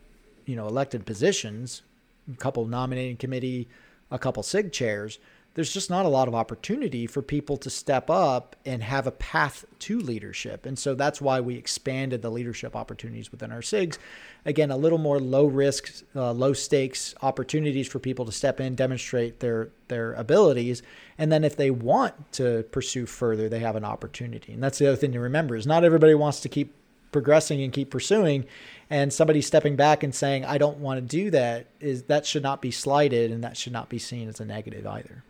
you 0.46 0.56
know, 0.56 0.68
elected 0.68 1.06
positions, 1.06 1.82
a 2.32 2.36
couple 2.38 2.66
nominating 2.66 3.18
committee, 3.18 3.70
a 4.10 4.20
couple 4.20 4.44
SIG 4.44 4.72
chairs, 4.72 5.20
there's 5.54 5.74
just 5.74 5.90
not 5.90 6.06
a 6.06 6.10
lot 6.10 6.30
of 6.30 6.36
opportunity 6.36 7.06
for 7.06 7.22
people 7.22 7.58
to 7.58 7.70
step 7.70 8.10
up 8.10 8.56
and 8.66 8.82
have 8.82 9.06
a 9.06 9.12
path 9.12 9.66
to 9.80 10.00
leadership. 10.00 10.66
And 10.66 10.80
so 10.80 10.96
that's 10.96 11.20
why 11.20 11.42
we 11.42 11.56
expanded 11.56 12.22
the 12.22 12.32
leadership 12.32 12.74
opportunities 12.74 13.32
within 13.32 13.52
our 13.52 13.60
SIGs. 13.60 13.98
Again, 14.46 14.72
a 14.72 14.78
little 14.78 14.98
more 14.98 15.20
low 15.20 15.46
risk, 15.46 16.04
uh, 16.16 16.32
low 16.32 16.54
stakes 16.54 17.14
opportunities 17.22 17.88
for 17.88 18.00
people 18.00 18.24
to 18.26 18.32
step 18.32 18.62
in, 18.62 18.76
demonstrate 18.76 19.40
their 19.40 19.70
their 19.90 20.14
abilities, 20.14 20.82
and 21.18 21.30
then 21.34 21.44
if 21.44 21.58
they 21.58 21.70
want 21.70 22.32
to 22.32 22.64
pursue 22.72 23.06
further, 23.06 23.50
they 23.50 23.60
have 23.60 23.76
an 23.76 23.84
opportunity. 23.84 24.54
And 24.54 24.64
that's 24.64 24.80
the 24.80 24.88
other 24.88 24.96
thing 24.96 25.12
to 25.12 25.20
remember 25.20 25.58
is 25.58 25.68
not 25.68 25.84
everybody 25.84 26.16
wants 26.16 26.40
to 26.42 26.50
keep 26.50 26.74
progressing 27.12 27.62
and 27.62 27.74
keep 27.74 27.90
pursuing 27.90 28.46
and 28.92 29.12
somebody 29.12 29.42
stepping 29.42 29.78
back 29.78 30.04
and 30.04 30.14
saying 30.14 30.44
I 30.46 30.58
don't 30.58 30.78
want 30.80 30.98
to 30.98 31.02
do 31.02 31.32
that 31.32 31.68
is 31.80 32.04
that 32.04 32.26
should 32.26 32.44
not 32.44 32.62
be 32.62 32.72
slighted 32.72 33.32
and 33.32 33.44
that 33.44 33.56
should 33.56 33.74
not 33.74 33.90
be 33.90 33.98
seen 33.98 34.28
as 34.28 34.40
a 34.40 34.46
negative 34.46 34.86
either. 34.86 35.24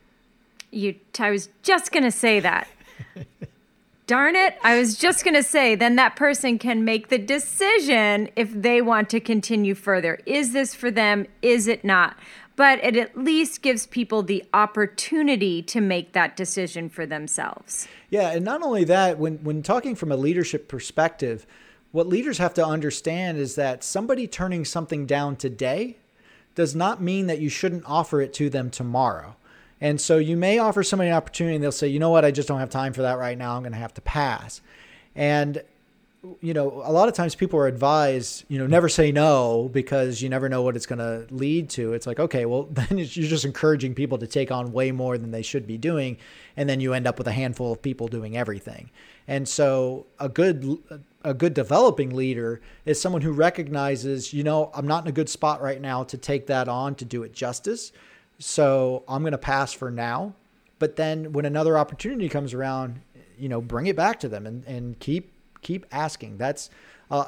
You, 0.71 0.95
I 1.19 1.29
was 1.29 1.49
just 1.61 1.91
going 1.91 2.03
to 2.03 2.11
say 2.11 2.39
that. 2.39 2.67
Darn 4.07 4.35
it. 4.35 4.57
I 4.63 4.77
was 4.77 4.97
just 4.97 5.23
going 5.23 5.35
to 5.35 5.43
say, 5.43 5.75
then 5.75 5.95
that 5.95 6.15
person 6.15 6.57
can 6.57 6.83
make 6.83 7.09
the 7.09 7.19
decision 7.19 8.29
if 8.35 8.51
they 8.51 8.81
want 8.81 9.09
to 9.11 9.19
continue 9.19 9.75
further. 9.75 10.19
Is 10.25 10.53
this 10.53 10.73
for 10.73 10.89
them? 10.89 11.27
Is 11.41 11.67
it 11.67 11.85
not? 11.85 12.17
But 12.55 12.83
it 12.83 12.97
at 12.97 13.15
least 13.15 13.61
gives 13.61 13.85
people 13.85 14.23
the 14.23 14.43
opportunity 14.53 15.61
to 15.63 15.79
make 15.79 16.13
that 16.13 16.35
decision 16.35 16.89
for 16.89 17.05
themselves. 17.05 17.87
Yeah. 18.09 18.31
And 18.31 18.43
not 18.43 18.63
only 18.63 18.83
that, 18.85 19.17
when, 19.17 19.37
when 19.43 19.61
talking 19.63 19.95
from 19.95 20.11
a 20.11 20.17
leadership 20.17 20.67
perspective, 20.67 21.45
what 21.91 22.07
leaders 22.07 22.37
have 22.37 22.53
to 22.55 22.65
understand 22.65 23.37
is 23.37 23.55
that 23.55 23.83
somebody 23.83 24.27
turning 24.27 24.65
something 24.65 25.05
down 25.05 25.35
today 25.35 25.97
does 26.55 26.75
not 26.75 27.01
mean 27.01 27.27
that 27.27 27.39
you 27.39 27.49
shouldn't 27.49 27.83
offer 27.85 28.21
it 28.21 28.33
to 28.33 28.49
them 28.49 28.69
tomorrow. 28.69 29.35
And 29.79 29.99
so 29.99 30.17
you 30.17 30.37
may 30.37 30.59
offer 30.59 30.83
somebody 30.83 31.09
an 31.09 31.15
opportunity 31.15 31.55
and 31.55 31.63
they'll 31.63 31.71
say, 31.71 31.87
you 31.87 31.99
know 31.99 32.09
what, 32.09 32.23
I 32.23 32.31
just 32.31 32.47
don't 32.47 32.59
have 32.59 32.69
time 32.69 32.93
for 32.93 33.01
that 33.01 33.17
right 33.17 33.37
now. 33.37 33.55
I'm 33.55 33.63
going 33.63 33.73
to 33.73 33.79
have 33.79 33.93
to 33.95 34.01
pass. 34.01 34.61
And, 35.15 35.63
you 36.39 36.53
know, 36.53 36.83
a 36.85 36.91
lot 36.91 37.09
of 37.09 37.15
times 37.15 37.33
people 37.33 37.59
are 37.59 37.67
advised, 37.67 38.45
you 38.47 38.59
know, 38.59 38.67
never 38.67 38.87
say 38.87 39.11
no 39.11 39.69
because 39.73 40.21
you 40.21 40.29
never 40.29 40.47
know 40.49 40.61
what 40.61 40.75
it's 40.75 40.85
going 40.85 40.99
to 40.99 41.33
lead 41.33 41.69
to. 41.71 41.93
It's 41.93 42.05
like, 42.05 42.19
okay, 42.19 42.45
well, 42.45 42.63
then 42.71 42.99
you're 42.99 43.05
just 43.05 43.43
encouraging 43.43 43.95
people 43.95 44.19
to 44.19 44.27
take 44.27 44.51
on 44.51 44.71
way 44.71 44.91
more 44.91 45.17
than 45.17 45.31
they 45.31 45.41
should 45.41 45.65
be 45.65 45.79
doing. 45.79 46.17
And 46.55 46.69
then 46.69 46.79
you 46.79 46.93
end 46.93 47.07
up 47.07 47.17
with 47.17 47.27
a 47.27 47.33
handful 47.33 47.71
of 47.71 47.81
people 47.81 48.07
doing 48.07 48.37
everything. 48.37 48.91
And 49.27 49.49
so 49.49 50.05
a 50.19 50.29
good, 50.29 50.79
a 51.23 51.33
good 51.33 51.53
developing 51.53 52.15
leader 52.15 52.61
is 52.85 52.99
someone 52.99 53.21
who 53.21 53.31
recognizes, 53.31 54.33
you 54.33 54.43
know, 54.43 54.71
I'm 54.73 54.87
not 54.87 55.03
in 55.03 55.09
a 55.09 55.11
good 55.11 55.29
spot 55.29 55.61
right 55.61 55.79
now 55.79 56.03
to 56.05 56.17
take 56.17 56.47
that 56.47 56.67
on 56.67 56.95
to 56.95 57.05
do 57.05 57.23
it 57.23 57.33
justice. 57.33 57.91
So 58.39 59.03
I'm 59.07 59.21
going 59.21 59.31
to 59.31 59.37
pass 59.37 59.71
for 59.73 59.91
now. 59.91 60.33
But 60.79 60.95
then 60.95 61.31
when 61.33 61.45
another 61.45 61.77
opportunity 61.77 62.27
comes 62.27 62.53
around, 62.53 63.01
you 63.37 63.49
know, 63.49 63.61
bring 63.61 63.87
it 63.87 63.95
back 63.95 64.19
to 64.21 64.29
them 64.29 64.47
and, 64.47 64.65
and 64.65 64.99
keep 64.99 65.31
keep 65.61 65.85
asking. 65.91 66.37
That's 66.37 66.69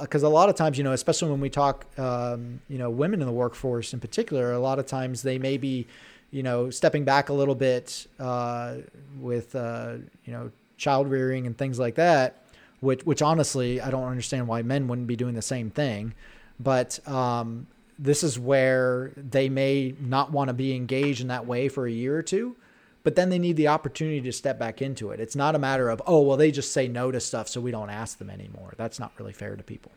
because 0.01 0.23
uh, 0.23 0.27
a 0.27 0.29
lot 0.29 0.49
of 0.49 0.55
times, 0.55 0.77
you 0.77 0.83
know, 0.83 0.93
especially 0.93 1.29
when 1.29 1.39
we 1.39 1.49
talk, 1.49 1.85
um, 1.99 2.61
you 2.67 2.77
know, 2.77 2.89
women 2.89 3.21
in 3.21 3.27
the 3.27 3.33
workforce 3.33 3.93
in 3.93 3.99
particular, 3.99 4.53
a 4.53 4.59
lot 4.59 4.79
of 4.79 4.85
times 4.85 5.21
they 5.21 5.37
may 5.37 5.57
be, 5.57 5.85
you 6.31 6.41
know, 6.41 6.69
stepping 6.69 7.03
back 7.03 7.29
a 7.29 7.33
little 7.33 7.55
bit 7.55 8.07
uh, 8.19 8.77
with, 9.19 9.55
uh, 9.55 9.95
you 10.25 10.33
know, 10.33 10.51
child 10.77 11.09
rearing 11.11 11.45
and 11.47 11.57
things 11.57 11.79
like 11.79 11.95
that. 11.95 12.42
Which, 12.83 13.05
which 13.05 13.21
honestly, 13.21 13.79
I 13.79 13.89
don't 13.89 14.03
understand 14.03 14.47
why 14.47 14.61
men 14.61 14.87
wouldn't 14.87 15.07
be 15.07 15.15
doing 15.15 15.35
the 15.35 15.41
same 15.41 15.69
thing. 15.69 16.13
But 16.59 16.99
um, 17.07 17.67
this 17.97 18.23
is 18.23 18.37
where 18.37 19.11
they 19.15 19.47
may 19.47 19.95
not 19.99 20.31
want 20.31 20.49
to 20.49 20.53
be 20.53 20.75
engaged 20.75 21.21
in 21.21 21.27
that 21.27 21.45
way 21.45 21.69
for 21.69 21.87
a 21.87 21.91
year 21.91 22.17
or 22.17 22.21
two, 22.21 22.55
but 23.03 23.15
then 23.15 23.29
they 23.29 23.39
need 23.39 23.55
the 23.55 23.69
opportunity 23.69 24.21
to 24.21 24.31
step 24.31 24.59
back 24.59 24.81
into 24.81 25.11
it. 25.11 25.19
It's 25.19 25.35
not 25.35 25.55
a 25.55 25.59
matter 25.59 25.89
of, 25.89 26.01
oh, 26.05 26.21
well, 26.21 26.37
they 26.37 26.51
just 26.51 26.73
say 26.73 26.87
no 26.87 27.11
to 27.11 27.19
stuff, 27.19 27.47
so 27.47 27.61
we 27.61 27.71
don't 27.71 27.89
ask 27.89 28.17
them 28.17 28.29
anymore. 28.29 28.73
That's 28.77 28.99
not 28.99 29.13
really 29.17 29.33
fair 29.33 29.55
to 29.55 29.63
people. 29.63 29.91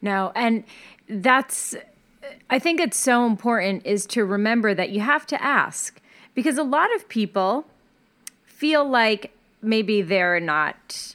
No, 0.00 0.32
and 0.34 0.64
that's, 1.08 1.74
I 2.48 2.58
think 2.58 2.80
it's 2.80 2.96
so 2.96 3.26
important 3.26 3.84
is 3.84 4.06
to 4.06 4.24
remember 4.24 4.74
that 4.74 4.90
you 4.90 5.00
have 5.00 5.26
to 5.26 5.42
ask 5.42 6.00
because 6.34 6.58
a 6.58 6.64
lot 6.64 6.94
of 6.94 7.08
people 7.08 7.66
feel 8.44 8.88
like 8.88 9.32
maybe 9.60 10.02
they're 10.02 10.40
not 10.40 11.14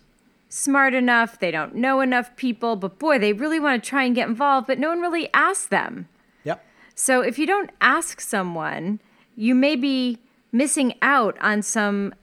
smart 0.57 0.95
enough, 0.95 1.39
they 1.39 1.51
don't 1.51 1.75
know 1.75 2.01
enough 2.01 2.35
people, 2.35 2.75
but 2.75 2.97
boy, 2.97 3.19
they 3.19 3.31
really 3.31 3.59
want 3.59 3.83
to 3.83 3.89
try 3.89 4.03
and 4.03 4.15
get 4.15 4.27
involved, 4.27 4.65
but 4.65 4.79
no 4.79 4.89
one 4.89 5.01
really 5.01 5.29
asks 5.33 5.67
them. 5.67 6.07
Yep. 6.45 6.65
So 6.95 7.21
if 7.21 7.37
you 7.37 7.45
don't 7.45 7.69
ask 7.79 8.19
someone, 8.19 8.99
you 9.35 9.53
may 9.53 9.75
be 9.75 10.17
missing 10.51 10.95
out 11.03 11.37
on 11.41 11.61
some 11.61 12.13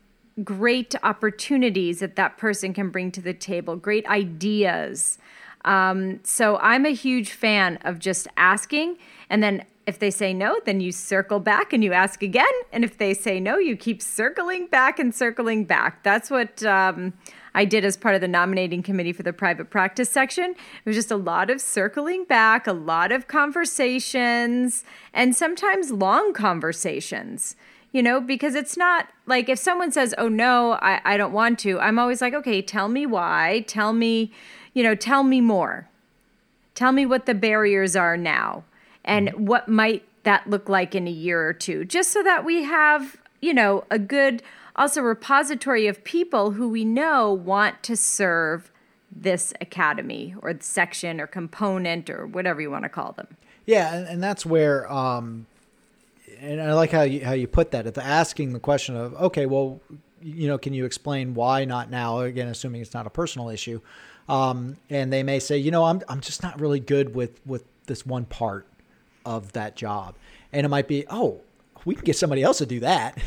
great 0.43 0.97
opportunities 1.05 2.01
that 2.01 2.17
that 2.17 2.37
person 2.37 2.75
can 2.75 2.91
bring 2.91 3.13
to 3.13 3.21
the 3.21 3.35
table, 3.35 3.77
great 3.77 4.05
ideas. 4.09 5.19
Um, 5.65 6.19
so 6.25 6.59
I'm 6.59 6.85
a 6.85 6.93
huge 6.93 7.31
fan 7.31 7.79
of 7.85 8.01
just 8.01 8.27
asking 8.37 8.99
and 9.31 9.43
then 9.43 9.65
if 9.87 9.99
they 9.99 10.11
say 10.11 10.33
no, 10.33 10.61
then 10.65 10.81
you 10.81 10.93
circle 10.93 11.41
back 11.41 11.73
and 11.73 11.85
you 11.85 11.93
ask 11.93 12.23
again. 12.23 12.47
And 12.73 12.85
if 12.85 12.97
they 12.97 13.13
say 13.13 13.39
no, 13.39 13.59
you 13.59 13.77
keep 13.77 14.01
circling 14.01 14.67
back 14.67 14.99
and 14.99 15.15
circling 15.15 15.65
back. 15.65 16.03
That's 16.03 16.31
what 16.31 16.63
um, 16.65 17.13
I 17.55 17.65
did 17.65 17.85
as 17.85 17.97
part 17.97 18.15
of 18.15 18.21
the 18.21 18.29
nominating 18.29 18.83
committee 18.83 19.13
for 19.13 19.23
the 19.23 19.33
private 19.33 19.71
practice 19.71 20.11
section. 20.11 20.51
It 20.51 20.85
was 20.85 20.97
just 20.97 21.11
a 21.11 21.17
lot 21.17 21.51
of 21.51 21.61
circling 21.61 22.25
back, 22.25 22.67
a 22.67 22.73
lot 22.73 23.13
of 23.13 23.29
conversations, 23.29 24.85
and 25.13 25.37
sometimes 25.37 25.93
long 25.93 26.33
conversations. 26.33 27.57
You 27.93 28.03
know, 28.03 28.21
because 28.21 28.57
it's 28.57 28.77
not 28.77 29.09
like 29.25 29.49
if 29.49 29.57
someone 29.61 29.93
says, 29.93 30.17
Oh, 30.19 30.27
no, 30.27 30.73
I, 30.83 31.01
I 31.05 31.17
don't 31.17 31.33
want 31.33 31.61
to, 31.61 31.79
I'm 31.79 31.97
always 31.99 32.21
like, 32.21 32.35
Okay, 32.35 32.61
tell 32.61 32.89
me 32.89 33.07
why. 33.07 33.65
Tell 33.69 33.93
me, 33.93 34.33
you 34.73 34.83
know, 34.83 34.97
tell 34.97 35.23
me 35.23 35.41
more. 35.41 35.89
Tell 36.75 36.91
me 36.91 37.07
what 37.07 37.27
the 37.27 37.35
barriers 37.35 37.95
are 37.95 38.17
now 38.17 38.65
and 39.05 39.29
mm-hmm. 39.29 39.47
what 39.47 39.69
might 39.69 40.05
that 40.25 40.49
look 40.51 40.69
like 40.69 40.95
in 40.95 41.07
a 41.07 41.11
year 41.11 41.47
or 41.47 41.53
two, 41.53 41.85
just 41.85 42.11
so 42.11 42.23
that 42.23 42.45
we 42.45 42.65
have, 42.65 43.17
you 43.41 43.55
know, 43.55 43.85
a 43.91 43.99
good 43.99 44.43
also 44.77 45.01
repository 45.01 45.87
of 45.87 46.03
people 46.05 46.53
who 46.53 46.69
we 46.69 46.85
know 46.85 47.33
want 47.33 47.83
to 47.85 47.97
serve 47.97 48.71
this 49.15 49.53
academy 49.61 50.35
or 50.43 50.55
section 50.61 51.21
or 51.21 51.27
component 51.27 52.11
or 52.11 52.27
whatever 52.27 52.61
you 52.61 52.71
want 52.71 52.83
to 52.83 52.89
call 52.89 53.13
them. 53.13 53.37
Yeah, 53.67 53.95
and, 53.95 54.09
and 54.09 54.23
that's 54.23 54.45
where 54.45 54.91
um 54.91 55.47
and 56.41 56.61
I 56.61 56.75
like 56.75 56.91
how 56.91 57.03
you 57.03 57.25
how 57.25 57.33
you 57.33 57.47
put 57.47 57.71
that 57.71 57.87
at 57.87 57.97
asking 57.99 58.53
the 58.53 58.61
question 58.61 58.97
of 58.97 59.15
okay, 59.15 59.47
well, 59.47 59.81
you 60.21 60.49
know, 60.49 60.59
can 60.59 60.75
you 60.75 60.85
explain 60.85 61.35
why 61.35 61.65
not 61.65 61.91
now? 61.91 62.21
Again, 62.21 62.49
assuming 62.49 62.81
it's 62.81 62.95
not 62.95 63.07
a 63.07 63.11
personal 63.11 63.51
issue. 63.51 63.81
Um, 64.29 64.79
and 64.89 65.13
they 65.13 65.23
may 65.23 65.39
say, 65.39 65.59
you 65.59 65.71
know, 65.71 65.85
I'm 65.85 66.03
I'm 66.09 66.21
just 66.21 66.43
not 66.43 66.61
really 66.61 66.81
good 66.81 67.15
with 67.15 67.41
with 67.47 67.65
this 67.87 68.05
one 68.05 68.25
part 68.25 68.67
of 69.25 69.53
that 69.53 69.77
job. 69.77 70.17
And 70.53 70.65
it 70.65 70.69
might 70.69 70.89
be, 70.89 71.05
oh, 71.09 71.41
we 71.85 71.95
can 71.95 72.05
get 72.05 72.17
somebody 72.17 72.43
else 72.43 72.59
to 72.59 72.67
do 72.67 72.81
that. 72.81 73.19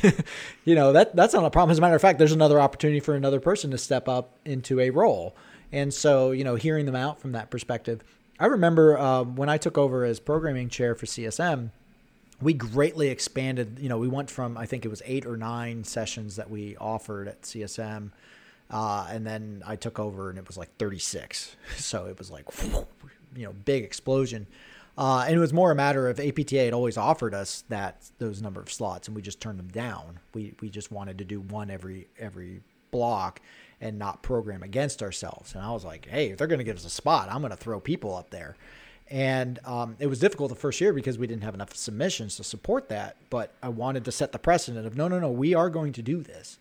you 0.65 0.75
know, 0.75 0.93
that 0.93 1.15
that's 1.15 1.33
not 1.33 1.45
a 1.45 1.49
problem. 1.49 1.71
As 1.71 1.77
a 1.77 1.81
matter 1.81 1.95
of 1.95 2.01
fact, 2.01 2.19
there's 2.19 2.31
another 2.31 2.59
opportunity 2.59 2.99
for 2.99 3.15
another 3.15 3.39
person 3.39 3.71
to 3.71 3.77
step 3.77 4.07
up 4.07 4.37
into 4.45 4.79
a 4.79 4.89
role. 4.89 5.35
And 5.71 5.93
so, 5.93 6.31
you 6.31 6.43
know, 6.43 6.55
hearing 6.55 6.85
them 6.85 6.95
out 6.95 7.19
from 7.19 7.33
that 7.33 7.49
perspective, 7.51 8.03
I 8.39 8.45
remember 8.45 8.97
uh, 8.97 9.23
when 9.23 9.49
I 9.49 9.57
took 9.57 9.77
over 9.77 10.05
as 10.05 10.19
programming 10.19 10.69
chair 10.69 10.95
for 10.95 11.05
CSM, 11.05 11.71
we 12.41 12.53
greatly 12.53 13.09
expanded. 13.09 13.79
You 13.79 13.89
know, 13.89 13.97
we 13.97 14.07
went 14.07 14.29
from 14.29 14.57
I 14.57 14.65
think 14.65 14.85
it 14.85 14.89
was 14.89 15.01
eight 15.05 15.25
or 15.25 15.37
nine 15.37 15.83
sessions 15.83 16.35
that 16.35 16.49
we 16.49 16.77
offered 16.77 17.27
at 17.27 17.41
CSM, 17.41 18.11
uh, 18.69 19.07
and 19.09 19.25
then 19.25 19.63
I 19.65 19.75
took 19.75 19.99
over 19.99 20.29
and 20.29 20.37
it 20.37 20.47
was 20.47 20.57
like 20.57 20.75
36. 20.77 21.55
So 21.77 22.05
it 22.05 22.17
was 22.17 22.31
like, 22.31 22.45
you 23.35 23.45
know, 23.45 23.53
big 23.53 23.83
explosion. 23.83 24.47
Uh, 24.97 25.25
and 25.27 25.35
it 25.35 25.39
was 25.39 25.53
more 25.53 25.71
a 25.71 25.75
matter 25.75 26.09
of 26.09 26.19
APTA 26.19 26.57
had 26.57 26.73
always 26.73 26.97
offered 26.97 27.33
us 27.33 27.63
that 27.69 28.09
those 28.17 28.41
number 28.41 28.59
of 28.59 28.71
slots, 28.71 29.07
and 29.07 29.15
we 29.15 29.21
just 29.21 29.39
turned 29.39 29.59
them 29.59 29.67
down. 29.67 30.19
We 30.33 30.55
we 30.59 30.69
just 30.69 30.91
wanted 30.91 31.19
to 31.19 31.25
do 31.25 31.39
one 31.39 31.69
every 31.69 32.07
every 32.17 32.61
block 32.89 33.41
and 33.79 33.99
not 33.99 34.23
program 34.23 34.63
against 34.63 35.03
ourselves. 35.03 35.53
And 35.53 35.63
I 35.63 35.71
was 35.71 35.85
like, 35.85 36.07
hey, 36.07 36.29
if 36.29 36.37
they're 36.37 36.47
going 36.47 36.59
to 36.59 36.63
give 36.63 36.77
us 36.77 36.85
a 36.85 36.89
spot, 36.89 37.29
I'm 37.29 37.41
going 37.41 37.51
to 37.51 37.57
throw 37.57 37.79
people 37.79 38.15
up 38.15 38.31
there. 38.31 38.55
And 39.09 39.59
um, 39.65 39.95
it 39.99 40.07
was 40.07 40.19
difficult 40.19 40.49
the 40.49 40.55
first 40.55 40.81
year 40.81 40.91
because 40.91 41.17
we 41.17 41.27
didn't 41.27 41.43
have 41.43 41.53
enough 41.53 41.75
submissions 41.75 42.35
to 42.37 42.43
support 42.43 42.89
that. 42.89 43.17
But 43.29 43.53
I 43.61 43.69
wanted 43.69 44.03
to 44.05 44.11
set 44.11 44.31
the 44.31 44.39
precedent 44.39 44.85
of 44.85 44.97
no, 44.97 45.07
no, 45.07 45.19
no, 45.19 45.29
we 45.29 45.53
are 45.53 45.69
going 45.69 45.93
to 45.93 46.01
do 46.01 46.21
this. 46.21 46.57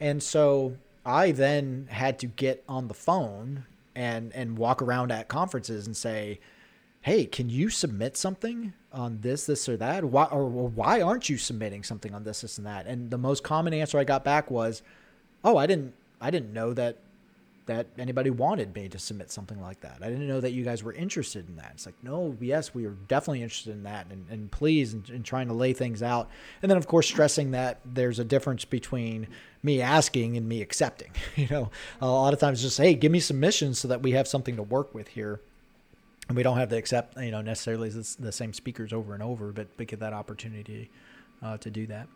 And 0.00 0.22
so 0.22 0.76
I 1.04 1.30
then 1.30 1.86
had 1.90 2.18
to 2.18 2.26
get 2.26 2.64
on 2.68 2.88
the 2.88 2.94
phone 2.94 3.64
and 3.94 4.32
and 4.34 4.58
walk 4.58 4.82
around 4.82 5.10
at 5.10 5.28
conferences 5.28 5.86
and 5.86 5.96
say, 5.96 6.40
hey, 7.06 7.24
can 7.24 7.48
you 7.48 7.70
submit 7.70 8.16
something 8.16 8.72
on 8.92 9.20
this, 9.20 9.46
this, 9.46 9.68
or 9.68 9.76
that? 9.76 10.04
Why 10.04 10.24
or 10.24 10.48
why 10.48 11.00
aren't 11.00 11.28
you 11.28 11.38
submitting 11.38 11.84
something 11.84 12.12
on 12.12 12.24
this, 12.24 12.40
this, 12.40 12.58
and 12.58 12.66
that? 12.66 12.88
And 12.88 13.12
the 13.12 13.16
most 13.16 13.44
common 13.44 13.72
answer 13.72 13.96
I 13.96 14.02
got 14.02 14.24
back 14.24 14.50
was, 14.50 14.82
oh, 15.44 15.56
I 15.56 15.68
didn't, 15.68 15.94
I 16.20 16.32
didn't 16.32 16.52
know 16.52 16.72
that 16.72 16.98
that 17.66 17.86
anybody 17.96 18.30
wanted 18.30 18.74
me 18.74 18.88
to 18.88 18.98
submit 18.98 19.30
something 19.30 19.60
like 19.60 19.80
that. 19.80 19.98
I 20.00 20.08
didn't 20.08 20.26
know 20.26 20.40
that 20.40 20.50
you 20.50 20.64
guys 20.64 20.82
were 20.82 20.92
interested 20.92 21.48
in 21.48 21.56
that. 21.56 21.72
It's 21.74 21.86
like, 21.86 21.96
no, 22.02 22.36
yes, 22.40 22.74
we 22.74 22.86
are 22.86 22.96
definitely 23.08 23.42
interested 23.42 23.72
in 23.72 23.84
that, 23.84 24.06
and, 24.10 24.26
and 24.28 24.50
please, 24.50 24.92
and, 24.92 25.08
and 25.10 25.24
trying 25.24 25.46
to 25.46 25.54
lay 25.54 25.72
things 25.72 26.02
out. 26.02 26.28
And 26.62 26.70
then, 26.70 26.78
of 26.78 26.88
course, 26.88 27.06
stressing 27.06 27.52
that 27.52 27.80
there's 27.84 28.18
a 28.18 28.24
difference 28.24 28.64
between 28.64 29.28
me 29.64 29.80
asking 29.80 30.36
and 30.36 30.48
me 30.48 30.60
accepting. 30.60 31.12
You 31.36 31.48
know, 31.50 31.70
a 32.00 32.06
lot 32.08 32.34
of 32.34 32.40
times, 32.40 32.62
just 32.62 32.78
hey, 32.78 32.94
give 32.94 33.12
me 33.12 33.20
submissions 33.20 33.78
so 33.78 33.88
that 33.88 34.02
we 34.02 34.12
have 34.12 34.26
something 34.26 34.56
to 34.56 34.62
work 34.64 34.92
with 34.92 35.08
here 35.08 35.40
and 36.28 36.36
we 36.36 36.42
don't 36.42 36.56
have 36.56 36.68
to 36.70 36.76
accept 36.76 37.16
you 37.18 37.30
know 37.30 37.42
necessarily 37.42 37.88
the 37.88 38.32
same 38.32 38.52
speakers 38.52 38.92
over 38.92 39.14
and 39.14 39.22
over, 39.22 39.52
but 39.52 39.68
but 39.76 39.86
get 39.86 40.00
that 40.00 40.12
opportunity 40.12 40.90
uh, 41.42 41.56
to 41.58 41.70
do 41.70 41.86
that. 41.86 42.08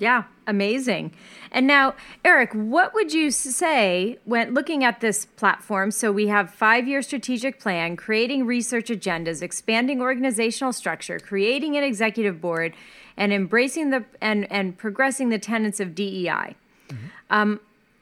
Yeah, 0.00 0.24
amazing. 0.46 1.12
And 1.50 1.66
now, 1.66 1.94
Erik, 2.24 2.52
what 2.52 2.94
would 2.94 3.12
you 3.12 3.32
say 3.32 4.18
when 4.24 4.54
looking 4.54 4.84
at 4.84 5.00
this 5.00 5.24
platform? 5.24 5.90
So 5.90 6.12
we 6.12 6.28
have 6.28 6.54
five-year 6.54 7.02
strategic 7.02 7.58
plan, 7.58 7.96
creating 7.96 8.46
research 8.46 8.90
agendas, 8.90 9.42
expanding 9.42 10.00
organizational 10.00 10.72
structure, 10.72 11.18
creating 11.18 11.76
an 11.76 11.82
executive 11.82 12.40
board, 12.40 12.74
and 13.16 13.32
embracing 13.32 13.90
the 13.90 14.04
and 14.20 14.50
and 14.52 14.78
progressing 14.78 15.30
the 15.30 15.38
tenets 15.38 15.80
of 15.80 15.94
DEI. 15.94 16.54
Mm-hmm. 16.88 16.96
Um, 17.30 17.60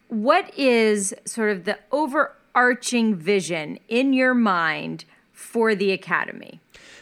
what 0.09 0.57
is 0.57 1.15
sort 1.25 1.51
of 1.51 1.65
the 1.65 1.79
overarching 1.91 3.17
vision 3.17 3.79
in 3.89 4.13
your 4.13 4.35
mind 4.35 5.05
for 5.37 5.75
the 5.75 5.93
academy? 5.93 6.61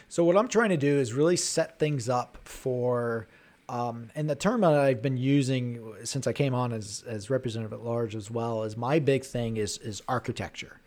So 0.09 0.23
what 0.25 0.37
I'm 0.37 0.49
trying 0.49 0.69
to 0.69 0.77
do 0.77 0.99
is 0.99 1.13
really 1.13 1.37
set 1.37 1.79
things 1.79 2.09
up 2.09 2.37
for 2.43 3.27
um, 3.67 4.11
and 4.13 4.29
the 4.29 4.35
term 4.35 4.61
that 4.61 4.73
I've 4.73 5.01
been 5.01 5.17
using 5.17 5.95
since 6.03 6.27
I 6.27 6.33
came 6.33 6.53
on 6.53 6.71
as, 6.71 7.03
as 7.07 7.31
representative 7.31 7.73
at 7.73 7.83
large 7.83 8.15
as 8.15 8.29
well 8.29 8.61
is 8.61 8.77
my 8.77 8.99
big 8.99 9.23
thing 9.23 9.57
is 9.57 9.79
is 9.79 10.03
architecture. 10.07 10.81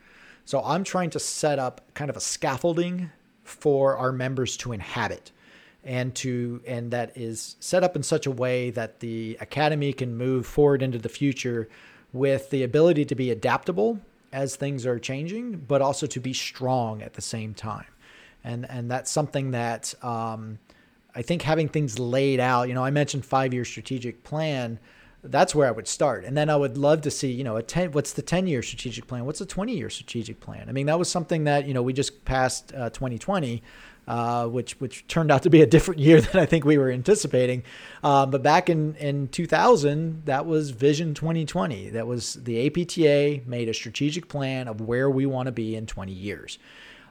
So 0.44 0.62
I'm 0.62 0.84
trying 0.84 1.10
to 1.10 1.18
set 1.18 1.58
up 1.58 1.92
kind 1.94 2.10
of 2.10 2.16
a 2.16 2.20
scaffolding 2.20 3.10
for 3.42 3.96
our 3.96 4.12
members 4.12 4.56
to 4.58 4.72
inhabit 4.72 5.32
and 5.82 6.14
to 6.16 6.60
and 6.66 6.90
that 6.90 7.16
is 7.16 7.56
set 7.60 7.82
up 7.82 7.96
in 7.96 8.02
such 8.02 8.26
a 8.26 8.30
way 8.30 8.70
that 8.70 9.00
the 9.00 9.38
academy 9.40 9.92
can 9.92 10.16
move 10.16 10.46
forward 10.46 10.82
into 10.82 10.98
the 10.98 11.08
future 11.08 11.68
with 12.12 12.50
the 12.50 12.62
ability 12.62 13.06
to 13.06 13.14
be 13.14 13.30
adaptable 13.30 13.98
as 14.32 14.56
things 14.56 14.86
are 14.86 14.98
changing, 14.98 15.56
but 15.68 15.82
also 15.82 16.06
to 16.06 16.20
be 16.20 16.32
strong 16.32 17.02
at 17.02 17.14
the 17.14 17.22
same 17.22 17.54
time. 17.54 17.86
And 18.44 18.68
and 18.70 18.90
that's 18.90 19.10
something 19.10 19.50
that 19.52 19.94
um, 20.02 20.58
I 21.14 21.22
think 21.22 21.42
having 21.42 21.68
things 21.68 21.98
laid 21.98 22.40
out. 22.40 22.68
You 22.68 22.74
know, 22.74 22.84
I 22.84 22.90
mentioned 22.90 23.24
five 23.24 23.52
year 23.52 23.64
strategic 23.64 24.24
plan. 24.24 24.78
That's 25.24 25.52
where 25.52 25.66
I 25.66 25.72
would 25.72 25.88
start, 25.88 26.24
and 26.24 26.36
then 26.36 26.48
I 26.48 26.54
would 26.54 26.78
love 26.78 27.00
to 27.02 27.10
see, 27.10 27.32
you 27.32 27.42
know, 27.42 27.56
a 27.56 27.62
ten. 27.62 27.90
What's 27.90 28.12
the 28.12 28.22
ten 28.22 28.46
year 28.46 28.62
strategic 28.62 29.08
plan? 29.08 29.24
What's 29.24 29.40
the 29.40 29.46
twenty 29.46 29.76
year 29.76 29.90
strategic 29.90 30.38
plan? 30.38 30.68
I 30.68 30.72
mean, 30.72 30.86
that 30.86 30.98
was 30.98 31.10
something 31.10 31.44
that 31.44 31.66
you 31.66 31.74
know 31.74 31.82
we 31.82 31.92
just 31.92 32.24
passed 32.24 32.72
uh, 32.72 32.90
2020 32.90 33.62
uh, 34.08 34.46
which 34.48 34.72
which 34.80 35.06
turned 35.06 35.30
out 35.30 35.42
to 35.42 35.50
be 35.50 35.60
a 35.60 35.66
different 35.66 36.00
year 36.00 36.20
than 36.22 36.40
I 36.40 36.46
think 36.46 36.64
we 36.64 36.78
were 36.78 36.90
anticipating. 36.90 37.62
Uh, 38.02 38.24
but 38.26 38.42
back 38.42 38.70
in 38.70 38.96
in 38.96 39.28
2000, 39.28 40.24
that 40.24 40.46
was 40.46 40.70
Vision 40.70 41.14
2020. 41.14 41.90
That 41.90 42.06
was 42.06 42.34
the 42.34 42.66
APTA 42.66 43.42
made 43.46 43.68
a 43.68 43.74
strategic 43.74 44.28
plan 44.28 44.66
of 44.66 44.80
where 44.80 45.10
we 45.10 45.26
want 45.26 45.46
to 45.46 45.52
be 45.52 45.76
in 45.76 45.86
20 45.86 46.12
years. 46.12 46.58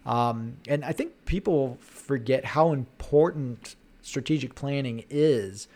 Um, 0.08 0.58
and 0.68 0.84
I 0.84 0.92
think 0.92 1.26
people 1.26 1.78
forget 1.82 2.44
how 2.44 2.72
important 2.72 3.76
strategic 4.02 4.56
planning 4.56 5.04
is. 5.10 5.68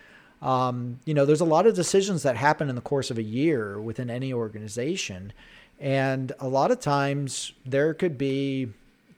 Um, 0.41 0.99
you 1.05 1.13
know, 1.13 1.25
there's 1.25 1.41
a 1.41 1.45
lot 1.45 1.67
of 1.67 1.75
decisions 1.75 2.23
that 2.23 2.35
happen 2.35 2.67
in 2.67 2.75
the 2.75 2.81
course 2.81 3.11
of 3.11 3.19
a 3.19 3.23
year 3.23 3.79
within 3.79 4.09
any 4.09 4.33
organization. 4.33 5.33
And 5.79 6.31
a 6.39 6.47
lot 6.47 6.71
of 6.71 6.79
times 6.79 7.53
there 7.63 7.93
could 7.93 8.17
be 8.17 8.69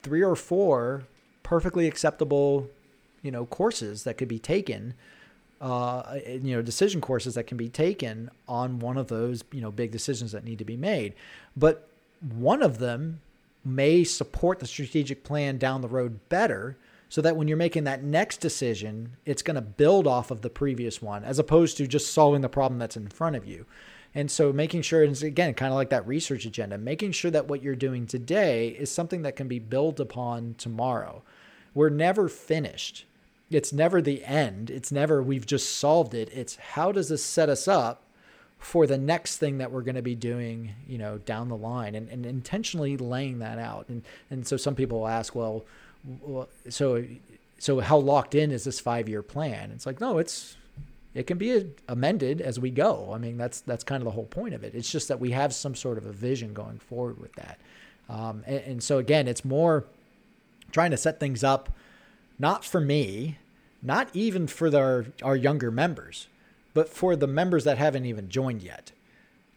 three 0.01 0.21
or 0.21 0.35
four 0.35 1.03
perfectly 1.43 1.87
acceptable, 1.87 2.67
you 3.21 3.31
know, 3.31 3.45
courses 3.45 4.03
that 4.03 4.17
could 4.17 4.27
be 4.27 4.39
taken, 4.39 4.93
uh, 5.61 6.17
you 6.25 6.55
know, 6.55 6.61
decision 6.61 6.99
courses 6.99 7.35
that 7.35 7.47
can 7.47 7.57
be 7.57 7.69
taken 7.69 8.29
on 8.47 8.79
one 8.79 8.97
of 8.97 9.07
those, 9.07 9.43
you 9.51 9.61
know, 9.61 9.71
big 9.71 9.91
decisions 9.91 10.31
that 10.31 10.43
need 10.43 10.57
to 10.59 10.65
be 10.65 10.77
made. 10.77 11.13
But 11.55 11.87
one 12.21 12.61
of 12.61 12.79
them 12.79 13.21
may 13.63 14.03
support 14.03 14.59
the 14.59 14.67
strategic 14.67 15.23
plan 15.23 15.57
down 15.57 15.81
the 15.81 15.87
road 15.87 16.19
better 16.29 16.77
so 17.07 17.21
that 17.21 17.37
when 17.37 17.47
you're 17.47 17.57
making 17.57 17.83
that 17.83 18.03
next 18.03 18.37
decision, 18.37 19.15
it's 19.25 19.43
going 19.43 19.55
to 19.55 19.61
build 19.61 20.07
off 20.07 20.31
of 20.31 20.41
the 20.41 20.49
previous 20.49 21.01
one 21.01 21.23
as 21.23 21.39
opposed 21.39 21.77
to 21.77 21.87
just 21.87 22.11
solving 22.11 22.41
the 22.41 22.49
problem 22.49 22.79
that's 22.79 22.97
in 22.97 23.07
front 23.07 23.35
of 23.35 23.45
you. 23.45 23.65
And 24.15 24.29
so 24.29 24.51
making 24.53 24.81
sure, 24.81 25.03
and 25.03 25.21
again, 25.23 25.53
kind 25.53 25.71
of 25.71 25.75
like 25.75 25.89
that 25.89 26.07
research 26.07 26.45
agenda, 26.45 26.77
making 26.77 27.13
sure 27.13 27.31
that 27.31 27.47
what 27.47 27.63
you're 27.63 27.75
doing 27.75 28.05
today 28.05 28.69
is 28.69 28.91
something 28.91 29.23
that 29.23 29.35
can 29.35 29.47
be 29.47 29.59
built 29.59 29.99
upon 29.99 30.55
tomorrow. 30.57 31.23
We're 31.73 31.89
never 31.89 32.29
finished. 32.29 33.05
It's 33.49 33.73
never 33.73 34.01
the 34.01 34.23
end. 34.25 34.69
It's 34.69 34.91
never 34.91 35.21
we've 35.21 35.45
just 35.45 35.77
solved 35.77 36.13
it. 36.13 36.29
It's 36.33 36.55
how 36.55 36.91
does 36.91 37.09
this 37.09 37.23
set 37.23 37.49
us 37.49 37.67
up 37.67 38.03
for 38.63 38.87
the 38.87 38.97
next 38.97 39.37
thing 39.37 39.57
that 39.57 39.71
we're 39.71 39.81
going 39.81 39.95
to 39.95 40.01
be 40.01 40.15
doing, 40.15 40.73
you 40.87 40.97
know, 40.97 41.17
down 41.17 41.49
the 41.49 41.55
line 41.55 41.95
and, 41.95 42.07
and 42.07 42.25
intentionally 42.25 42.95
laying 42.95 43.39
that 43.39 43.59
out. 43.59 43.89
And, 43.89 44.03
and 44.31 44.47
so 44.47 44.55
some 44.55 44.73
people 44.73 45.01
will 45.01 45.07
ask, 45.07 45.35
well, 45.35 45.65
so, 46.69 47.03
so 47.59 47.81
how 47.81 47.97
locked 47.97 48.35
in 48.35 48.51
is 48.51 48.63
this 48.63 48.79
five 48.79 49.09
year 49.09 49.21
plan? 49.21 49.71
It's 49.71 49.85
like, 49.85 49.99
no, 49.99 50.17
it's, 50.17 50.55
it 51.13 51.27
can 51.27 51.37
be 51.37 51.71
amended 51.89 52.39
as 52.39 52.57
we 52.57 52.71
go. 52.71 53.11
I 53.13 53.17
mean, 53.17 53.37
that's, 53.37 53.59
that's 53.61 53.83
kind 53.83 54.01
of 54.01 54.05
the 54.05 54.11
whole 54.11 54.25
point 54.25 54.53
of 54.53 54.63
it. 54.63 54.73
It's 54.73 54.89
just 54.89 55.09
that 55.09 55.19
we 55.19 55.31
have 55.31 55.53
some 55.53 55.75
sort 55.75 55.97
of 55.97 56.05
a 56.05 56.13
vision 56.13 56.53
going 56.53 56.79
forward 56.79 57.19
with 57.19 57.33
that. 57.33 57.59
Um, 58.07 58.43
and, 58.47 58.59
and 58.59 58.83
so 58.83 58.97
again, 58.97 59.27
it's 59.27 59.43
more 59.43 59.85
trying 60.73 60.91
to 60.91 60.97
set 60.97 61.19
things 61.19 61.43
up, 61.43 61.69
not 62.37 62.65
for 62.65 62.81
me, 62.81 63.37
not 63.81 64.09
even 64.13 64.47
for 64.47 64.75
our, 64.75 65.05
our 65.21 65.35
younger 65.37 65.71
members, 65.71 66.27
but 66.73 66.89
for 66.89 67.15
the 67.15 67.27
members 67.27 67.63
that 67.63 67.77
haven't 67.77 68.05
even 68.05 68.27
joined 68.27 68.61
yet, 68.61 68.91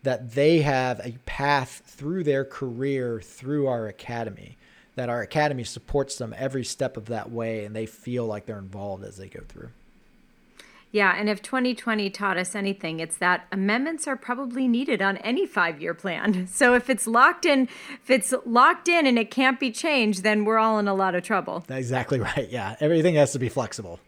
that 0.03 0.33
they 0.33 0.61
have 0.61 1.01
a 1.01 1.17
path 1.25 1.83
through 1.87 2.23
their 2.23 2.45
career 2.45 3.21
through 3.21 3.67
our 3.67 3.89
academy, 3.89 4.57
that 4.95 5.09
our 5.09 5.23
academy 5.23 5.64
supports 5.64 6.19
them 6.19 6.35
every 6.37 6.64
step 6.64 6.97
of 6.97 7.07
that 7.07 7.31
way 7.31 7.64
and 7.64 7.75
they 7.75 7.87
feel 7.87 8.27
like 8.27 8.47
they're 8.47 8.59
involved 8.59 9.03
as 9.05 9.17
they 9.17 9.29
go 9.29 9.41
through. 9.49 9.71
Yeah, 10.97 11.14
and 11.14 11.28
if 11.28 11.42
2020 11.42 12.09
taught 12.09 12.38
us 12.38 12.55
anything, 12.55 13.01
it's 13.01 13.18
that 13.18 13.47
amendments 13.53 14.09
are 14.09 14.16
probably 14.16 14.66
needed 14.66 15.03
on 15.03 15.18
any 15.18 15.44
five-year 15.44 15.92
plan. 15.92 16.49
So 16.57 16.72
if 16.74 16.88
it's 16.88 17.07
locked 17.07 17.44
in, 17.44 17.68
if 18.03 18.09
it's 18.09 18.32
locked 18.47 18.88
in 18.88 19.07
and 19.07 19.18
it 19.18 19.30
can't 19.30 19.61
be 19.61 19.70
changed, 19.70 20.22
then 20.22 20.47
we're 20.47 20.57
all 20.57 20.78
in 20.78 20.88
a 20.88 20.94
lot 20.94 21.14
of 21.14 21.22
trouble. 21.22 21.64
Exactly 21.68 22.18
right. 22.30 22.49
Yeah, 22.49 22.76
everything 22.80 23.16
has 23.16 23.32
to 23.32 23.38
be 23.38 23.51
flexible. 23.51 24.01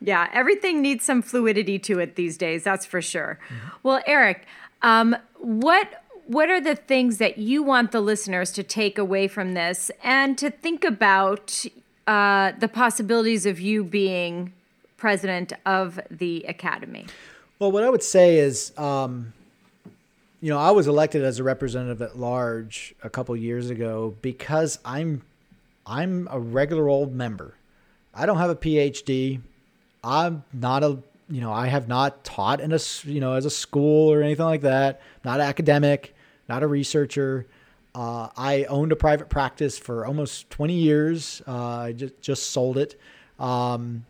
Yeah, 0.00 0.28
everything 0.32 0.82
needs 0.82 1.04
some 1.04 1.20
fluidity 1.20 1.80
to 1.80 1.98
it 1.98 2.14
these 2.14 2.36
days. 2.36 2.62
That's 2.62 2.86
for 2.86 3.02
sure. 3.02 3.40
Mm-hmm. 3.48 3.68
Well, 3.82 4.02
Erik, 4.06 4.46
um, 4.82 5.16
what 5.38 6.04
what 6.26 6.48
are 6.48 6.60
the 6.60 6.76
things 6.76 7.18
that 7.18 7.38
you 7.38 7.64
want 7.64 7.90
the 7.90 8.00
listeners 8.00 8.52
to 8.52 8.62
take 8.62 8.98
away 8.98 9.26
from 9.26 9.54
this 9.54 9.90
and 10.04 10.38
to 10.38 10.50
think 10.50 10.84
about 10.84 11.64
uh, 12.06 12.52
the 12.60 12.68
possibilities 12.68 13.46
of 13.46 13.58
you 13.58 13.82
being 13.82 14.52
president 14.96 15.52
of 15.64 16.00
the 16.10 16.44
academy? 16.48 17.06
Well, 17.58 17.72
what 17.72 17.84
I 17.84 17.90
would 17.90 18.02
say 18.02 18.38
is, 18.38 18.76
um, 18.78 19.32
you 20.40 20.50
know, 20.50 20.58
I 20.58 20.70
was 20.70 20.86
elected 20.86 21.24
as 21.24 21.38
a 21.38 21.42
representative 21.42 22.02
at 22.02 22.18
large 22.18 22.94
a 23.02 23.10
couple 23.10 23.36
years 23.36 23.70
ago 23.70 24.14
because 24.22 24.78
I'm 24.84 25.22
I'm 25.86 26.28
a 26.30 26.38
regular 26.38 26.88
old 26.88 27.14
member. 27.14 27.54
I 28.14 28.26
don't 28.26 28.38
have 28.38 28.50
a 28.50 28.56
PhD. 28.56 29.40
I'm 30.02 30.44
not 30.52 30.82
a 30.82 30.98
you 31.28 31.40
know 31.40 31.52
I 31.52 31.66
have 31.66 31.88
not 31.88 32.22
taught 32.24 32.60
in 32.60 32.72
a 32.72 32.78
you 33.04 33.20
know 33.20 33.32
as 33.32 33.44
a 33.44 33.50
school 33.50 34.12
or 34.12 34.22
anything 34.22 34.44
like 34.44 34.62
that. 34.62 35.00
Not 35.24 35.40
academic, 35.40 36.14
not 36.48 36.62
a 36.62 36.66
researcher. 36.66 37.46
Uh, 37.94 38.28
I 38.36 38.64
owned 38.64 38.92
a 38.92 38.96
private 38.96 39.30
practice 39.30 39.78
for 39.78 40.04
almost 40.04 40.50
20 40.50 40.74
years. 40.74 41.40
Uh, 41.48 41.78
I 41.78 41.92
just 41.92 42.20
just 42.20 42.50
sold 42.50 42.76
it. 42.76 43.00
Um, 43.38 44.04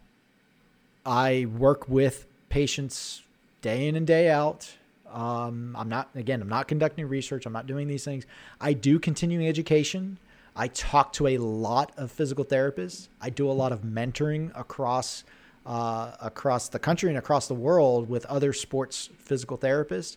I 1.06 1.46
work 1.56 1.88
with 1.88 2.26
patients 2.48 3.22
day 3.62 3.86
in 3.86 3.94
and 3.94 4.06
day 4.06 4.28
out. 4.28 4.76
Um, 5.10 5.76
I'm 5.78 5.88
not 5.88 6.10
again. 6.14 6.42
I'm 6.42 6.48
not 6.48 6.66
conducting 6.66 7.08
research. 7.08 7.46
I'm 7.46 7.52
not 7.52 7.66
doing 7.66 7.86
these 7.86 8.04
things. 8.04 8.26
I 8.60 8.72
do 8.72 8.98
continuing 8.98 9.46
education. 9.46 10.18
I 10.56 10.68
talk 10.68 11.12
to 11.14 11.28
a 11.28 11.38
lot 11.38 11.92
of 11.96 12.10
physical 12.10 12.44
therapists. 12.44 13.08
I 13.20 13.30
do 13.30 13.48
a 13.48 13.52
lot 13.52 13.72
of 13.72 13.82
mentoring 13.82 14.50
across 14.58 15.22
uh, 15.64 16.12
across 16.20 16.68
the 16.68 16.78
country 16.78 17.08
and 17.08 17.18
across 17.18 17.46
the 17.46 17.54
world 17.54 18.08
with 18.08 18.26
other 18.26 18.52
sports 18.52 19.08
physical 19.18 19.56
therapists. 19.56 20.16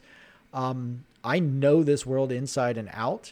Um, 0.54 1.06
I 1.24 1.40
know 1.40 1.84
this 1.84 2.06
world 2.06 2.32
inside 2.32 2.78
and 2.78 2.90
out. 2.94 3.32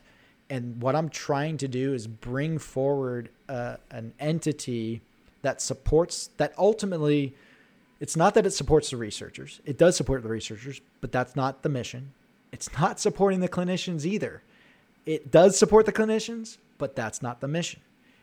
And 0.49 0.81
what 0.81 0.95
I'm 0.95 1.09
trying 1.09 1.57
to 1.57 1.67
do 1.67 1.93
is 1.93 2.07
bring 2.07 2.57
forward 2.57 3.29
uh, 3.49 3.77
an 3.91 4.13
entity 4.19 5.01
that 5.41 5.61
supports, 5.61 6.29
that 6.37 6.53
ultimately, 6.57 7.35
it's 7.99 8.15
not 8.15 8.33
that 8.35 8.45
it 8.45 8.51
supports 8.51 8.89
the 8.89 8.97
researchers. 8.97 9.59
It 9.65 9.77
does 9.77 9.95
support 9.95 10.23
the 10.23 10.29
researchers, 10.29 10.81
but 11.01 11.11
that's 11.11 11.35
not 11.35 11.63
the 11.63 11.69
mission. 11.69 12.13
It's 12.51 12.71
not 12.79 12.99
supporting 12.99 13.39
the 13.39 13.49
clinicians 13.49 14.05
either. 14.05 14.43
It 15.05 15.31
does 15.31 15.57
support 15.57 15.85
the 15.85 15.93
clinicians, 15.93 16.57
but 16.77 16.95
that's 16.95 17.21
not 17.21 17.41
the 17.41 17.47
mission. 17.47 17.81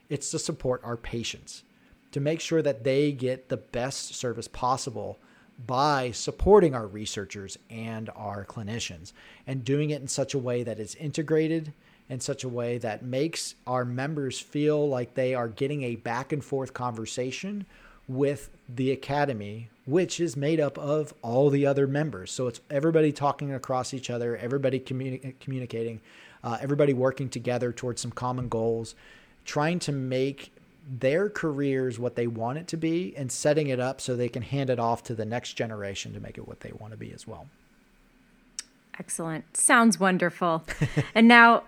It's 0.08 0.30
to 0.30 0.38
support 0.38 0.80
our 0.84 0.96
patients 0.96 1.64
to 2.12 2.20
make 2.20 2.40
sure 2.40 2.62
that 2.62 2.84
they 2.84 3.10
get 3.10 3.48
the 3.48 3.56
best 3.56 4.14
service 4.14 4.46
possible 4.46 5.18
by 5.66 6.12
supporting 6.12 6.72
our 6.72 6.86
researchers 6.86 7.58
and 7.68 8.08
our 8.14 8.44
clinicians 8.44 9.12
and 9.48 9.64
doing 9.64 9.90
it 9.90 10.00
in 10.00 10.06
such 10.06 10.32
a 10.32 10.38
way 10.38 10.62
that 10.62 10.78
is 10.78 10.94
integrated 10.94 11.72
in 12.08 12.20
such 12.20 12.44
a 12.44 12.48
way 12.48 12.78
that 12.78 13.02
makes 13.02 13.54
our 13.66 13.84
members 13.84 14.38
feel 14.38 14.88
like 14.88 15.14
they 15.14 15.34
are 15.34 15.48
getting 15.48 15.82
a 15.82 15.96
back 15.96 16.32
and 16.32 16.44
forth 16.44 16.72
conversation 16.72 17.66
with 18.08 18.50
the 18.68 18.90
academy 18.90 19.68
which 19.86 20.18
is 20.18 20.36
made 20.36 20.58
up 20.58 20.78
of 20.78 21.12
all 21.22 21.50
the 21.50 21.66
other 21.66 21.86
members 21.86 22.30
so 22.30 22.46
it's 22.46 22.60
everybody 22.70 23.12
talking 23.12 23.52
across 23.52 23.92
each 23.94 24.10
other 24.10 24.36
everybody 24.36 24.80
communi- 24.80 25.34
communicating 25.40 26.00
uh, 26.42 26.58
everybody 26.60 26.92
working 26.92 27.28
together 27.28 27.72
towards 27.72 28.00
some 28.00 28.10
common 28.10 28.48
goals 28.48 28.94
trying 29.44 29.78
to 29.78 29.92
make 29.92 30.52
their 30.86 31.30
careers 31.30 31.98
what 31.98 32.14
they 32.14 32.26
want 32.26 32.58
it 32.58 32.68
to 32.68 32.76
be 32.76 33.14
and 33.16 33.30
setting 33.32 33.68
it 33.68 33.80
up 33.80 34.00
so 34.00 34.14
they 34.14 34.28
can 34.28 34.42
hand 34.42 34.70
it 34.70 34.78
off 34.78 35.02
to 35.02 35.14
the 35.14 35.24
next 35.24 35.54
generation 35.54 36.12
to 36.12 36.20
make 36.20 36.36
it 36.36 36.46
what 36.46 36.60
they 36.60 36.72
want 36.72 36.92
to 36.92 36.96
be 36.96 37.12
as 37.12 37.26
well. 37.26 37.46
Excellent. 38.98 39.56
Sounds 39.56 39.98
wonderful. 39.98 40.64
and 41.14 41.26
now 41.26 41.64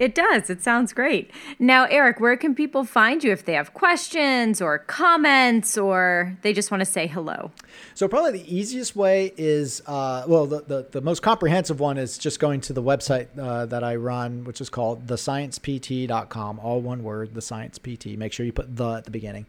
it 0.00 0.14
does. 0.14 0.48
It 0.48 0.62
sounds 0.62 0.94
great. 0.94 1.30
Now, 1.58 1.84
Erik, 1.84 2.20
where 2.20 2.36
can 2.36 2.54
people 2.54 2.84
find 2.84 3.22
you 3.22 3.30
if 3.30 3.44
they 3.44 3.52
have 3.52 3.74
questions 3.74 4.62
or 4.62 4.78
comments 4.78 5.76
or 5.76 6.36
they 6.40 6.54
just 6.54 6.70
want 6.70 6.80
to 6.80 6.86
say 6.86 7.06
hello? 7.06 7.52
So, 7.94 8.08
probably 8.08 8.32
the 8.32 8.52
easiest 8.52 8.96
way 8.96 9.34
is 9.36 9.82
uh, 9.86 10.24
well, 10.26 10.46
the, 10.46 10.62
the, 10.62 10.86
the, 10.90 11.00
most 11.02 11.20
comprehensive 11.20 11.80
one 11.80 11.98
is 11.98 12.16
just 12.16 12.40
going 12.40 12.62
to 12.62 12.72
the 12.72 12.82
website 12.82 13.28
uh, 13.38 13.66
that 13.66 13.84
I 13.84 13.96
run, 13.96 14.44
which 14.44 14.62
is 14.62 14.70
called 14.70 15.06
thesciencept.com, 15.06 16.58
all 16.60 16.80
one 16.80 17.02
word, 17.02 17.34
the 17.34 17.42
science 17.42 17.78
PT. 17.78 18.16
Make 18.16 18.32
sure 18.32 18.46
you 18.46 18.52
put 18.52 18.74
the 18.74 18.94
at 18.94 19.04
the 19.04 19.10
beginning. 19.10 19.46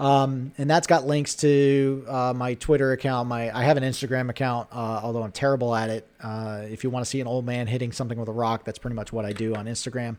Um, 0.00 0.52
and 0.56 0.68
that's 0.68 0.86
got 0.86 1.06
links 1.06 1.34
to 1.36 2.06
uh, 2.08 2.32
my 2.34 2.54
Twitter 2.54 2.92
account. 2.92 3.28
My 3.28 3.54
I 3.54 3.64
have 3.64 3.76
an 3.76 3.84
Instagram 3.84 4.30
account, 4.30 4.68
uh, 4.72 5.00
although 5.02 5.22
I'm 5.22 5.30
terrible 5.30 5.74
at 5.74 5.90
it. 5.90 6.08
Uh, 6.22 6.62
if 6.70 6.82
you 6.82 6.88
want 6.88 7.04
to 7.04 7.10
see 7.10 7.20
an 7.20 7.26
old 7.26 7.44
man 7.44 7.66
hitting 7.66 7.92
something 7.92 8.18
with 8.18 8.30
a 8.30 8.32
rock, 8.32 8.64
that's 8.64 8.78
pretty 8.78 8.96
much 8.96 9.12
what 9.12 9.26
I 9.26 9.34
do 9.34 9.54
on 9.54 9.66
Instagram. 9.66 10.16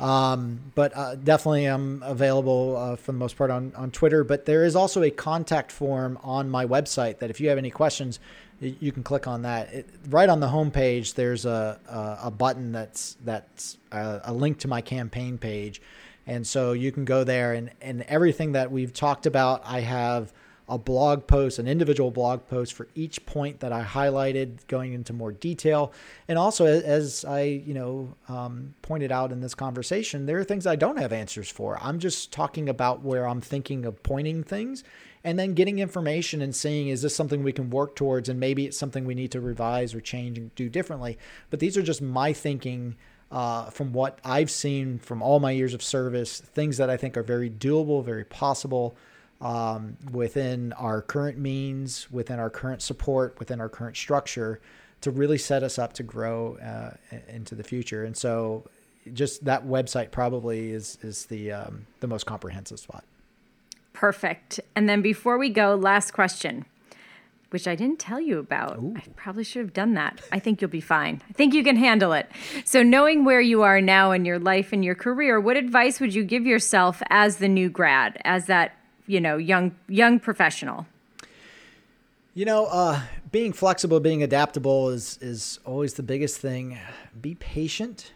Um, 0.00 0.72
but 0.74 0.96
uh, 0.96 1.14
definitely, 1.14 1.66
I'm 1.66 2.02
available 2.02 2.76
uh, 2.76 2.96
for 2.96 3.12
the 3.12 3.18
most 3.18 3.36
part 3.36 3.52
on 3.52 3.72
on 3.76 3.92
Twitter. 3.92 4.24
But 4.24 4.44
there 4.44 4.64
is 4.64 4.74
also 4.74 5.04
a 5.04 5.10
contact 5.10 5.70
form 5.70 6.18
on 6.24 6.50
my 6.50 6.66
website 6.66 7.20
that 7.20 7.30
if 7.30 7.40
you 7.40 7.48
have 7.48 7.58
any 7.58 7.70
questions, 7.70 8.18
you 8.58 8.90
can 8.90 9.04
click 9.04 9.28
on 9.28 9.42
that. 9.42 9.72
It, 9.72 9.88
right 10.08 10.28
on 10.28 10.40
the 10.40 10.48
homepage, 10.48 11.14
there's 11.14 11.46
a, 11.46 11.78
a, 11.88 12.26
a 12.26 12.30
button 12.32 12.72
that's 12.72 13.16
that's 13.24 13.78
a, 13.92 13.96
uh, 13.96 14.20
a 14.24 14.32
link 14.32 14.58
to 14.58 14.68
my 14.68 14.80
campaign 14.80 15.38
page 15.38 15.80
and 16.26 16.46
so 16.46 16.72
you 16.72 16.92
can 16.92 17.04
go 17.04 17.24
there 17.24 17.52
and, 17.52 17.70
and 17.80 18.02
everything 18.02 18.52
that 18.52 18.70
we've 18.70 18.92
talked 18.92 19.26
about, 19.26 19.62
I 19.64 19.80
have 19.80 20.32
a 20.68 20.78
blog 20.78 21.26
post, 21.26 21.58
an 21.58 21.66
individual 21.66 22.10
blog 22.10 22.46
post 22.46 22.72
for 22.72 22.88
each 22.94 23.26
point 23.26 23.60
that 23.60 23.72
I 23.72 23.82
highlighted, 23.82 24.66
going 24.68 24.92
into 24.92 25.12
more 25.12 25.32
detail. 25.32 25.92
And 26.28 26.38
also, 26.38 26.64
as 26.64 27.24
I, 27.24 27.42
you 27.42 27.74
know, 27.74 28.14
um, 28.28 28.74
pointed 28.80 29.10
out 29.10 29.32
in 29.32 29.40
this 29.40 29.54
conversation, 29.54 30.26
there 30.26 30.38
are 30.38 30.44
things 30.44 30.66
I 30.66 30.76
don't 30.76 30.98
have 30.98 31.12
answers 31.12 31.50
for. 31.50 31.78
I'm 31.82 31.98
just 31.98 32.32
talking 32.32 32.68
about 32.68 33.02
where 33.02 33.26
I'm 33.26 33.40
thinking 33.40 33.84
of 33.84 34.02
pointing 34.02 34.44
things 34.44 34.84
and 35.24 35.38
then 35.38 35.54
getting 35.54 35.78
information 35.78 36.40
and 36.40 36.54
seeing 36.54 36.88
is 36.88 37.02
this 37.02 37.14
something 37.14 37.42
we 37.42 37.52
can 37.52 37.70
work 37.70 37.94
towards 37.94 38.28
and 38.28 38.40
maybe 38.40 38.64
it's 38.66 38.78
something 38.78 39.04
we 39.04 39.14
need 39.14 39.32
to 39.32 39.40
revise 39.40 39.94
or 39.94 40.00
change 40.00 40.38
and 40.38 40.54
do 40.54 40.68
differently. 40.68 41.18
But 41.50 41.60
these 41.60 41.76
are 41.76 41.82
just 41.82 42.00
my 42.00 42.32
thinking 42.32 42.96
uh, 43.32 43.70
from 43.70 43.92
what 43.92 44.18
I've 44.24 44.50
seen 44.50 44.98
from 44.98 45.22
all 45.22 45.40
my 45.40 45.50
years 45.50 45.72
of 45.72 45.82
service, 45.82 46.40
things 46.40 46.76
that 46.76 46.90
I 46.90 46.98
think 46.98 47.16
are 47.16 47.22
very 47.22 47.48
doable, 47.50 48.04
very 48.04 48.24
possible 48.24 48.94
um, 49.40 49.96
within 50.12 50.72
our 50.74 51.00
current 51.00 51.38
means, 51.38 52.10
within 52.12 52.38
our 52.38 52.50
current 52.50 52.82
support, 52.82 53.38
within 53.38 53.60
our 53.60 53.70
current 53.70 53.96
structure 53.96 54.60
to 55.00 55.10
really 55.10 55.38
set 55.38 55.62
us 55.62 55.78
up 55.78 55.94
to 55.94 56.02
grow 56.02 56.56
uh, 56.58 57.16
into 57.26 57.54
the 57.54 57.64
future. 57.64 58.04
And 58.04 58.16
so 58.16 58.64
just 59.12 59.44
that 59.46 59.66
website 59.66 60.10
probably 60.12 60.70
is, 60.70 60.98
is 61.02 61.26
the, 61.26 61.52
um, 61.52 61.86
the 62.00 62.06
most 62.06 62.24
comprehensive 62.24 62.78
spot. 62.78 63.04
Perfect. 63.94 64.60
And 64.76 64.88
then 64.88 65.02
before 65.02 65.38
we 65.38 65.48
go, 65.48 65.74
last 65.74 66.12
question. 66.12 66.66
Which 67.52 67.68
I 67.68 67.74
didn't 67.74 67.98
tell 67.98 68.20
you 68.20 68.38
about. 68.38 68.78
Ooh. 68.78 68.94
I 68.96 69.02
probably 69.16 69.44
should 69.44 69.60
have 69.60 69.72
done 69.72 69.94
that. 69.94 70.20
I 70.32 70.38
think 70.38 70.60
you'll 70.60 70.70
be 70.70 70.80
fine. 70.80 71.22
I 71.28 71.32
think 71.32 71.54
you 71.54 71.62
can 71.62 71.76
handle 71.76 72.12
it. 72.12 72.28
So, 72.64 72.82
knowing 72.82 73.24
where 73.24 73.40
you 73.40 73.62
are 73.62 73.80
now 73.80 74.12
in 74.12 74.24
your 74.24 74.38
life 74.38 74.72
and 74.72 74.84
your 74.84 74.94
career, 74.94 75.40
what 75.40 75.56
advice 75.56 76.00
would 76.00 76.14
you 76.14 76.24
give 76.24 76.46
yourself 76.46 77.02
as 77.10 77.36
the 77.36 77.48
new 77.48 77.68
grad, 77.68 78.20
as 78.24 78.46
that, 78.46 78.76
you 79.06 79.20
know, 79.20 79.36
young 79.36 79.74
young 79.88 80.18
professional? 80.18 80.86
You 82.34 82.46
know, 82.46 82.66
uh, 82.66 83.02
being 83.30 83.52
flexible, 83.52 84.00
being 84.00 84.22
adaptable 84.22 84.88
is 84.88 85.18
is 85.20 85.58
always 85.64 85.94
the 85.94 86.02
biggest 86.02 86.38
thing. 86.38 86.78
Be 87.20 87.34
patient. 87.34 88.12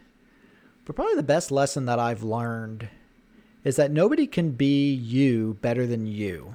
But 0.84 0.94
probably 0.94 1.16
the 1.16 1.22
best 1.24 1.50
lesson 1.50 1.86
that 1.86 1.98
I've 1.98 2.22
learned 2.22 2.88
is 3.64 3.74
that 3.74 3.90
nobody 3.90 4.28
can 4.28 4.52
be 4.52 4.94
you 4.94 5.58
better 5.60 5.84
than 5.84 6.06
you 6.06 6.54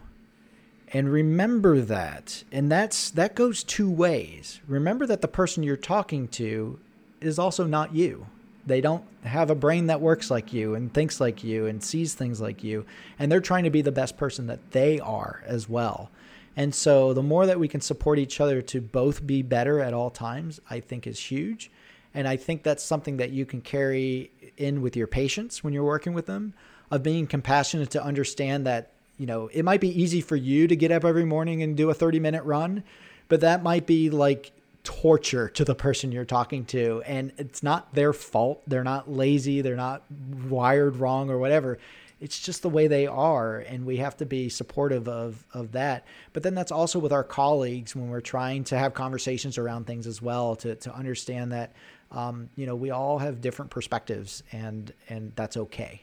and 0.93 1.11
remember 1.11 1.79
that. 1.81 2.43
And 2.51 2.71
that's 2.71 3.11
that 3.11 3.35
goes 3.35 3.63
two 3.63 3.89
ways. 3.89 4.59
Remember 4.67 5.05
that 5.07 5.21
the 5.21 5.27
person 5.27 5.63
you're 5.63 5.77
talking 5.77 6.27
to 6.29 6.79
is 7.21 7.39
also 7.39 7.65
not 7.65 7.95
you. 7.95 8.27
They 8.65 8.81
don't 8.81 9.03
have 9.23 9.49
a 9.49 9.55
brain 9.55 9.87
that 9.87 10.01
works 10.01 10.29
like 10.29 10.53
you 10.53 10.75
and 10.75 10.93
thinks 10.93 11.19
like 11.19 11.43
you 11.43 11.65
and 11.65 11.83
sees 11.83 12.13
things 12.13 12.39
like 12.41 12.63
you. 12.63 12.85
And 13.17 13.31
they're 13.31 13.39
trying 13.39 13.63
to 13.63 13.69
be 13.69 13.81
the 13.81 13.91
best 13.91 14.17
person 14.17 14.47
that 14.47 14.71
they 14.71 14.99
are 14.99 15.43
as 15.45 15.67
well. 15.67 16.11
And 16.55 16.75
so 16.75 17.13
the 17.13 17.23
more 17.23 17.45
that 17.45 17.59
we 17.59 17.69
can 17.69 17.81
support 17.81 18.19
each 18.19 18.41
other 18.41 18.61
to 18.63 18.81
both 18.81 19.25
be 19.25 19.41
better 19.41 19.79
at 19.79 19.93
all 19.93 20.09
times 20.09 20.59
i 20.69 20.79
think 20.79 21.07
is 21.07 21.19
huge. 21.19 21.71
And 22.13 22.27
i 22.27 22.35
think 22.35 22.63
that's 22.63 22.83
something 22.83 23.17
that 23.17 23.31
you 23.31 23.45
can 23.45 23.61
carry 23.61 24.31
in 24.57 24.81
with 24.81 24.95
your 24.97 25.07
patients 25.07 25.63
when 25.63 25.73
you're 25.73 25.83
working 25.83 26.13
with 26.13 26.25
them 26.25 26.53
of 26.91 27.01
being 27.01 27.25
compassionate 27.25 27.89
to 27.91 28.03
understand 28.03 28.67
that 28.67 28.90
you 29.21 29.27
know, 29.27 29.51
it 29.53 29.63
might 29.63 29.81
be 29.81 30.01
easy 30.01 30.19
for 30.19 30.35
you 30.35 30.67
to 30.67 30.75
get 30.75 30.91
up 30.91 31.05
every 31.05 31.25
morning 31.25 31.61
and 31.61 31.77
do 31.77 31.91
a 31.91 31.93
30 31.93 32.19
minute 32.19 32.43
run, 32.43 32.83
but 33.27 33.41
that 33.41 33.61
might 33.61 33.85
be 33.85 34.09
like 34.09 34.51
torture 34.83 35.47
to 35.49 35.63
the 35.63 35.75
person 35.75 36.11
you're 36.11 36.25
talking 36.25 36.65
to. 36.65 37.03
And 37.05 37.31
it's 37.37 37.61
not 37.61 37.93
their 37.93 38.13
fault. 38.13 38.63
They're 38.65 38.83
not 38.83 39.11
lazy. 39.11 39.61
They're 39.61 39.75
not 39.75 40.01
wired 40.49 40.95
wrong 40.95 41.29
or 41.29 41.37
whatever. 41.37 41.77
It's 42.19 42.39
just 42.39 42.63
the 42.63 42.69
way 42.69 42.87
they 42.87 43.05
are. 43.05 43.59
And 43.59 43.85
we 43.85 43.97
have 43.97 44.17
to 44.17 44.25
be 44.25 44.49
supportive 44.49 45.07
of, 45.07 45.45
of 45.53 45.73
that. 45.73 46.07
But 46.33 46.41
then 46.41 46.55
that's 46.55 46.71
also 46.71 46.97
with 46.97 47.13
our 47.13 47.23
colleagues 47.23 47.95
when 47.95 48.09
we're 48.09 48.21
trying 48.21 48.63
to 48.65 48.77
have 48.79 48.95
conversations 48.95 49.59
around 49.59 49.85
things 49.85 50.07
as 50.07 50.19
well 50.19 50.55
to, 50.55 50.73
to 50.77 50.95
understand 50.95 51.51
that, 51.51 51.73
um, 52.09 52.49
you 52.55 52.65
know, 52.65 52.75
we 52.75 52.89
all 52.89 53.19
have 53.19 53.39
different 53.39 53.69
perspectives 53.69 54.41
and, 54.51 54.91
and 55.09 55.31
that's 55.35 55.57
okay. 55.57 56.01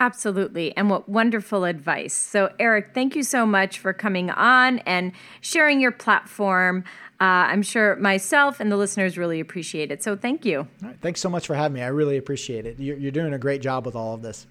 Absolutely. 0.00 0.74
And 0.78 0.88
what 0.88 1.08
wonderful 1.08 1.64
advice. 1.64 2.14
So, 2.14 2.50
Erik, 2.58 2.94
thank 2.94 3.14
you 3.14 3.22
so 3.22 3.44
much 3.44 3.78
for 3.78 3.92
coming 3.92 4.30
on 4.30 4.78
and 4.80 5.12
sharing 5.42 5.78
your 5.78 5.92
platform. 5.92 6.84
Uh, 7.20 7.52
I'm 7.52 7.60
sure 7.60 7.96
myself 7.96 8.60
and 8.60 8.72
the 8.72 8.78
listeners 8.78 9.18
really 9.18 9.40
appreciate 9.40 9.92
it. 9.92 10.02
So, 10.02 10.16
thank 10.16 10.46
you. 10.46 10.66
Thanks 11.02 11.20
so 11.20 11.28
much 11.28 11.46
for 11.46 11.54
having 11.54 11.74
me. 11.74 11.82
I 11.82 11.88
really 11.88 12.16
appreciate 12.16 12.64
it. 12.64 12.80
You're, 12.80 12.96
you're 12.96 13.12
doing 13.12 13.34
a 13.34 13.38
great 13.38 13.60
job 13.60 13.84
with 13.84 13.94
all 13.94 14.14
of 14.14 14.22
this. 14.22 14.46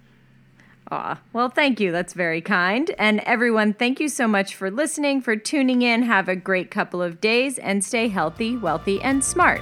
Aw, 0.92 1.20
well, 1.34 1.50
thank 1.50 1.80
you. 1.80 1.92
That's 1.92 2.14
very 2.14 2.42
kind. 2.42 2.92
And 2.98 3.20
everyone, 3.22 3.74
thank 3.74 4.00
you 4.00 4.10
so 4.10 4.28
much 4.28 4.56
for 4.56 4.72
listening, 4.72 5.22
for 5.22 5.36
tuning 5.36 5.82
in. 5.82 6.04
Have 6.04 6.28
a 6.28 6.36
great 6.36 6.72
couple 6.72 7.02
of 7.02 7.20
days 7.22 7.58
and 7.60 7.84
stay 7.84 8.08
healthy, 8.08 8.56
wealthy, 8.56 9.02
and 9.02 9.24
smart. 9.24 9.62